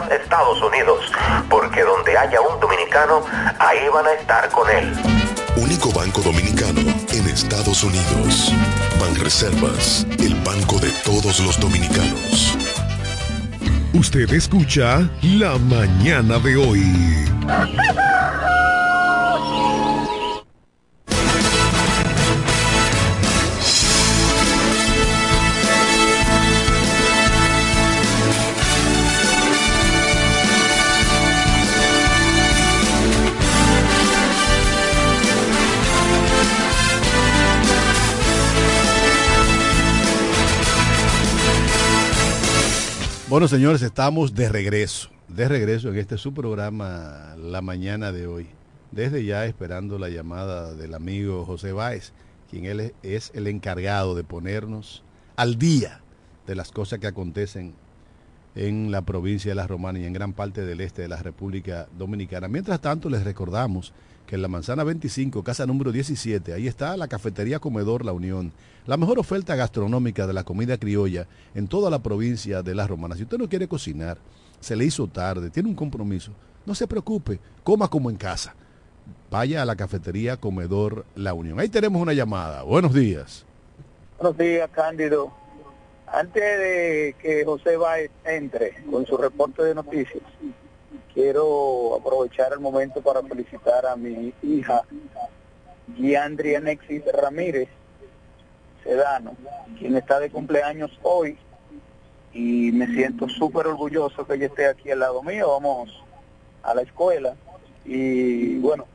Estados 0.09 0.61
Unidos. 0.61 1.11
Porque 1.49 1.81
donde 1.83 2.17
haya 2.17 2.41
un 2.41 2.59
dominicano, 2.59 3.23
ahí 3.59 3.88
van 3.93 4.07
a 4.07 4.13
estar 4.13 4.49
con 4.49 4.69
él. 4.69 4.91
Único 5.57 5.91
banco 5.91 6.21
dominicano 6.21 6.81
en 7.09 7.27
Estados 7.27 7.83
Unidos. 7.83 8.51
Banreservas, 8.99 10.05
el 10.19 10.36
banco 10.43 10.79
de 10.79 10.89
todos 11.03 11.39
los 11.39 11.59
dominicanos. 11.59 12.57
Usted 13.93 14.29
escucha 14.33 15.07
La 15.21 15.57
mañana 15.57 16.39
de 16.39 16.57
hoy. 16.57 18.14
Bueno, 43.36 43.49
señores, 43.49 43.81
estamos 43.81 44.33
de 44.33 44.47
regreso, 44.47 45.09
de 45.27 45.49
regreso 45.49 45.89
en 45.89 45.97
este 45.97 46.17
su 46.17 46.33
programa 46.33 47.36
la 47.38 47.61
mañana 47.61 48.13
de 48.13 48.27
hoy. 48.27 48.47
Desde 48.93 49.25
ya 49.25 49.45
esperando 49.45 49.99
la 49.99 50.07
llamada 50.07 50.73
del 50.73 50.93
amigo 50.93 51.43
José 51.43 51.73
Báez, 51.73 52.13
quien 52.49 52.63
él 52.63 52.93
es 53.03 53.33
el 53.36 53.47
encargado 53.47 54.15
de 54.15 54.23
ponernos 54.23 55.03
al 55.36 55.57
día 55.57 55.99
de 56.47 56.55
las 56.55 56.71
cosas 56.71 56.99
que 56.99 57.07
acontecen 57.07 57.73
en 58.55 58.89
la 58.89 59.01
provincia 59.01 59.51
de 59.51 59.55
La 59.55 59.67
Romana 59.67 59.99
y 59.99 60.05
en 60.05 60.13
gran 60.13 60.31
parte 60.31 60.61
del 60.61 60.79
este 60.79 61.01
de 61.01 61.09
la 61.09 61.21
República 61.21 61.89
Dominicana. 61.97 62.47
Mientras 62.47 62.79
tanto, 62.79 63.09
les 63.09 63.25
recordamos 63.25 63.91
que 64.28 64.36
en 64.36 64.41
la 64.41 64.47
Manzana 64.47 64.84
25, 64.84 65.43
casa 65.43 65.65
número 65.65 65.91
17, 65.91 66.53
ahí 66.53 66.67
está 66.67 66.97
la 66.97 67.07
cafetería 67.07 67.59
Comedor 67.59 68.05
La 68.05 68.13
Unión, 68.13 68.51
la 68.86 68.97
mejor 68.97 69.19
oferta 69.19 69.55
gastronómica 69.55 70.26
de 70.28 70.34
la 70.34 70.43
comida 70.43 70.78
criolla 70.78 71.28
en 71.53 71.67
toda 71.67 71.89
la 71.89 71.99
provincia 71.99 72.63
de 72.63 72.76
La 72.76 72.88
Romana. 72.88 73.15
Si 73.15 73.23
usted 73.23 73.38
no 73.38 73.49
quiere 73.49 73.67
cocinar, 73.67 74.17
se 74.59 74.76
le 74.76 74.86
hizo 74.86 75.07
tarde, 75.07 75.49
tiene 75.49 75.69
un 75.69 75.76
compromiso, 75.76 76.32
no 76.65 76.73
se 76.73 76.88
preocupe, 76.88 77.39
coma 77.63 77.88
como 77.88 78.09
en 78.09 78.17
casa. 78.17 78.55
Vaya 79.30 79.61
a 79.61 79.65
la 79.65 79.76
cafetería 79.76 80.38
Comedor 80.38 81.05
La 81.15 81.34
Unión. 81.34 81.59
Ahí 81.59 81.69
tenemos 81.69 82.01
una 82.01 82.13
llamada. 82.13 82.63
Buenos 82.63 82.93
días. 82.93 83.45
Buenos 84.17 84.38
días, 84.38 84.69
Cándido. 84.71 85.32
Antes 86.07 86.41
de 86.41 87.15
que 87.21 87.43
José 87.43 87.78
Báez 87.78 88.09
entre 88.23 88.84
con 88.89 89.05
su 89.05 89.17
reporte 89.17 89.63
de 89.63 89.76
noticias, 89.76 90.23
quiero 91.16 91.95
aprovechar 91.95 92.51
el 92.53 92.59
momento 92.59 93.01
para 93.01 93.24
felicitar 93.24 93.86
a 93.88 93.95
mi 93.95 94.34
hija, 94.43 94.84
Giandri 95.95 96.55
Anexis 96.55 97.03
Ramírez 97.11 97.70
Sedano, 98.84 99.36
quien 99.80 99.95
está 99.95 100.20
de 100.20 100.30
cumpleaños 100.30 100.91
hoy 101.01 101.38
y 102.34 102.72
me 102.74 102.86
siento 102.88 103.30
súper 103.30 103.66
orgulloso 103.66 104.28
que 104.28 104.34
ella 104.34 104.47
esté 104.47 104.68
aquí 104.68 104.91
al 104.91 104.99
lado 104.99 105.24
mío. 105.24 105.49
Vamos 105.51 106.03
a 106.63 106.76
la 106.76 106.82
escuela 106.82 107.36
y 107.86 108.57
bueno, 108.57 108.86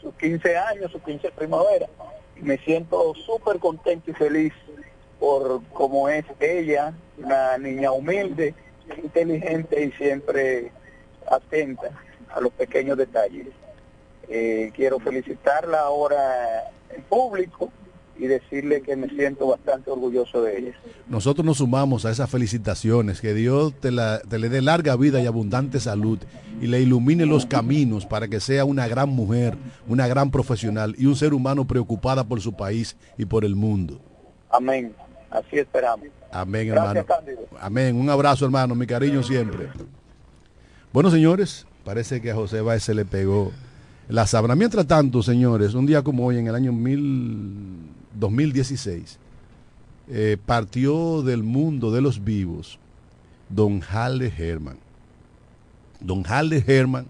sus 0.00 0.12
15 0.14 0.56
años, 0.56 0.90
sus 0.90 1.02
15 1.02 1.30
primavera. 1.30 1.86
Me 2.42 2.58
siento 2.58 3.14
súper 3.14 3.60
contento 3.60 4.10
y 4.10 4.14
feliz 4.14 4.52
por 5.20 5.62
cómo 5.72 6.08
es 6.08 6.24
ella, 6.40 6.92
una 7.16 7.56
niña 7.58 7.92
humilde, 7.92 8.54
inteligente 9.00 9.84
y 9.84 9.92
siempre 9.92 10.72
atenta 11.30 11.90
a 12.34 12.40
los 12.40 12.52
pequeños 12.52 12.96
detalles. 12.98 13.48
Eh, 14.28 14.72
quiero 14.74 14.98
felicitarla 14.98 15.80
ahora 15.80 16.70
en 16.90 17.02
público 17.02 17.70
y 18.16 18.26
decirle 18.26 18.80
que 18.80 18.96
me 18.96 19.08
siento 19.08 19.48
bastante 19.48 19.90
orgulloso 19.90 20.42
de 20.42 20.58
ella. 20.58 20.72
Nosotros 21.08 21.44
nos 21.44 21.58
sumamos 21.58 22.04
a 22.04 22.10
esas 22.10 22.30
felicitaciones, 22.30 23.20
que 23.20 23.34
Dios 23.34 23.74
te, 23.80 23.90
la, 23.90 24.20
te 24.20 24.38
le 24.38 24.48
dé 24.48 24.62
larga 24.62 24.96
vida 24.96 25.20
y 25.20 25.26
abundante 25.26 25.80
salud 25.80 26.18
y 26.60 26.68
le 26.68 26.80
ilumine 26.80 27.26
los 27.26 27.46
caminos 27.46 28.06
para 28.06 28.28
que 28.28 28.40
sea 28.40 28.64
una 28.64 28.86
gran 28.86 29.08
mujer, 29.08 29.56
una 29.88 30.06
gran 30.06 30.30
profesional 30.30 30.94
y 30.96 31.06
un 31.06 31.16
ser 31.16 31.34
humano 31.34 31.66
preocupada 31.66 32.24
por 32.24 32.40
su 32.40 32.54
país 32.54 32.96
y 33.18 33.24
por 33.24 33.44
el 33.44 33.56
mundo. 33.56 34.00
Amén. 34.50 34.94
Así 35.30 35.58
esperamos. 35.58 36.06
Amén, 36.30 36.68
Gracias, 36.68 36.96
hermano. 36.96 37.06
Cándido. 37.06 37.48
Amén. 37.60 37.96
Un 37.96 38.08
abrazo, 38.08 38.44
hermano. 38.44 38.74
Mi 38.74 38.86
cariño 38.86 39.22
siempre. 39.22 39.68
Bueno, 40.94 41.10
señores, 41.10 41.66
parece 41.84 42.20
que 42.20 42.30
a 42.30 42.36
José 42.36 42.60
Báez 42.60 42.84
se 42.84 42.94
le 42.94 43.04
pegó 43.04 43.50
la 44.08 44.28
sábana. 44.28 44.54
Mientras 44.54 44.86
tanto, 44.86 45.24
señores, 45.24 45.74
un 45.74 45.86
día 45.86 46.02
como 46.02 46.24
hoy, 46.24 46.38
en 46.38 46.46
el 46.46 46.54
año 46.54 46.72
mil- 46.72 47.90
2016, 48.14 49.18
eh, 50.08 50.36
partió 50.46 51.22
del 51.22 51.42
mundo 51.42 51.90
de 51.90 52.00
los 52.00 52.22
vivos 52.22 52.78
don 53.48 53.80
Halle 53.82 54.32
Herman. 54.38 54.76
Don 55.98 56.22
Halle 56.28 56.62
Herman, 56.64 57.06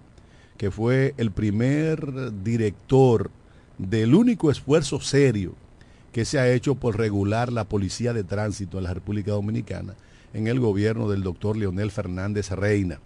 que 0.56 0.70
fue 0.70 1.12
el 1.18 1.30
primer 1.30 2.32
director 2.42 3.30
del 3.76 4.14
único 4.14 4.50
esfuerzo 4.50 4.98
serio 4.98 5.56
que 6.10 6.24
se 6.24 6.38
ha 6.38 6.50
hecho 6.50 6.74
por 6.74 6.96
regular 6.96 7.52
la 7.52 7.64
policía 7.64 8.14
de 8.14 8.24
tránsito 8.24 8.78
en 8.78 8.84
la 8.84 8.94
República 8.94 9.32
Dominicana 9.32 9.92
en 10.32 10.46
el 10.46 10.58
gobierno 10.58 11.10
del 11.10 11.22
doctor 11.22 11.58
Leonel 11.58 11.90
Fernández 11.90 12.50
Reina, 12.50 12.98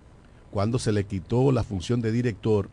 cuando 0.51 0.79
se 0.79 0.93
le 0.93 1.05
quitó 1.05 1.53
la 1.53 1.65
función 1.65 2.01
de 2.01 2.13
director 2.13 2.69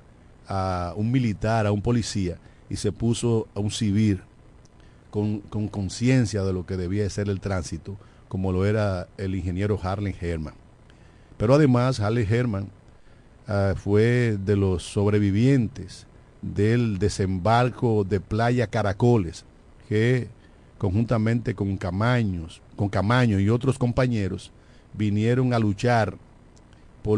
a 0.48 0.94
un 0.96 1.12
militar, 1.12 1.66
a 1.66 1.72
un 1.72 1.82
policía, 1.82 2.38
y 2.70 2.76
se 2.78 2.92
puso 2.92 3.48
a 3.56 3.60
un 3.60 3.72
civil 3.72 4.22
con 5.12 5.40
con 5.42 5.68
conciencia 5.68 6.44
de 6.44 6.54
lo 6.54 6.66
que 6.66 6.78
debía 6.78 7.04
de 7.04 7.10
ser 7.10 7.30
el 7.30 7.40
tránsito, 7.40 7.98
como 8.28 8.52
lo 8.52 8.66
era 8.66 9.08
el 9.18 9.36
ingeniero 9.36 9.80
Harlan 9.82 10.16
Herman. 10.20 10.54
Pero 11.38 11.54
además, 11.54 12.00
Harlan 12.00 12.26
Herman 12.30 12.68
ah, 13.48 13.74
fue 13.76 14.38
de 14.44 14.56
los 14.56 14.84
sobrevivientes 14.84 16.08
del 16.42 17.00
desembarco 17.00 18.04
de 18.04 18.20
Playa 18.20 18.68
Caracoles, 18.68 19.46
que 19.90 20.28
conjuntamente 20.78 21.56
con 21.56 21.78
Camaños, 21.78 22.62
con 22.76 22.90
Camaño 22.90 23.40
y 23.40 23.50
otros 23.50 23.78
compañeros 23.78 24.52
vinieron 24.94 25.54
a 25.54 25.60
luchar 25.60 26.18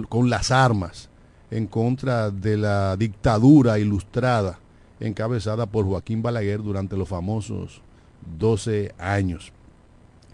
con 0.09 0.29
las 0.29 0.51
armas 0.51 1.09
en 1.49 1.65
contra 1.67 2.29
de 2.29 2.57
la 2.57 2.97
dictadura 2.97 3.79
ilustrada 3.79 4.59
encabezada 4.99 5.65
por 5.65 5.85
Joaquín 5.85 6.21
Balaguer 6.21 6.61
durante 6.61 6.97
los 6.97 7.07
famosos 7.07 7.81
12 8.37 8.93
años. 8.97 9.53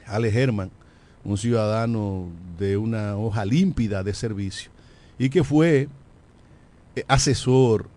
Ale 0.07 0.29
Herman, 0.29 0.71
un 1.23 1.37
ciudadano 1.37 2.27
de 2.57 2.77
una 2.77 3.15
hoja 3.17 3.45
límpida 3.45 4.03
de 4.03 4.13
servicio 4.13 4.71
y 5.19 5.29
que 5.29 5.43
fue 5.43 5.87
eh, 6.95 7.05
asesor 7.07 7.87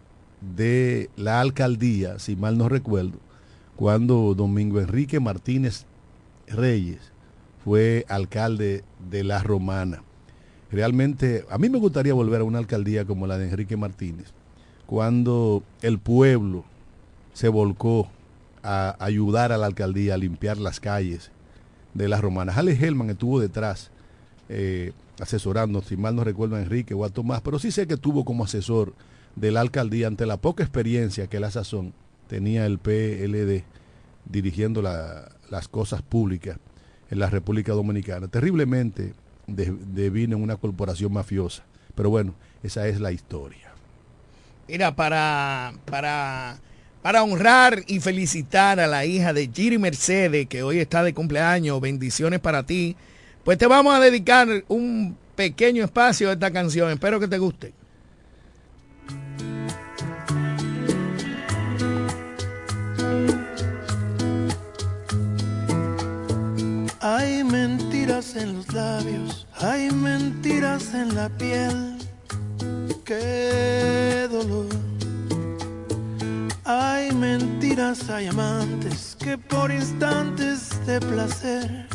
de 0.40 1.11
la 1.16 1.40
alcaldía, 1.40 2.18
si 2.18 2.36
mal 2.36 2.59
no 2.59 2.68
recuerdo, 2.68 3.18
cuando 3.76 4.34
Domingo 4.34 4.80
Enrique 4.80 5.20
Martínez 5.20 5.86
Reyes 6.46 7.12
fue 7.64 8.04
alcalde 8.09 8.84
de 9.11 9.24
La 9.24 9.42
Romana. 9.42 10.02
Realmente, 10.71 11.45
a 11.49 11.59
mí 11.59 11.69
me 11.69 11.79
gustaría 11.79 12.12
volver 12.14 12.41
a 12.41 12.45
una 12.45 12.59
alcaldía 12.59 13.05
como 13.05 13.27
la 13.27 13.39
de 13.39 13.49
Enrique 13.49 13.77
Martínez, 13.77 14.27
cuando 14.87 15.62
el 15.83 15.99
pueblo 15.99 16.64
se 17.33 17.49
volcó 17.49 18.09
a 18.62 18.97
ayudar 18.99 19.53
a 19.53 19.59
la 19.59 19.67
alcaldía 19.67 20.14
a 20.14 20.19
limpiar 20.19 20.59
las 20.59 20.81
calles 20.81 21.31
de 21.95 22.09
las 22.09 22.21
romanas. 22.21 22.57
Ale 22.59 22.73
Helman 22.73 23.11
estuvo 23.11 23.39
detrás 23.41 23.91
eh, 24.49 24.93
asesorando, 25.21 25.83
si 25.83 25.97
mal 25.97 26.17
no 26.17 26.25
recuerdo 26.25 26.57
a 26.57 26.61
Enrique 26.62 26.95
o 26.95 27.05
a 27.05 27.11
Tomás, 27.11 27.41
pero 27.43 27.59
sí 27.59 27.71
sé 27.71 27.87
que 27.87 27.95
estuvo 27.95 28.25
como 28.25 28.45
asesor 28.45 28.93
de 29.37 29.53
la 29.53 29.61
alcaldía 29.61 30.09
ante 30.09 30.27
la 30.27 30.37
poca 30.39 30.64
experiencia 30.64 31.29
que 31.29 31.41
la 31.41 31.51
sazón 31.51 31.93
tenía 32.27 32.67
el 32.67 32.79
PLD 32.79 33.64
dirigiendo 34.25 34.83
la- 34.83 35.31
las 35.51 35.69
cosas 35.69 36.03
públicas 36.03 36.59
en 37.11 37.21
la 37.21 37.31
República 37.31 37.73
Dominicana. 37.73 38.27
Terriblemente 38.29 39.14
devino 39.47 40.36
en 40.36 40.42
una 40.42 40.57
corporación 40.57 41.12
mafiosa. 41.12 41.64
Pero 41.94 42.11
bueno, 42.11 42.34
esa 42.62 42.86
es 42.88 43.01
la 43.01 43.12
historia. 43.12 43.72
Mira, 44.68 44.94
para, 44.97 45.72
para, 45.84 46.59
para 47.03 47.22
honrar 47.22 47.84
y 47.86 48.01
felicitar 48.01 48.80
a 48.80 48.86
la 48.86 49.05
hija 49.05 49.32
de 49.32 49.49
Giri 49.53 49.78
Mercedes, 49.78 50.47
que 50.49 50.62
hoy 50.62 50.80
está 50.80 51.03
de 51.05 51.14
cumpleaños, 51.14 51.80
bendiciones 51.80 52.40
para 52.40 52.64
ti, 52.64 52.97
pues 53.44 53.59
te 53.59 53.66
vamos 53.66 53.94
a 53.94 54.01
dedicar 54.01 54.49
un 54.68 55.16
pequeño 55.36 55.84
espacio 55.84 56.30
a 56.30 56.32
esta 56.32 56.51
canción. 56.51 56.90
Espero 56.90 57.20
que 57.20 57.28
te 57.28 57.38
guste. 57.38 57.72
Mentiras 68.07 68.36
en 68.36 68.54
los 68.54 68.72
labios, 68.72 69.46
hay 69.61 69.90
mentiras 69.90 70.94
en 70.94 71.14
la 71.16 71.28
piel. 71.28 71.98
Qué 73.04 74.28
dolor. 74.30 74.66
Hay 76.64 77.11
mentiras, 77.12 78.09
hay 78.09 78.28
amantes 78.28 79.16
que 79.18 79.36
por 79.36 79.72
instantes 79.72 80.86
de 80.86 81.00
placer 81.00 81.88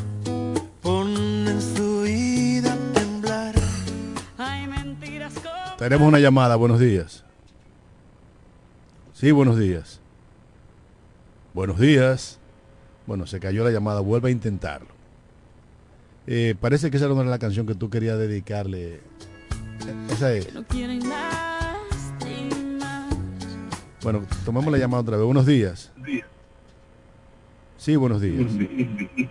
ponen 0.82 1.62
su 1.62 2.02
vida 2.02 2.74
a 2.74 2.94
temblar. 2.94 3.56
Hay 4.38 4.68
mentiras 4.68 5.34
como 5.36 5.78
Tenemos 5.78 6.08
una 6.10 6.20
llamada, 6.20 6.58
buenos 6.58 6.80
días. 6.80 7.24
Sí, 9.14 9.32
buenos 9.32 9.58
días. 9.58 10.02
Buenos 11.54 11.80
días. 11.80 12.38
Bueno, 13.08 13.26
se 13.28 13.40
cayó 13.40 13.64
la 13.64 13.72
llamada, 13.72 14.02
vuelve 14.02 14.28
a 14.28 14.32
intentarlo. 14.32 15.01
Eh, 16.28 16.56
parece 16.60 16.92
que 16.92 16.98
esa 16.98 17.08
no 17.08 17.20
era 17.20 17.30
la 17.30 17.40
canción 17.40 17.66
que 17.66 17.76
tú 17.76 17.90
querías 17.90 18.18
dedicarle. 18.18 19.00
Esa 20.10 20.34
es. 20.34 20.54
no 20.54 20.64
quieren 20.64 21.00
lastimar. 21.10 23.10
Bueno, 24.04 24.22
tomemos 24.46 24.72
la 24.72 24.78
llamada 24.78 25.02
otra 25.02 25.18
vez. 25.18 25.26
Buenos 25.26 25.46
días. 25.46 25.92
Sí, 27.78 27.96
buenos 27.96 28.22
días. 28.22 28.52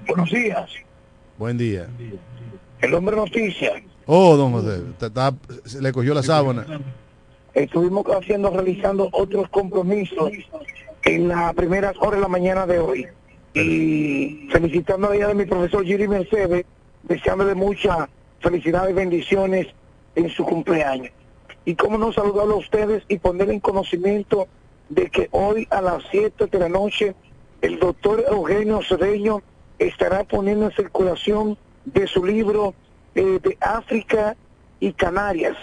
Buenos 0.09 0.31
días. 0.31 0.71
Buen 1.39 1.57
día. 1.57 1.89
El 2.81 2.95
hombre 2.95 3.17
noticia. 3.17 3.83
Oh, 4.07 4.37
don 4.37 4.53
José, 4.53 4.83
se 5.65 5.81
le 5.81 5.93
cogió 5.93 6.15
la 6.15 6.23
sábana. 6.23 6.67
Estuvimos 7.55 8.05
haciendo, 8.07 8.51
realizando 8.51 9.09
otros 9.13 9.49
compromisos 9.51 10.33
en 11.05 11.29
las 11.29 11.55
primeras 11.55 11.95
horas 11.99 12.15
de 12.15 12.21
la 12.21 12.29
mañana 12.29 12.67
de 12.67 12.79
hoy. 12.79 13.07
Y 13.55 14.49
felicitando 14.51 15.11
a 15.11 15.17
ella 15.17 15.29
de 15.29 15.35
mi 15.35 15.45
profesor 15.45 15.85
Giri 15.85 16.09
Mercedes, 16.09 16.65
deseándole 17.03 17.55
mucha 17.55 18.09
felicidad 18.41 18.89
y 18.89 18.93
bendiciones 18.93 19.67
en 20.15 20.29
su 20.31 20.45
cumpleaños. 20.45 21.13
Y 21.65 21.75
cómo 21.75 21.99
no 21.99 22.13
saludarlo 22.13 22.55
a 22.55 22.59
ustedes 22.59 23.05
y 23.09 23.19
ponerle 23.19 23.55
en 23.55 23.61
conocimiento 23.61 24.49
de 24.89 25.09
que 25.09 25.29
hoy 25.31 25.67
a 25.71 25.81
las 25.81 26.03
7 26.11 26.47
de 26.47 26.59
la 26.59 26.69
noche 26.69 27.15
el 27.63 27.79
doctor 27.79 28.25
Eugenio 28.29 28.81
Cedeño 28.83 29.43
estará 29.79 30.25
poniendo 30.25 30.67
en 30.67 30.73
circulación 30.73 31.59
de 31.85 32.07
su 32.07 32.25
libro 32.25 32.75
eh, 33.15 33.39
de 33.43 33.57
África 33.61 34.37
y 34.79 34.93
Canarias, 34.93 35.57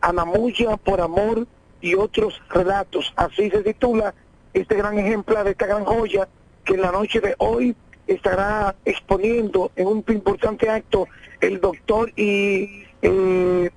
Anamuya 0.00 0.76
por 0.76 1.00
amor 1.00 1.46
y 1.80 1.94
otros 1.94 2.40
relatos. 2.48 3.12
Así 3.16 3.50
se 3.50 3.62
titula 3.62 4.14
este 4.54 4.76
gran 4.76 4.98
ejemplar, 4.98 5.46
esta 5.46 5.66
gran 5.66 5.84
joya 5.84 6.28
que 6.64 6.74
en 6.74 6.82
la 6.82 6.92
noche 6.92 7.20
de 7.20 7.34
hoy 7.38 7.76
estará 8.06 8.74
exponiendo 8.84 9.70
en 9.76 9.86
un 9.86 10.04
importante 10.08 10.68
acto 10.68 11.06
el 11.40 11.60
doctor 11.60 12.10
y 12.16 12.84
eh, 13.02 13.70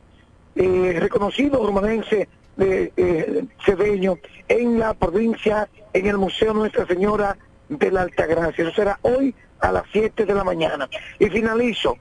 eh, 0.55 0.97
reconocido 0.99 1.65
romanense 1.65 2.27
de 2.57 2.93
eh, 2.95 3.45
Cedeño 3.65 4.17
en 4.47 4.79
la 4.79 4.93
provincia, 4.93 5.67
en 5.93 6.05
el 6.07 6.17
Museo 6.17 6.53
Nuestra 6.53 6.85
Señora 6.85 7.37
de 7.69 7.91
la 7.91 8.03
Altagracia. 8.03 8.63
Eso 8.63 8.75
será 8.75 8.99
hoy 9.01 9.35
a 9.59 9.71
las 9.71 9.83
7 9.91 10.25
de 10.25 10.33
la 10.33 10.43
mañana. 10.43 10.87
Y 11.19 11.27
finalizo. 11.27 11.97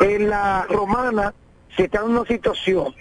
En 0.00 0.28
la 0.28 0.66
romana 0.68 1.34
se 1.76 1.84
está 1.84 2.00
en 2.00 2.10
una 2.10 2.24
situación, 2.26 2.94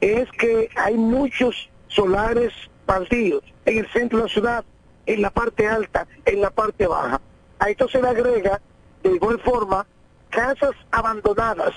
es 0.00 0.30
que 0.32 0.68
hay 0.76 0.94
muchos 0.94 1.70
solares 1.88 2.52
partidos 2.86 3.42
en 3.64 3.78
el 3.78 3.88
centro 3.88 4.18
de 4.18 4.24
la 4.24 4.30
ciudad, 4.30 4.64
en 5.06 5.22
la 5.22 5.30
parte 5.30 5.66
alta, 5.66 6.06
en 6.24 6.40
la 6.40 6.50
parte 6.50 6.86
baja. 6.86 7.20
A 7.62 7.70
esto 7.70 7.88
se 7.88 8.02
le 8.02 8.08
agrega, 8.08 8.60
de 9.04 9.10
igual 9.10 9.38
forma, 9.38 9.86
casas 10.30 10.72
abandonadas 10.90 11.72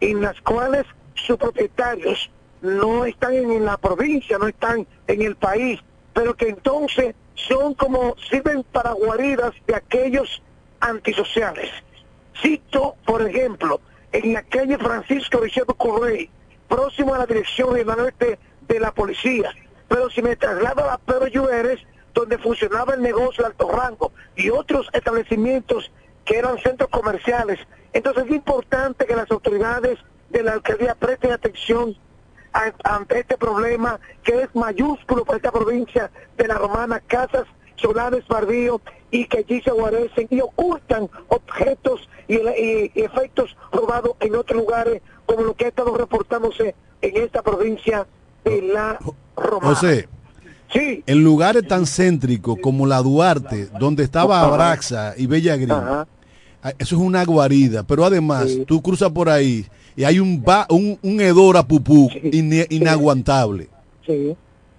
en 0.00 0.22
las 0.22 0.40
cuales 0.40 0.84
sus 1.14 1.36
propietarios 1.36 2.28
no 2.62 3.04
están 3.04 3.34
en 3.34 3.64
la 3.64 3.76
provincia, 3.76 4.38
no 4.38 4.48
están 4.48 4.88
en 5.06 5.22
el 5.22 5.36
país, 5.36 5.78
pero 6.14 6.34
que 6.34 6.48
entonces 6.48 7.14
son 7.36 7.74
como, 7.74 8.16
sirven 8.28 8.64
para 8.72 8.90
guaridas 8.90 9.52
de 9.68 9.76
aquellos 9.76 10.42
antisociales. 10.80 11.70
Cito, 12.42 12.96
por 13.06 13.22
ejemplo, 13.22 13.80
en 14.10 14.32
la 14.32 14.42
calle 14.42 14.78
Francisco 14.78 15.38
Richard 15.38 15.66
Correy, 15.76 16.28
próximo 16.66 17.14
a 17.14 17.18
la 17.18 17.26
dirección 17.26 17.72
regional 17.72 18.00
oeste 18.00 18.36
de 18.66 18.80
la 18.80 18.92
policía. 18.92 19.54
Pero 19.86 20.10
si 20.10 20.22
me 20.22 20.34
traslado 20.34 20.82
a 20.82 20.86
la 20.88 20.98
Pedro 20.98 21.28
Lluveres, 21.28 21.78
donde 22.14 22.38
funcionaba 22.38 22.94
el 22.94 23.02
negocio 23.02 23.44
de 23.44 23.50
alto 23.50 23.70
rango 23.70 24.12
y 24.36 24.50
otros 24.50 24.88
establecimientos 24.92 25.90
que 26.24 26.38
eran 26.38 26.58
centros 26.58 26.90
comerciales, 26.90 27.58
entonces 27.92 28.24
es 28.26 28.30
importante 28.32 29.06
que 29.06 29.16
las 29.16 29.30
autoridades 29.30 29.98
de 30.30 30.42
la 30.42 30.52
alcaldía 30.52 30.94
presten 30.94 31.32
atención 31.32 31.96
ante 32.84 33.20
este 33.20 33.36
problema 33.36 34.00
que 34.24 34.42
es 34.42 34.54
mayúsculo 34.54 35.24
para 35.24 35.36
esta 35.36 35.52
provincia 35.52 36.10
de 36.36 36.48
la 36.48 36.54
Romana, 36.56 37.00
casas 37.00 37.46
solares 37.76 38.26
bardíos 38.28 38.80
y 39.10 39.26
que 39.26 39.38
allí 39.38 39.60
se 39.62 39.70
guarecen 39.70 40.26
y 40.30 40.40
ocultan 40.40 41.08
objetos 41.28 42.08
y, 42.28 42.36
y- 42.36 42.92
y 42.94 43.02
efectos 43.02 43.56
robados 43.72 44.12
en 44.20 44.34
otros 44.36 44.60
lugares, 44.60 45.00
como 45.26 45.42
lo 45.42 45.54
que 45.54 45.64
ha 45.66 45.68
estado 45.68 45.96
reportándose 45.96 46.74
en 47.02 47.16
esta 47.22 47.42
provincia 47.42 48.06
de 48.44 48.62
la 48.62 48.98
Romana. 49.36 49.74
José, 49.74 50.08
Sí. 50.72 51.02
en 51.06 51.24
lugares 51.24 51.66
tan 51.66 51.84
céntricos 51.86 52.56
como 52.62 52.86
la 52.86 52.98
Duarte, 53.02 53.68
donde 53.78 54.04
estaba. 54.04 54.40
Abraxa 54.42 55.14
y 55.16 55.26
Bella 55.26 55.54
Ajá. 55.54 56.06
ah, 56.62 56.72
eso 56.78 56.94
es 56.96 57.00
una 57.02 57.24
guarida, 57.24 57.82
pero 57.82 58.04
además 58.04 58.46
tú 58.66 58.80
cruzas 58.80 59.10
por 59.10 59.28
ahí 59.28 59.66
y 59.96 60.04
hay 60.04 60.20
un, 60.20 60.42
ba- 60.42 60.66
un, 60.70 60.98
un 61.02 61.20
hedor 61.20 61.56
a 61.56 61.64
pupú 61.66 62.08
ine- 62.22 62.66
inaguantable. 62.70 63.68
Sí, 64.06 64.36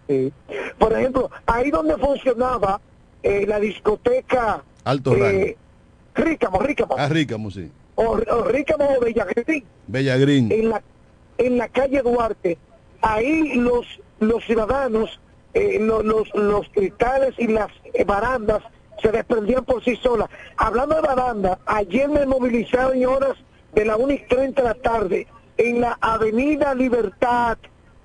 sí. 0.07 0.31
Por 0.79 0.93
ejemplo, 0.93 1.29
ahí 1.45 1.69
donde 1.71 1.97
funcionaba 1.97 2.79
eh, 3.21 3.45
la 3.45 3.59
discoteca 3.59 4.63
Alto 4.85 5.13
eh, 5.15 5.57
Rícamo, 6.15 6.59
Rícamo, 6.59 6.95
Ah, 6.97 7.09
Rícamo, 7.09 7.51
sí. 7.51 7.69
o, 7.95 8.03
o 8.03 8.43
Rícamo 8.45 8.85
o 8.97 8.99
Bellagreen, 9.03 9.63
Bella 9.87 10.17
Green. 10.17 10.51
en 10.51 10.69
la, 10.69 10.81
en 11.37 11.57
la 11.57 11.67
calle 11.67 12.01
Duarte, 12.01 12.57
ahí 13.01 13.55
los, 13.55 13.85
los 14.19 14.43
ciudadanos, 14.45 15.19
eh, 15.53 15.77
lo- 15.79 16.03
los, 16.03 16.27
los 16.33 16.67
cristales 16.69 17.33
y 17.37 17.47
las 17.47 17.69
eh, 17.93 18.03
barandas 18.03 18.61
se 19.01 19.11
desprendían 19.11 19.65
por 19.65 19.83
sí 19.83 19.95
solas. 19.97 20.29
Hablando 20.57 20.95
de 20.95 21.01
baranda, 21.01 21.59
ayer 21.65 22.07
me 22.09 22.25
movilizaron 22.25 22.95
en 22.97 23.05
horas 23.07 23.35
de 23.73 23.85
la 23.85 23.95
1 23.97 24.13
y 24.13 24.19
30 24.27 24.61
de 24.61 24.67
la 24.67 24.75
tarde 24.75 25.27
en 25.57 25.81
la 25.81 25.97
Avenida 26.01 26.73
Libertad 26.75 27.57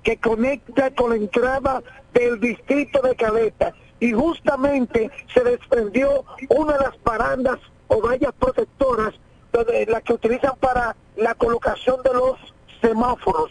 que 0.03 0.17
conecta 0.17 0.91
con 0.95 1.09
la 1.11 1.15
entrada 1.17 1.83
del 2.13 2.39
distrito 2.39 3.01
de 3.01 3.15
Caleta 3.15 3.73
y 3.99 4.11
justamente 4.13 5.09
se 5.33 5.43
desprendió 5.43 6.23
una 6.49 6.73
de 6.77 6.79
las 6.85 7.03
barandas 7.03 7.57
o 7.87 8.01
vallas 8.01 8.31
protectoras 8.39 9.13
donde, 9.51 9.85
la 9.87 10.01
que 10.01 10.13
utilizan 10.13 10.53
para 10.59 10.95
la 11.15 11.33
colocación 11.35 12.01
de 12.03 12.13
los 12.13 12.37
semáforos 12.81 13.49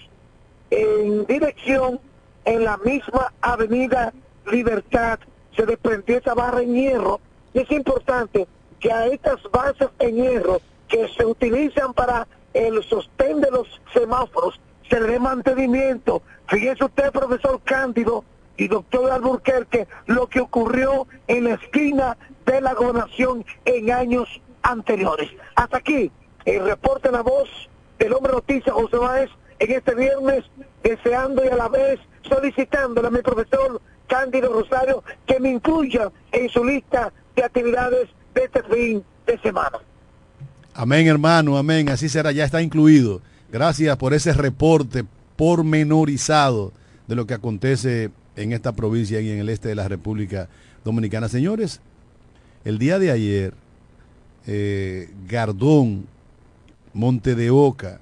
en 0.71 1.27
dirección 1.27 2.01
en 2.47 2.65
la 2.65 2.79
misma 2.79 3.33
avenida 3.43 4.13
Libertad 4.51 5.19
se 5.55 5.67
desprendió 5.67 6.19
esa 6.19 6.35
barra 6.35 6.63
en 6.63 6.75
hierro 6.75 7.21
y 7.53 7.61
es 7.61 7.71
importante 7.71 8.47
que 8.81 8.93
a 8.93 9.07
estas 9.07 9.43
bases 9.51 9.89
en 9.99 10.17
hierro 10.17 10.61
que 10.89 11.09
se 11.09 11.27
utilizan 11.27 11.93
para 11.93 12.27
el 12.55 12.83
sostén 12.85 13.41
de 13.41 13.51
los 13.51 13.69
semáforos 13.93 14.61
se 14.89 15.01
le 15.01 15.09
dé 15.09 15.19
mantenimiento. 15.19 16.23
Fíjese 16.49 16.85
usted, 16.85 17.11
profesor 17.11 17.61
Cándido 17.65 18.25
y 18.57 18.69
doctor 18.69 19.11
Alburquerque, 19.11 19.89
lo 20.07 20.29
que 20.29 20.41
ocurrió 20.41 21.07
en 21.27 21.45
la 21.45 21.55
esquina 21.55 22.17
de 22.47 22.61
la 22.61 22.75
gobernación 22.75 23.45
en 23.65 23.91
años 23.91 24.29
anteriores. 24.63 25.31
Hasta 25.57 25.79
aquí, 25.79 26.13
el 26.45 26.65
reporte 26.65 27.09
en 27.09 27.15
la 27.15 27.23
voz 27.23 27.49
del 27.99 28.13
hombre 28.13 28.33
noticia 28.33 28.73
José 28.73 28.97
Báez 28.97 29.31
en 29.59 29.73
este 29.73 29.95
viernes, 29.95 30.45
deseando 30.83 31.45
y 31.45 31.49
a 31.49 31.57
la 31.57 31.69
vez 31.69 31.99
solicitándole 32.29 33.09
a 33.09 33.11
mi 33.11 33.23
profesor 33.23 33.81
Cándido 34.07 34.53
Rosario 34.53 35.03
que 35.27 35.41
me 35.41 35.51
incluya 35.51 36.11
en 36.33 36.49
su 36.49 36.65
lista 36.65 37.13
de 37.35 37.45
actividades 37.45 38.09
de 38.35 38.45
este 38.45 38.63
fin 38.63 39.05
de 39.27 39.39
semana. 39.39 39.79
Amén, 40.75 41.07
hermano, 41.07 41.57
amén. 41.57 41.89
Así 41.89 42.09
será, 42.09 42.33
ya 42.33 42.45
está 42.45 42.63
incluido. 42.63 43.23
Gracias 43.51 43.97
por 43.97 44.13
ese 44.15 44.33
reporte 44.33 45.05
pormenorizado 45.37 46.73
de 47.07 47.15
lo 47.15 47.27
que 47.27 47.35
acontece 47.35 48.11
en 48.37 48.53
esta 48.53 48.73
provincia 48.73 49.21
y 49.21 49.31
en 49.31 49.39
el 49.39 49.49
este 49.49 49.69
de 49.69 49.75
la 49.75 49.89
República 49.89 50.49
Dominicana. 50.85 51.29
Señores, 51.29 51.81
el 52.65 52.79
día 52.79 52.99
de 52.99 53.11
ayer, 53.11 53.55
eh, 54.47 55.11
Gardón, 55.27 56.07
Monte 56.93 57.35
de 57.35 57.51
Oca 57.51 58.01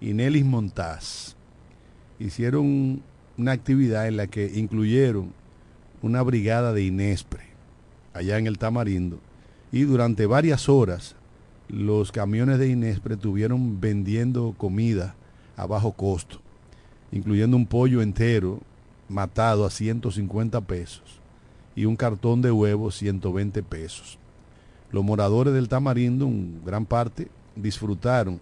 y 0.00 0.12
Nelis 0.12 0.44
Montaz 0.44 1.36
hicieron 2.18 3.02
una 3.38 3.52
actividad 3.52 4.08
en 4.08 4.16
la 4.16 4.26
que 4.26 4.52
incluyeron 4.58 5.32
una 6.02 6.22
brigada 6.22 6.72
de 6.72 6.84
Inespre 6.84 7.44
allá 8.14 8.38
en 8.38 8.46
el 8.46 8.58
Tamarindo 8.58 9.18
y 9.72 9.82
durante 9.82 10.26
varias 10.26 10.68
horas 10.68 11.16
los 11.68 12.12
camiones 12.12 12.58
de 12.58 12.68
Inespre 12.68 13.14
estuvieron 13.14 13.80
vendiendo 13.80 14.54
comida 14.56 15.14
a 15.56 15.66
bajo 15.66 15.92
costo, 15.92 16.40
incluyendo 17.12 17.56
un 17.56 17.66
pollo 17.66 18.02
entero 18.02 18.60
matado 19.08 19.64
a 19.64 19.70
150 19.70 20.60
pesos 20.62 21.20
y 21.74 21.84
un 21.84 21.96
cartón 21.96 22.40
de 22.40 22.50
huevos 22.50 22.96
120 22.96 23.62
pesos. 23.62 24.18
Los 24.92 25.04
moradores 25.04 25.52
del 25.52 25.68
Tamarindo, 25.68 26.26
en 26.26 26.64
gran 26.64 26.86
parte, 26.86 27.28
disfrutaron 27.56 28.40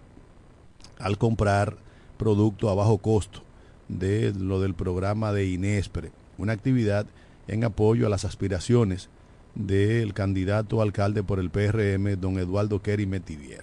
al 0.99 1.19
comprar 1.19 1.77
producto 2.19 2.69
a 2.69 2.75
bajo 2.75 2.99
costo 2.99 3.43
de 3.89 4.33
lo 4.33 4.61
del 4.61 4.75
programa 4.75 5.33
de 5.33 5.47
INESPRE, 5.47 6.13
una 6.39 6.53
actividad 6.53 7.07
en 7.47 7.65
apoyo 7.65 8.07
a 8.07 8.11
las 8.11 8.25
aspiraciones 8.25 9.09
del 9.55 10.15
candidato 10.15 10.83
alcalde 10.83 11.23
por 11.23 11.39
el 11.39 11.51
PRM, 11.51 12.19
don 12.21 12.39
Eduardo 12.39 12.83
Kerry 12.83 13.07
Metivier. 13.07 13.63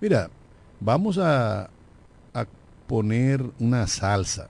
Mira, 0.00 0.30
vamos 0.80 1.18
a, 1.18 1.70
a 2.34 2.46
poner 2.86 3.42
una 3.58 3.86
salsa 3.86 4.48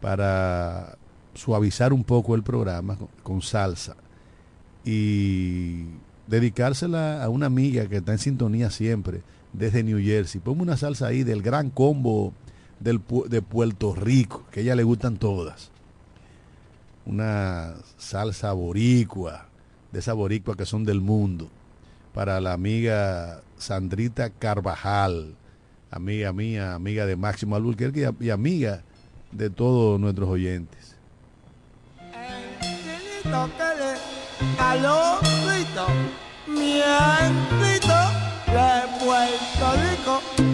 para 0.00 0.96
suavizar 1.34 1.92
un 1.92 2.04
poco 2.04 2.34
el 2.34 2.42
programa 2.42 2.96
con 3.22 3.42
salsa 3.42 3.96
y 4.84 5.86
dedicársela 6.26 7.22
a 7.22 7.28
una 7.28 7.46
amiga 7.46 7.86
que 7.88 7.96
está 7.96 8.12
en 8.12 8.18
sintonía 8.18 8.70
siempre 8.70 9.22
desde 9.52 9.82
New 9.82 9.98
Jersey. 9.98 10.40
Ponme 10.40 10.62
una 10.62 10.76
salsa 10.76 11.08
ahí 11.08 11.24
del 11.24 11.42
gran 11.42 11.70
combo 11.70 12.32
del, 12.80 13.00
de 13.28 13.42
Puerto 13.42 13.94
Rico, 13.94 14.44
que 14.50 14.60
a 14.60 14.62
ella 14.62 14.74
le 14.74 14.82
gustan 14.82 15.16
todas. 15.16 15.70
Una 17.06 17.74
salsa 17.98 18.52
boricua, 18.52 19.46
de 19.92 20.00
esas 20.00 20.14
boricuas 20.14 20.56
que 20.56 20.66
son 20.66 20.84
del 20.84 21.00
mundo, 21.00 21.48
para 22.12 22.40
la 22.40 22.52
amiga 22.52 23.42
Sandrita 23.58 24.30
Carvajal, 24.30 25.34
amiga 25.90 26.32
mía, 26.32 26.74
amiga 26.74 27.06
de 27.06 27.16
Máximo 27.16 27.56
Albuquerque 27.56 28.10
y, 28.20 28.30
amiga 28.30 28.82
de 29.32 29.50
todos 29.50 30.00
nuestros 30.00 30.28
oyentes. 30.28 30.96
De 38.54 39.04
Puerto 39.04 39.72
Rico. 39.82 40.53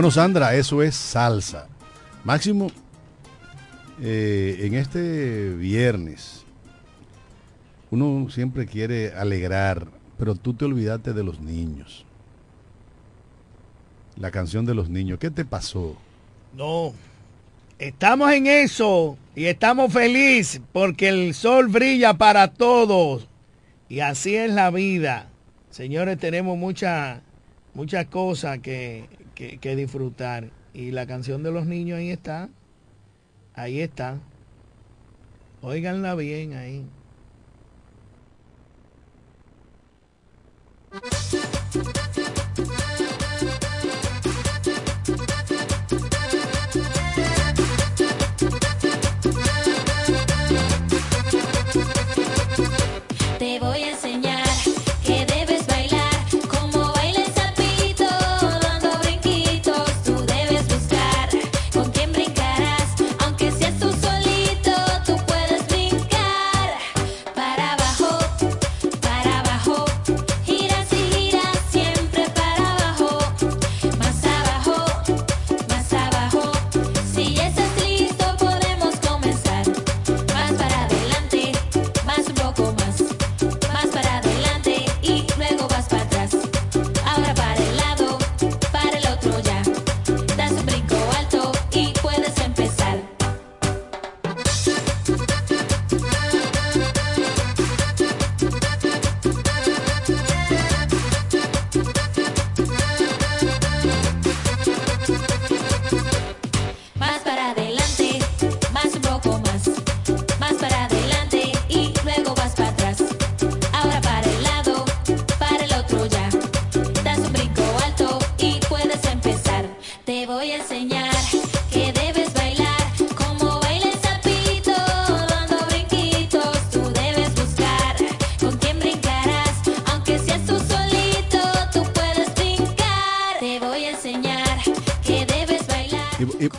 Bueno, 0.00 0.12
Sandra, 0.12 0.54
eso 0.54 0.82
es 0.82 0.94
salsa. 0.94 1.68
Máximo, 2.24 2.70
eh, 4.00 4.60
en 4.60 4.72
este 4.72 5.50
viernes, 5.50 6.46
uno 7.90 8.30
siempre 8.30 8.64
quiere 8.64 9.12
alegrar, 9.12 9.88
pero 10.18 10.34
tú 10.36 10.54
te 10.54 10.64
olvidaste 10.64 11.12
de 11.12 11.22
los 11.22 11.40
niños. 11.40 12.06
La 14.16 14.30
canción 14.30 14.64
de 14.64 14.74
los 14.74 14.88
niños, 14.88 15.18
¿qué 15.18 15.30
te 15.30 15.44
pasó? 15.44 15.98
No, 16.56 16.94
estamos 17.78 18.32
en 18.32 18.46
eso 18.46 19.18
y 19.36 19.44
estamos 19.44 19.92
felices 19.92 20.62
porque 20.72 21.10
el 21.10 21.34
sol 21.34 21.68
brilla 21.68 22.14
para 22.14 22.48
todos 22.48 23.28
y 23.90 24.00
así 24.00 24.34
es 24.34 24.50
la 24.50 24.70
vida. 24.70 25.28
Señores, 25.68 26.18
tenemos 26.18 26.56
muchas 26.56 27.20
muchas 27.74 28.06
cosas 28.06 28.60
que 28.60 29.19
que, 29.60 29.76
disfrutar. 29.76 30.50
Y 30.72 30.90
la 30.90 31.06
canción 31.06 31.42
de 31.42 31.50
los 31.50 31.66
niños 31.66 31.98
ahí 31.98 32.10
está. 32.10 32.48
Ahí 33.54 33.80
está. 33.80 34.18
Óiganla 35.62 36.14
bien 36.14 36.54
ahí. 36.54 36.86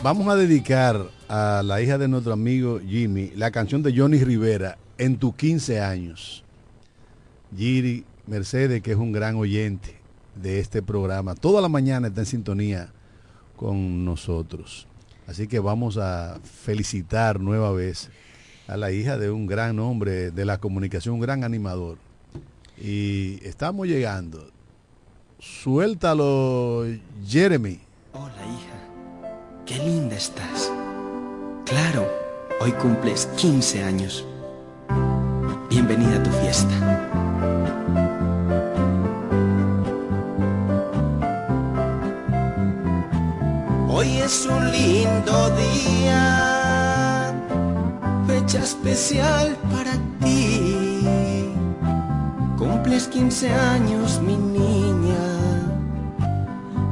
Vamos 0.02 0.26
a 0.26 0.34
dedicar 0.34 1.08
a 1.28 1.62
la 1.64 1.80
hija 1.80 1.96
de 1.96 2.08
nuestro 2.08 2.32
amigo 2.32 2.80
Jimmy 2.80 3.30
la 3.36 3.50
canción 3.52 3.82
de 3.82 3.96
Johnny 3.96 4.18
Rivera, 4.18 4.76
En 4.98 5.16
tus 5.16 5.34
15 5.34 5.80
años. 5.80 6.44
Giri 7.56 8.04
Mercedes, 8.26 8.82
que 8.82 8.92
es 8.92 8.96
un 8.96 9.12
gran 9.12 9.36
oyente 9.36 9.96
de 10.34 10.58
este 10.58 10.82
programa, 10.82 11.34
toda 11.34 11.60
la 11.60 11.68
mañana 11.68 12.08
está 12.08 12.20
en 12.20 12.26
sintonía 12.26 12.92
con 13.56 14.04
nosotros. 14.04 14.86
Así 15.26 15.46
que 15.46 15.60
vamos 15.60 15.98
a 15.98 16.40
felicitar 16.42 17.40
nueva 17.40 17.72
vez 17.72 18.10
a 18.66 18.76
la 18.76 18.90
hija 18.90 19.18
de 19.18 19.30
un 19.30 19.46
gran 19.46 19.78
hombre 19.78 20.30
de 20.30 20.44
la 20.44 20.58
comunicación, 20.58 21.14
un 21.14 21.20
gran 21.20 21.44
animador. 21.44 21.98
Y 22.80 23.38
estamos 23.46 23.86
llegando. 23.86 24.50
Suéltalo, 25.38 26.84
Jeremy. 27.26 27.80
Hola, 28.12 28.46
hija. 28.46 28.81
Qué 29.64 29.78
linda 29.78 30.16
estás. 30.16 30.72
Claro, 31.64 32.04
hoy 32.60 32.72
cumples 32.72 33.26
15 33.36 33.84
años. 33.84 34.24
Bienvenida 35.70 36.16
a 36.16 36.22
tu 36.22 36.30
fiesta. 36.30 36.74
Hoy 43.88 44.16
es 44.16 44.46
un 44.46 44.72
lindo 44.72 45.50
día, 45.50 47.32
fecha 48.26 48.58
especial 48.64 49.56
para 49.70 49.92
ti. 50.20 51.54
Cumples 52.58 53.06
15 53.06 53.48
años, 53.48 54.20
mi 54.20 54.36
niña, 54.36 54.71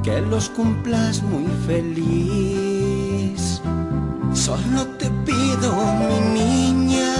que 0.03 0.21
los 0.21 0.49
cumplas 0.51 1.23
muy 1.23 1.47
feliz. 1.67 3.61
Solo 4.33 4.87
te 4.99 5.11
pido, 5.27 5.73
mi 6.09 6.21
niña, 6.41 7.15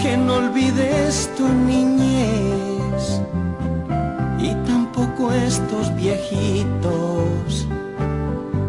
que 0.00 0.16
no 0.16 0.34
olvides 0.36 1.30
tu 1.36 1.48
niñez 1.48 3.20
y 4.38 4.54
tampoco 4.66 5.32
estos 5.32 5.94
viejitos 5.94 7.66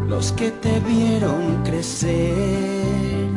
los 0.08 0.32
que 0.32 0.52
te 0.52 0.80
vieron 0.82 1.64
crecer 1.64 3.28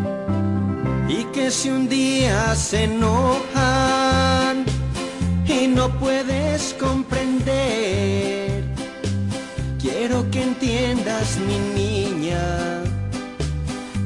y 1.08 1.24
que 1.32 1.50
si 1.50 1.70
un 1.70 1.88
día 1.88 2.54
se 2.54 2.84
enojan 2.84 4.64
y 5.46 5.66
no 5.66 5.88
puedes 5.98 6.74
comprender, 6.78 7.87
entiendas 10.42 11.38
mi 11.46 11.58
niña 11.80 12.82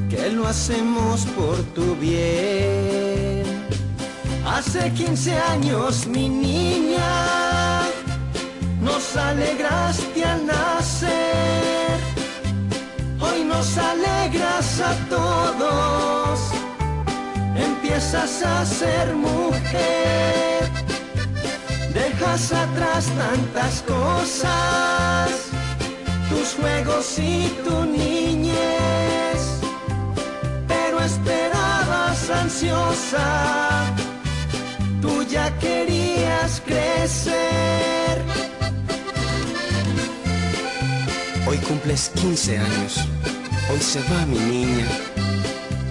que 0.09 0.29
lo 0.29 0.47
hacemos 0.47 1.25
por 1.37 1.57
tu 1.75 1.95
bien. 1.95 3.43
Hace 4.45 4.91
15 4.91 5.37
años 5.53 6.05
mi 6.07 6.29
niña 6.29 7.83
nos 8.81 9.15
alegraste 9.15 10.23
al 10.23 10.45
nacer 10.45 11.63
hoy 13.33 13.43
nos 13.43 13.77
alegras 13.77 14.81
a 14.81 14.93
todos. 15.09 16.39
Empiezas 17.55 18.43
a 18.43 18.65
ser 18.65 19.13
mujer, 19.15 20.69
dejas 21.93 22.51
atrás 22.51 23.05
tantas 23.21 23.81
cosas, 23.83 25.29
tus 26.33 26.55
juegos 26.55 27.19
y 27.19 27.47
tu 27.63 27.85
niñez, 27.85 29.39
pero 30.67 30.99
esperabas 30.99 32.29
ansiosa, 32.29 33.93
tú 35.01 35.23
ya 35.23 35.47
querías 35.59 36.61
crecer. 36.65 38.15
Hoy 41.47 41.57
cumples 41.57 42.11
15 42.15 42.57
años, 42.57 43.05
hoy 43.71 43.79
se 43.79 44.01
va 44.09 44.25
mi 44.25 44.39
niña, 44.39 44.87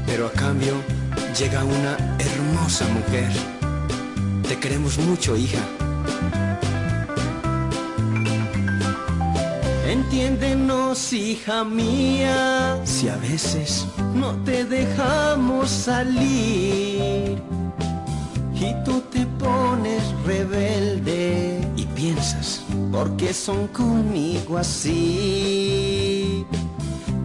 pero 0.06 0.26
a 0.26 0.32
cambio 0.32 0.74
llega 1.38 1.64
una 1.64 1.96
hermosa 2.18 2.84
mujer. 2.88 3.32
Te 4.48 4.58
queremos 4.58 4.98
mucho, 4.98 5.36
hija. 5.36 5.62
Entiéndenos, 10.12 11.10
hija 11.14 11.64
mía, 11.64 12.78
si 12.84 13.08
a 13.08 13.16
veces 13.16 13.86
no 14.14 14.34
te 14.44 14.66
dejamos 14.66 15.70
salir 15.70 17.42
y 18.52 18.74
tú 18.84 19.00
te 19.10 19.24
pones 19.42 20.02
rebelde 20.26 21.66
y 21.76 21.86
piensas, 21.86 22.60
¿por 22.92 23.16
qué 23.16 23.32
son 23.32 23.68
conmigo 23.68 24.58
así? 24.58 26.44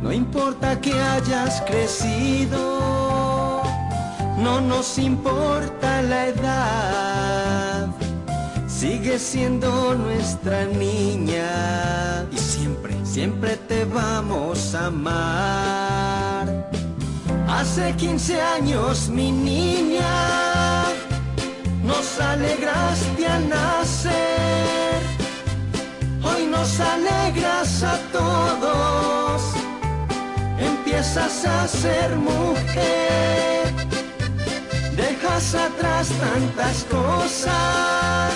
No 0.01 0.13
importa 0.13 0.79
que 0.79 0.93
hayas 0.93 1.61
crecido, 1.63 3.63
no 4.37 4.61
nos 4.61 4.97
importa 4.97 6.01
la 6.03 6.27
edad, 6.27 7.89
sigue 8.65 9.19
siendo 9.19 9.93
nuestra 9.93 10.63
niña 10.67 12.07
siempre, 13.17 13.57
te 13.67 13.83
vamos 13.83 14.75
a 14.75 14.85
amar. 14.93 16.45
Hace 17.47 17.95
15 17.95 18.39
años 18.39 19.09
mi 19.09 19.31
niña 19.31 20.83
nos 21.83 22.07
alegraste 22.19 23.25
al 23.25 23.49
nacer, 23.49 25.01
hoy 26.27 26.45
nos 26.45 26.79
alegras 26.79 27.81
a 27.81 27.97
todos, 28.19 29.41
empiezas 30.71 31.43
a 31.43 31.67
ser 31.67 32.09
mujer, 32.17 33.63
dejas 34.95 35.55
atrás 35.55 36.05
tantas 36.25 36.77
cosas, 36.97 38.31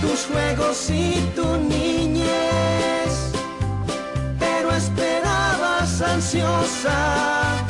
tus 0.00 0.26
juegos 0.30 0.90
y 0.90 1.20
tu 1.36 1.46
niñez, 1.58 2.15
ansiosa, 6.02 7.66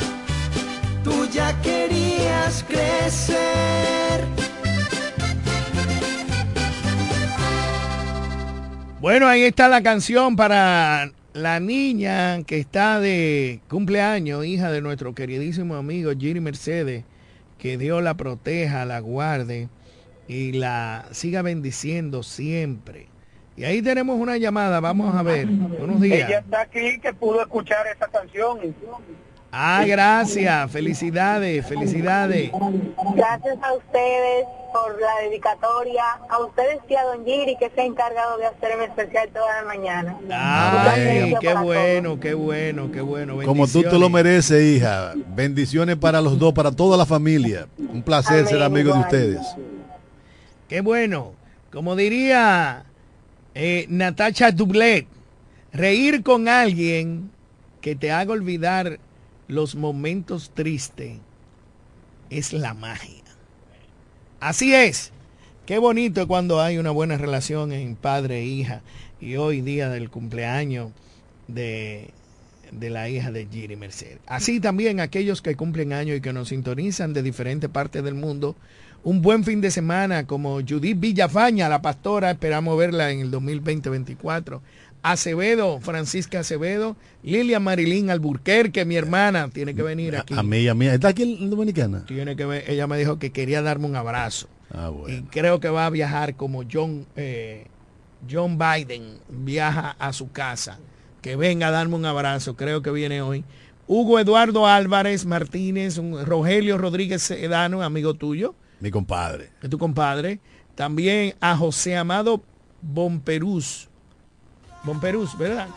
tú 1.03 1.27
ya 1.31 1.59
querías 1.61 2.63
crecer. 2.67 4.25
Bueno, 8.99 9.27
ahí 9.27 9.43
está 9.43 9.69
la 9.69 9.81
canción 9.83 10.35
para 10.35 11.11
la 11.33 11.59
niña 11.59 12.43
que 12.43 12.59
está 12.59 12.99
de 12.99 13.61
cumpleaños, 13.69 14.45
hija 14.45 14.71
de 14.71 14.81
nuestro 14.81 15.13
queridísimo 15.13 15.75
amigo 15.75 16.11
Giri 16.17 16.39
Mercedes, 16.39 17.05
que 17.59 17.77
Dios 17.77 18.03
la 18.03 18.17
proteja, 18.17 18.85
la 18.85 18.99
guarde 18.99 19.69
y 20.27 20.53
la 20.53 21.05
siga 21.11 21.41
bendiciendo 21.43 22.23
siempre. 22.23 23.07
Y 23.57 23.63
ahí 23.65 23.81
tenemos 23.81 24.19
una 24.19 24.37
llamada, 24.37 24.79
vamos 24.79 25.15
a 25.15 25.23
ver. 25.23 25.47
Buenos 25.47 25.99
Ella 26.03 26.27
días. 26.27 26.43
está 26.43 26.61
aquí 26.61 26.99
que 26.99 27.11
pudo 27.11 27.41
escuchar 27.41 27.87
esa 27.87 28.07
canción. 28.07 28.59
Ah, 29.51 29.83
gracias, 29.87 30.71
felicidades, 30.71 31.65
felicidades. 31.65 32.51
Gracias 33.15 33.57
a 33.63 33.73
ustedes 33.73 34.45
por 34.71 35.01
la 35.01 35.27
dedicatoria, 35.27 36.03
a 36.29 36.37
ustedes 36.39 36.77
y 36.87 36.95
a 36.95 37.03
Don 37.05 37.25
Giri 37.25 37.55
que 37.57 37.71
se 37.71 37.81
ha 37.81 37.85
encargado 37.85 38.37
de 38.37 38.45
hacerme 38.45 38.85
especial 38.85 39.29
toda 39.29 39.63
la 39.63 39.67
mañana. 39.67 40.17
Ay, 40.29 41.33
qué 41.41 41.55
bueno, 41.55 42.19
qué 42.19 42.35
bueno, 42.35 42.91
qué 42.91 43.01
bueno. 43.01 43.39
Como 43.43 43.65
tú 43.65 43.81
te 43.81 43.97
lo 43.97 44.11
mereces, 44.11 44.61
hija. 44.61 45.13
Bendiciones 45.29 45.95
para 45.95 46.21
los 46.21 46.37
dos, 46.37 46.53
para 46.53 46.71
toda 46.71 46.95
la 46.95 47.07
familia. 47.07 47.67
Un 47.79 48.03
placer 48.03 48.45
ser 48.45 48.61
amigo 48.61 48.93
de 48.93 48.99
ustedes. 48.99 49.41
Qué 50.67 50.81
bueno. 50.81 51.33
Como 51.71 51.95
diría 51.95 52.86
eh, 53.59 53.87
Natacha 53.89 54.51
Dublet, 54.51 55.07
reír 55.73 56.21
con 56.21 56.47
alguien 56.47 57.31
que 57.81 57.95
te 57.95 58.11
haga 58.11 58.33
olvidar 58.33 58.99
los 59.47 59.75
momentos 59.75 60.51
tristes 60.53 61.17
es 62.29 62.53
la 62.53 62.75
magia. 62.75 63.23
Así 64.39 64.75
es. 64.75 65.11
Qué 65.65 65.79
bonito 65.79 66.27
cuando 66.27 66.61
hay 66.61 66.77
una 66.77 66.91
buena 66.91 67.17
relación 67.17 67.71
en 67.71 67.95
padre 67.95 68.41
e 68.41 68.45
hija. 68.45 68.81
Y 69.19 69.37
hoy 69.37 69.61
día 69.61 69.89
del 69.89 70.11
cumpleaños 70.11 70.91
de, 71.47 72.11
de 72.71 72.89
la 72.91 73.09
hija 73.09 73.31
de 73.31 73.47
Giri 73.47 73.75
Mercedes. 73.75 74.19
Así 74.27 74.59
también 74.59 74.99
aquellos 74.99 75.41
que 75.41 75.55
cumplen 75.55 75.93
años 75.93 76.17
y 76.17 76.21
que 76.21 76.31
nos 76.31 76.49
sintonizan 76.49 77.13
de 77.13 77.23
diferentes 77.23 77.71
partes 77.71 78.03
del 78.03 78.13
mundo. 78.13 78.55
Un 79.03 79.21
buen 79.21 79.43
fin 79.43 79.61
de 79.61 79.71
semana 79.71 80.25
como 80.27 80.59
Judith 80.61 80.99
Villafaña, 80.99 81.69
la 81.69 81.81
pastora, 81.81 82.31
esperamos 82.31 82.77
verla 82.77 83.11
en 83.11 83.21
el 83.21 83.31
2020-2024. 83.31 84.59
Acevedo, 85.03 85.79
Francisca 85.79 86.39
Acevedo, 86.39 86.97
Lilia 87.23 87.59
Marilín 87.59 88.09
Alburquerque, 88.09 88.83
mi 88.83 88.95
hermana, 88.95 89.49
tiene 89.49 89.73
que 89.73 89.83
venir 89.83 90.17
aquí. 90.17 90.33
A 90.35 90.43
mí, 90.43 90.67
a 90.67 90.73
mí. 90.73 90.87
¿Está 90.87 91.09
aquí 91.09 91.23
en 91.23 91.49
Dominicana? 91.49 92.05
Tiene 92.05 92.35
que 92.35 92.45
ver, 92.45 92.69
ella 92.69 92.87
me 92.87 92.97
dijo 92.97 93.17
que 93.17 93.31
quería 93.31 93.61
darme 93.61 93.85
un 93.85 93.95
abrazo. 93.95 94.49
Ah, 94.73 94.89
bueno. 94.89 95.17
Y 95.17 95.21
creo 95.23 95.59
que 95.59 95.69
va 95.69 95.85
a 95.85 95.89
viajar 95.89 96.35
como 96.35 96.63
John, 96.69 97.05
eh, 97.15 97.67
John 98.29 98.57
Biden 98.57 99.19
viaja 99.29 99.95
a 99.97 100.11
su 100.11 100.31
casa. 100.31 100.79
Que 101.21 101.35
venga 101.35 101.67
a 101.67 101.71
darme 101.71 101.95
un 101.95 102.05
abrazo, 102.05 102.55
creo 102.55 102.81
que 102.81 102.91
viene 102.91 103.21
hoy. 103.21 103.45
Hugo 103.87 104.19
Eduardo 104.19 104.67
Álvarez 104.67 105.25
Martínez, 105.25 105.97
un 105.97 106.25
Rogelio 106.25 106.77
Rodríguez 106.77 107.21
Sedano, 107.21 107.81
amigo 107.81 108.13
tuyo, 108.15 108.53
Mi 108.79 108.91
compadre. 108.91 109.49
de 109.61 109.69
tu 109.69 109.77
compadre. 109.77 110.39
También 110.75 111.33
a 111.41 111.55
José 111.57 111.97
Amado 111.97 112.41
Bomperús. 112.81 113.87
Bomperús, 114.83 115.37
¿verdad? 115.37 115.67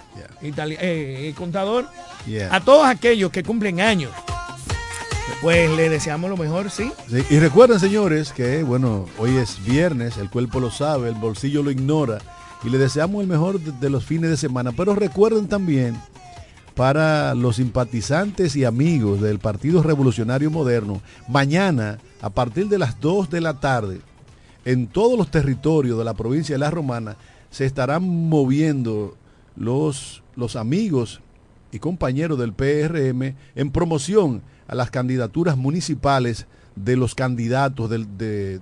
Itali- 0.43 0.77
eh, 0.81 1.29
eh, 1.29 1.35
contador. 1.37 1.89
Yeah. 2.27 2.55
A 2.55 2.61
todos 2.61 2.87
aquellos 2.87 3.31
que 3.31 3.43
cumplen 3.43 3.81
años. 3.81 4.13
Pues 5.43 5.71
le 5.77 5.89
deseamos 5.89 6.29
lo 6.29 6.37
mejor, 6.37 6.71
sí. 6.71 6.93
Sí, 7.09 7.25
y 7.31 7.39
recuerden, 7.39 7.81
señores, 7.81 8.33
que 8.33 8.63
bueno, 8.63 9.07
hoy 9.19 9.37
es 9.37 9.65
viernes, 9.65 10.19
el 10.19 10.29
cuerpo 10.29 10.61
lo 10.61 10.71
sabe, 10.71 11.09
el 11.09 11.15
bolsillo 11.15 11.63
lo 11.63 11.71
ignora 11.71 12.19
y 12.63 12.69
le 12.69 12.77
deseamos 12.79 13.23
el 13.23 13.29
mejor 13.29 13.59
de, 13.59 13.73
de 13.73 13.89
los 13.91 14.05
fines 14.05 14.29
de 14.29 14.37
semana. 14.37 14.73
Pero 14.73 14.95
recuerden 14.95 15.49
también 15.49 15.97
para 16.75 17.35
los 17.35 17.57
simpatizantes 17.57 18.57
y 18.57 18.65
amigos 18.65 19.21
del 19.21 19.39
Partido 19.39 19.83
Revolucionario 19.83 20.51
Moderno, 20.51 21.01
mañana 21.29 21.99
a 22.21 22.31
partir 22.31 22.69
de 22.69 22.79
las 22.79 23.01
2 23.01 23.31
de 23.31 23.41
la 23.41 23.61
tarde, 23.61 24.01
en 24.65 24.87
todos 24.87 25.19
los 25.19 25.31
territorios 25.31 25.99
de 25.99 26.05
la 26.05 26.15
provincia 26.15 26.55
de 26.55 26.59
La 26.59 26.71
Romana, 26.71 27.17
se 27.51 27.65
estarán 27.65 28.29
moviendo 28.29 29.17
los, 29.57 30.23
los 30.37 30.57
amigos 30.57 31.21
y 31.73 31.79
compañeros 31.79 32.39
del 32.39 32.53
PRM 32.53 33.35
en 33.55 33.71
promoción 33.71 34.43
a 34.69 34.75
las 34.75 34.91
candidaturas 34.91 35.57
municipales 35.57 36.47
de 36.77 36.97
los 36.97 37.15
candidatos 37.15 37.91
de 37.91 38.61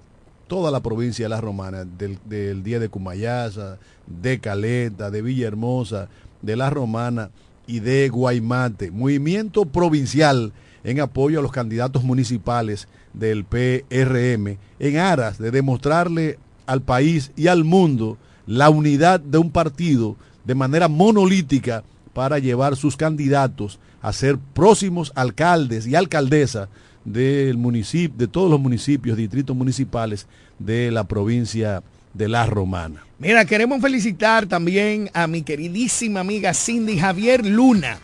toda 0.48 0.70
la 0.70 0.80
provincia 0.80 1.26
de 1.26 1.28
La 1.28 1.40
Romana, 1.40 1.84
del, 1.84 2.18
del 2.24 2.62
día 2.62 2.80
de 2.80 2.88
Cumayasa, 2.88 3.78
de 4.06 4.40
Caleta, 4.40 5.10
de 5.10 5.22
Villahermosa, 5.22 6.08
de 6.42 6.56
La 6.56 6.70
Romana 6.70 7.30
y 7.68 7.78
de 7.78 8.08
Guaymate. 8.08 8.90
Movimiento 8.90 9.66
provincial 9.66 10.52
en 10.82 10.98
apoyo 11.00 11.38
a 11.38 11.42
los 11.42 11.52
candidatos 11.52 12.02
municipales 12.02 12.88
del 13.12 13.44
PRM 13.44 14.58
en 14.80 14.96
aras 14.96 15.38
de 15.38 15.52
demostrarle 15.52 16.38
al 16.66 16.82
país 16.82 17.30
y 17.36 17.46
al 17.46 17.62
mundo 17.62 18.16
la 18.46 18.70
unidad 18.70 19.20
de 19.20 19.38
un 19.38 19.50
partido 19.50 20.16
de 20.44 20.54
manera 20.54 20.88
monolítica 20.88 21.84
para 22.14 22.38
llevar 22.38 22.74
sus 22.74 22.96
candidatos 22.96 23.78
a 24.00 24.12
ser 24.12 24.38
próximos 24.38 25.12
alcaldes 25.14 25.86
y 25.86 25.94
alcaldesas 25.94 26.68
del 27.04 27.56
municipio, 27.58 28.16
de 28.16 28.28
todos 28.28 28.50
los 28.50 28.60
municipios, 28.60 29.16
distritos 29.16 29.54
municipales 29.54 30.26
de 30.58 30.90
la 30.90 31.04
provincia 31.04 31.74
de 31.76 31.97
La 32.26 32.46
Romana. 32.46 33.04
Mira, 33.18 33.44
queremos 33.44 33.80
felicitar 33.80 34.46
también 34.46 35.10
a 35.12 35.26
mi 35.26 35.42
queridísima 35.42 36.20
amiga 36.20 36.54
Cindy 36.54 36.98
Javier 36.98 37.44
Luna, 37.44 37.98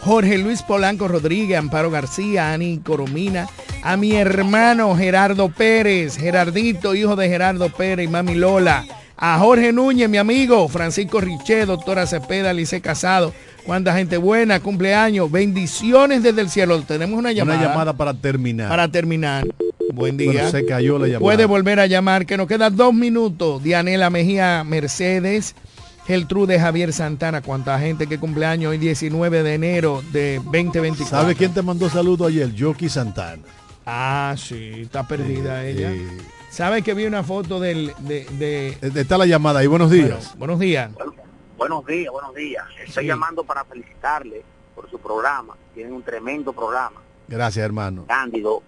Jorge 0.00 0.38
Luis 0.38 0.62
Polanco 0.62 1.08
Rodríguez, 1.08 1.58
Amparo 1.58 1.90
García, 1.90 2.52
Ani 2.52 2.78
Coromina, 2.78 3.48
a 3.82 3.96
mi 3.96 4.12
hermano 4.12 4.96
Gerardo 4.96 5.50
Pérez, 5.50 6.16
Gerardito, 6.16 6.94
hijo 6.94 7.16
de 7.16 7.28
Gerardo 7.28 7.68
Pérez 7.68 8.06
y 8.06 8.08
mami 8.08 8.34
Lola, 8.34 8.84
a 9.16 9.38
Jorge 9.38 9.72
Núñez, 9.72 10.08
mi 10.08 10.18
amigo, 10.18 10.68
Francisco 10.68 11.20
Riché, 11.20 11.66
doctora 11.66 12.06
Cepeda, 12.06 12.52
Lice 12.52 12.80
Casado, 12.80 13.32
cuánta 13.64 13.94
gente 13.96 14.16
buena, 14.16 14.60
cumpleaños, 14.60 15.30
bendiciones 15.30 16.22
desde 16.22 16.40
el 16.40 16.50
cielo. 16.50 16.80
Tenemos 16.82 17.18
una 17.18 17.32
llamada. 17.32 17.58
Una 17.58 17.68
llamada 17.68 17.92
para 17.92 18.14
terminar. 18.14 18.68
Para 18.68 18.88
terminar. 18.88 19.46
Buen 19.92 20.16
día. 20.16 20.32
Bueno, 20.32 20.50
se 20.50 20.66
cayó 20.66 20.98
la 20.98 21.06
llamada. 21.06 21.20
Puede 21.20 21.44
volver 21.46 21.80
a 21.80 21.86
llamar, 21.86 22.26
que 22.26 22.36
nos 22.36 22.46
quedan 22.48 22.74
dos 22.76 22.92
minutos. 22.94 23.62
Dianela 23.62 24.10
Mejía 24.10 24.64
Mercedes, 24.64 25.54
Geltrude 26.06 26.58
Javier 26.58 26.92
Santana, 26.92 27.42
cuánta 27.42 27.78
gente 27.78 28.06
que 28.06 28.18
cumpleaños 28.18 28.70
hoy 28.70 28.78
19 28.78 29.42
de 29.42 29.54
enero 29.54 30.02
de 30.12 30.36
2024. 30.44 31.06
¿Sabe 31.06 31.34
quién 31.34 31.52
te 31.54 31.62
mandó 31.62 31.88
saludo 31.88 32.26
ayer? 32.26 32.50
Jockey 32.58 32.88
Santana. 32.88 33.42
Ah, 33.86 34.34
sí, 34.38 34.70
está 34.82 35.06
perdida 35.06 35.62
Sí, 35.62 35.68
ella. 35.68 35.92
sí. 35.92 36.02
¿Sabe 36.50 36.82
que 36.82 36.94
vi 36.94 37.04
una 37.04 37.22
foto 37.22 37.58
del, 37.60 37.92
de, 38.00 38.26
de- 38.38 38.68
Eh, 38.80 38.92
Está 38.94 39.18
la 39.18 39.26
llamada 39.26 39.60
ahí. 39.60 39.66
Buenos 39.66 39.90
días. 39.90 40.08
Bueno, 40.08 40.38
buenos 40.38 40.60
días. 40.60 40.90
Buenos 41.56 41.86
días, 41.86 42.12
buenos 42.12 42.34
días. 42.34 42.64
Estoy 42.84 43.04
Sí. 43.04 43.08
llamando 43.08 43.44
para 43.44 43.64
felicitarle 43.64 44.42
por 44.74 44.90
su 44.90 44.98
programa. 44.98 45.56
Tienen 45.72 45.92
un 45.92 46.02
tremendo 46.02 46.52
programa. 46.52 47.00
Gracias, 47.28 47.64
hermano. 47.64 48.04
Cándido, 48.08 48.62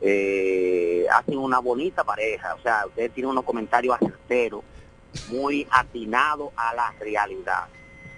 eh, 0.00 1.04
hacen 1.12 1.38
una 1.38 1.58
bonita 1.58 2.04
pareja. 2.04 2.54
O 2.54 2.62
sea, 2.62 2.86
ustedes 2.86 3.12
tienen 3.12 3.30
unos 3.30 3.44
comentarios 3.44 3.96
acerteros, 3.96 4.62
muy 5.30 5.66
atinados 5.70 6.50
a 6.56 6.74
la 6.74 6.92
realidad. 7.00 7.64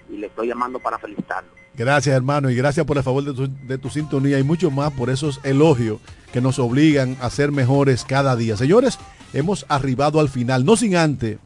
Y 0.09 0.17
le 0.17 0.27
estoy 0.27 0.47
llamando 0.47 0.79
para 0.79 0.99
felicitarlo. 0.99 1.49
Gracias, 1.73 2.15
hermano, 2.15 2.49
y 2.49 2.55
gracias 2.55 2.85
por 2.85 2.97
el 2.97 3.03
favor 3.03 3.23
de 3.23 3.33
tu, 3.33 3.49
de 3.67 3.77
tu 3.77 3.89
sintonía 3.89 4.39
y 4.39 4.43
mucho 4.43 4.71
más 4.71 4.91
por 4.93 5.09
esos 5.09 5.41
elogios 5.43 5.99
que 6.31 6.39
nos 6.39 6.57
obligan 6.57 7.17
a 7.19 7.29
ser 7.29 7.51
mejores 7.51 8.05
cada 8.05 8.35
día. 8.37 8.55
Señores, 8.55 8.97
hemos 9.33 9.65
arribado 9.67 10.21
al 10.21 10.29
final, 10.29 10.63
no 10.63 10.77
sin 10.77 10.95
antes 10.95 11.37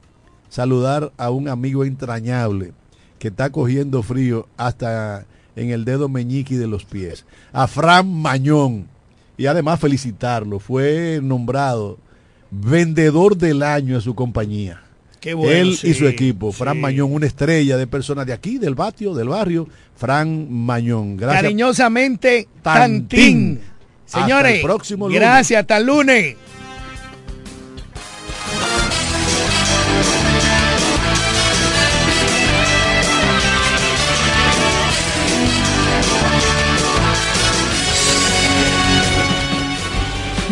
saludar 0.50 1.12
a 1.18 1.30
un 1.30 1.48
amigo 1.48 1.86
entrañable 1.86 2.74
que 3.20 3.30
está 3.30 3.50
cogiendo 3.52 4.02
frío 4.04 4.48
hasta 4.58 5.26
en 5.56 5.72
el 5.72 5.86
dedo 5.86 6.10
meñique 6.10 6.58
de 6.58 6.68
los 6.68 6.86
pies, 6.86 7.26
a 7.52 7.68
Fran 7.68 8.12
Mañón. 8.12 8.88
Y 9.38 9.46
además 9.46 9.80
felicitarlo, 9.80 10.60
fue 10.60 11.20
nombrado 11.22 11.98
vendedor 12.52 13.38
del 13.38 13.64
año 13.64 13.96
en 13.96 14.02
su 14.02 14.16
compañía. 14.16 14.82
Qué 15.20 15.34
bueno, 15.34 15.52
Él 15.52 15.76
sí, 15.76 15.90
y 15.90 15.94
su 15.94 16.08
equipo. 16.08 16.52
Fran 16.52 16.76
sí. 16.76 16.82
Mañón, 16.82 17.14
una 17.14 17.26
estrella 17.26 17.78
de 17.78 17.88
personas 17.88 18.26
de 18.26 18.34
aquí, 18.34 18.58
del 18.58 18.76
patio, 18.76 19.14
del 19.14 19.30
barrio. 19.30 19.68
Fran 19.96 20.52
Mañón. 20.52 21.18
Gracias. 21.18 21.42
Cariñosamente, 21.42 22.48
Tantín. 22.62 23.00
Tantín. 23.08 23.62
Hasta 24.06 24.22
Señores, 24.22 24.56
el 24.56 24.62
próximo 24.62 25.08
lunes. 25.08 25.22
gracias, 25.22 25.62
hasta 25.62 25.78
el 25.78 25.86
lunes. 25.86 26.36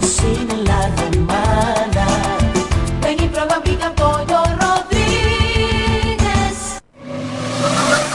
cocina 0.00 0.54
en 0.54 0.64
la 0.64 0.88
romana. 0.96 2.06
Ven 3.02 3.22
y 3.22 3.28
prueba 3.28 3.62
pica 3.62 3.92
pollo 3.94 4.42
Rodríguez. 4.60 6.28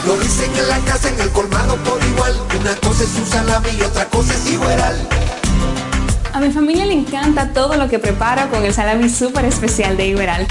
Lo 0.06 0.16
dicen 0.18 0.50
en 0.56 0.68
la 0.68 0.78
casa, 0.80 1.08
en 1.08 1.20
el 1.20 1.30
colmado 1.30 1.76
por 1.76 2.02
igual. 2.04 2.34
Una 2.60 2.74
cosa 2.76 3.04
es 3.04 3.10
su 3.10 3.24
salami 3.26 3.68
y 3.78 3.82
otra 3.82 4.06
cosa 4.06 4.34
es 4.34 4.46
igual. 4.50 5.08
A 6.32 6.40
mi 6.40 6.50
familia 6.50 6.84
le 6.86 6.94
encanta 6.94 7.52
todo 7.52 7.76
lo 7.76 7.88
que 7.88 7.98
preparo 7.98 8.50
con 8.50 8.64
el 8.64 8.74
salami 8.74 9.08
súper 9.08 9.44
especial 9.46 9.96
de 9.96 10.08
Iberal. 10.08 10.46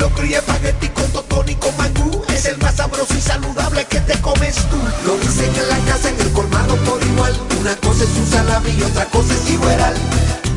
Locro 0.00 0.24
y 0.24 0.32
espagueti 0.32 0.88
con 0.88 1.04
totón 1.12 1.46
y 1.46 1.54
con 1.56 1.76
mangú. 1.76 2.22
Es 2.32 2.46
el 2.46 2.56
más 2.56 2.76
sabroso 2.76 3.14
y 3.16 3.20
saludable 3.20 3.84
que 3.84 4.00
te 4.00 4.18
comes 4.22 4.56
tú. 4.56 4.78
Lo 5.04 5.18
dicen 5.18 5.50
en 5.54 5.68
la 5.68 5.78
casa, 5.84 6.08
en 6.08 6.18
el 6.18 6.32
colmado 6.32 6.74
por 6.76 7.02
igual. 7.04 7.38
Una 7.60 7.76
cosa 7.76 8.04
es 8.04 8.16
un 8.16 8.26
salami 8.26 8.70
y 8.78 8.82
otra 8.82 9.04
cosa 9.04 9.34
es 9.34 9.50
igual. 9.50 9.94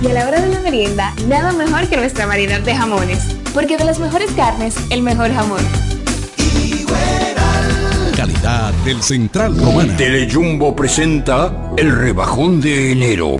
Y 0.01 0.07
a 0.07 0.13
la 0.13 0.27
hora 0.27 0.39
de 0.39 0.47
la 0.47 0.59
merienda, 0.61 1.13
nada 1.27 1.51
mejor 1.51 1.89
que 1.89 1.97
nuestra 1.97 2.25
variedad 2.25 2.61
de 2.61 2.73
jamones. 2.73 3.19
Porque 3.53 3.75
de 3.75 3.83
las 3.83 3.99
mejores 3.99 4.31
carnes, 4.31 4.75
el 4.89 5.01
mejor 5.01 5.33
jamón. 5.33 5.61
Calidad 8.15 8.71
del 8.85 9.03
Central 9.03 9.57
Romana. 9.57 9.97
Telejumbo 9.97 10.73
presenta 10.73 11.73
el 11.75 11.93
rebajón 11.93 12.61
de 12.61 12.93
enero. 12.93 13.39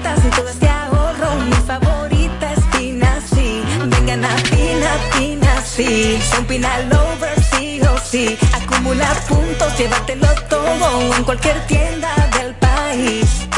ofertas 0.00 0.24
y 0.24 0.30
todo 0.30 0.48
este 0.48 0.68
ahorro. 0.68 1.36
Mi 1.44 1.52
favorita 1.52 2.52
es 2.52 2.64
Pina, 2.76 3.20
sí. 3.32 3.62
Vengan 3.86 4.24
a 4.24 4.36
Pina, 4.36 4.90
Pina, 5.16 5.62
sí. 5.62 6.18
Son 6.30 6.44
Pina 6.44 6.80
lovers, 6.82 7.46
sí 7.52 7.80
o 7.82 7.98
sí. 7.98 8.38
Acumula 8.52 9.08
puntos, 9.28 9.76
llévatelo 9.78 10.28
todo 10.48 11.16
en 11.16 11.24
cualquier 11.24 11.66
tienda 11.66 12.14
del 12.38 12.54
país. 12.54 13.48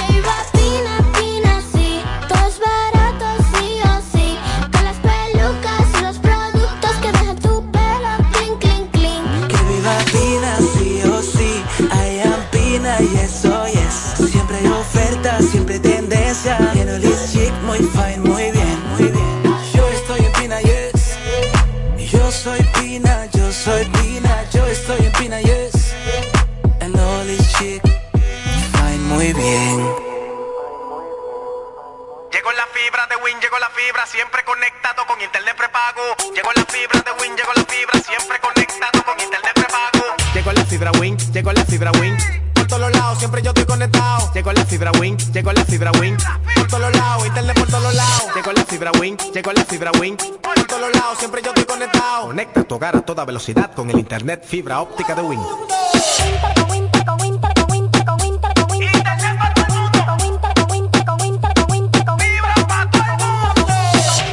Velocidad 53.25 53.73
con 53.75 53.91
el 53.91 53.99
internet 53.99 54.45
fibra 54.45 54.81
óptica 54.81 55.15
de 55.15 55.23
Win. 55.23 55.41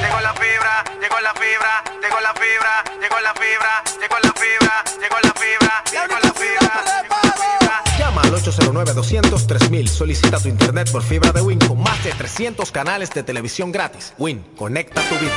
Llegó 0.01 0.19
la 0.21 0.33
fibra, 0.33 0.83
llegó 1.01 1.19
la 1.19 1.33
fibra, 1.33 1.83
llegó 2.01 2.19
la 2.21 2.33
fibra, 2.33 2.83
llegó 2.99 3.19
la 3.19 3.33
fibra, 3.33 3.83
llegó 3.99 4.19
la 4.21 4.33
fibra, 4.33 4.83
llegó 4.99 5.17
la 5.21 5.33
fibra, 5.33 5.83
llegó 5.91 6.17
la 6.21 6.31
fibra. 6.33 7.83
Llama 7.97 8.21
al 8.21 8.31
809-200-3000. 8.33 9.87
Solicita 9.87 10.39
tu 10.39 10.49
internet 10.49 10.91
por 10.91 11.03
fibra 11.03 11.31
de 11.31 11.41
Win 11.41 11.59
con 11.59 11.81
más 11.81 12.03
de 12.03 12.11
300 12.11 12.71
canales 12.71 13.09
de 13.11 13.23
televisión 13.23 13.71
gratis. 13.71 14.13
Win, 14.17 14.43
conecta 14.57 15.01
tu 15.09 15.15
vida. 15.15 15.33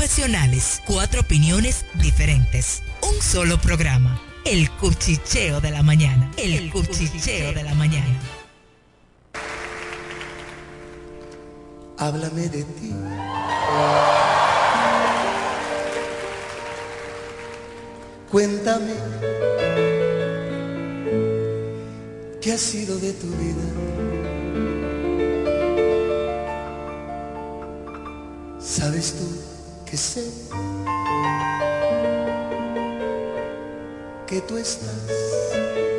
Profesionales, 0.00 0.80
cuatro 0.86 1.20
opiniones 1.20 1.84
diferentes. 2.00 2.82
Un 3.02 3.20
solo 3.20 3.60
programa. 3.60 4.18
El 4.46 4.70
cuchicheo 4.70 5.60
de 5.60 5.70
la 5.70 5.82
mañana. 5.82 6.32
El 6.38 6.70
cuchicheo 6.70 7.52
de 7.52 7.62
la 7.62 7.74
mañana. 7.74 8.18
Háblame 11.98 12.48
de 12.48 12.64
ti. 12.64 12.94
Cuéntame 18.30 18.94
qué 22.40 22.52
ha 22.54 22.58
sido 22.58 22.98
de 22.98 23.12
tu 23.12 23.26
vida. 23.26 23.66
¿Sabes 28.58 29.14
tú 29.18 29.49
que 29.90 29.96
sé 29.96 30.24
que 34.28 34.40
tú 34.42 34.56
estás 34.56 35.89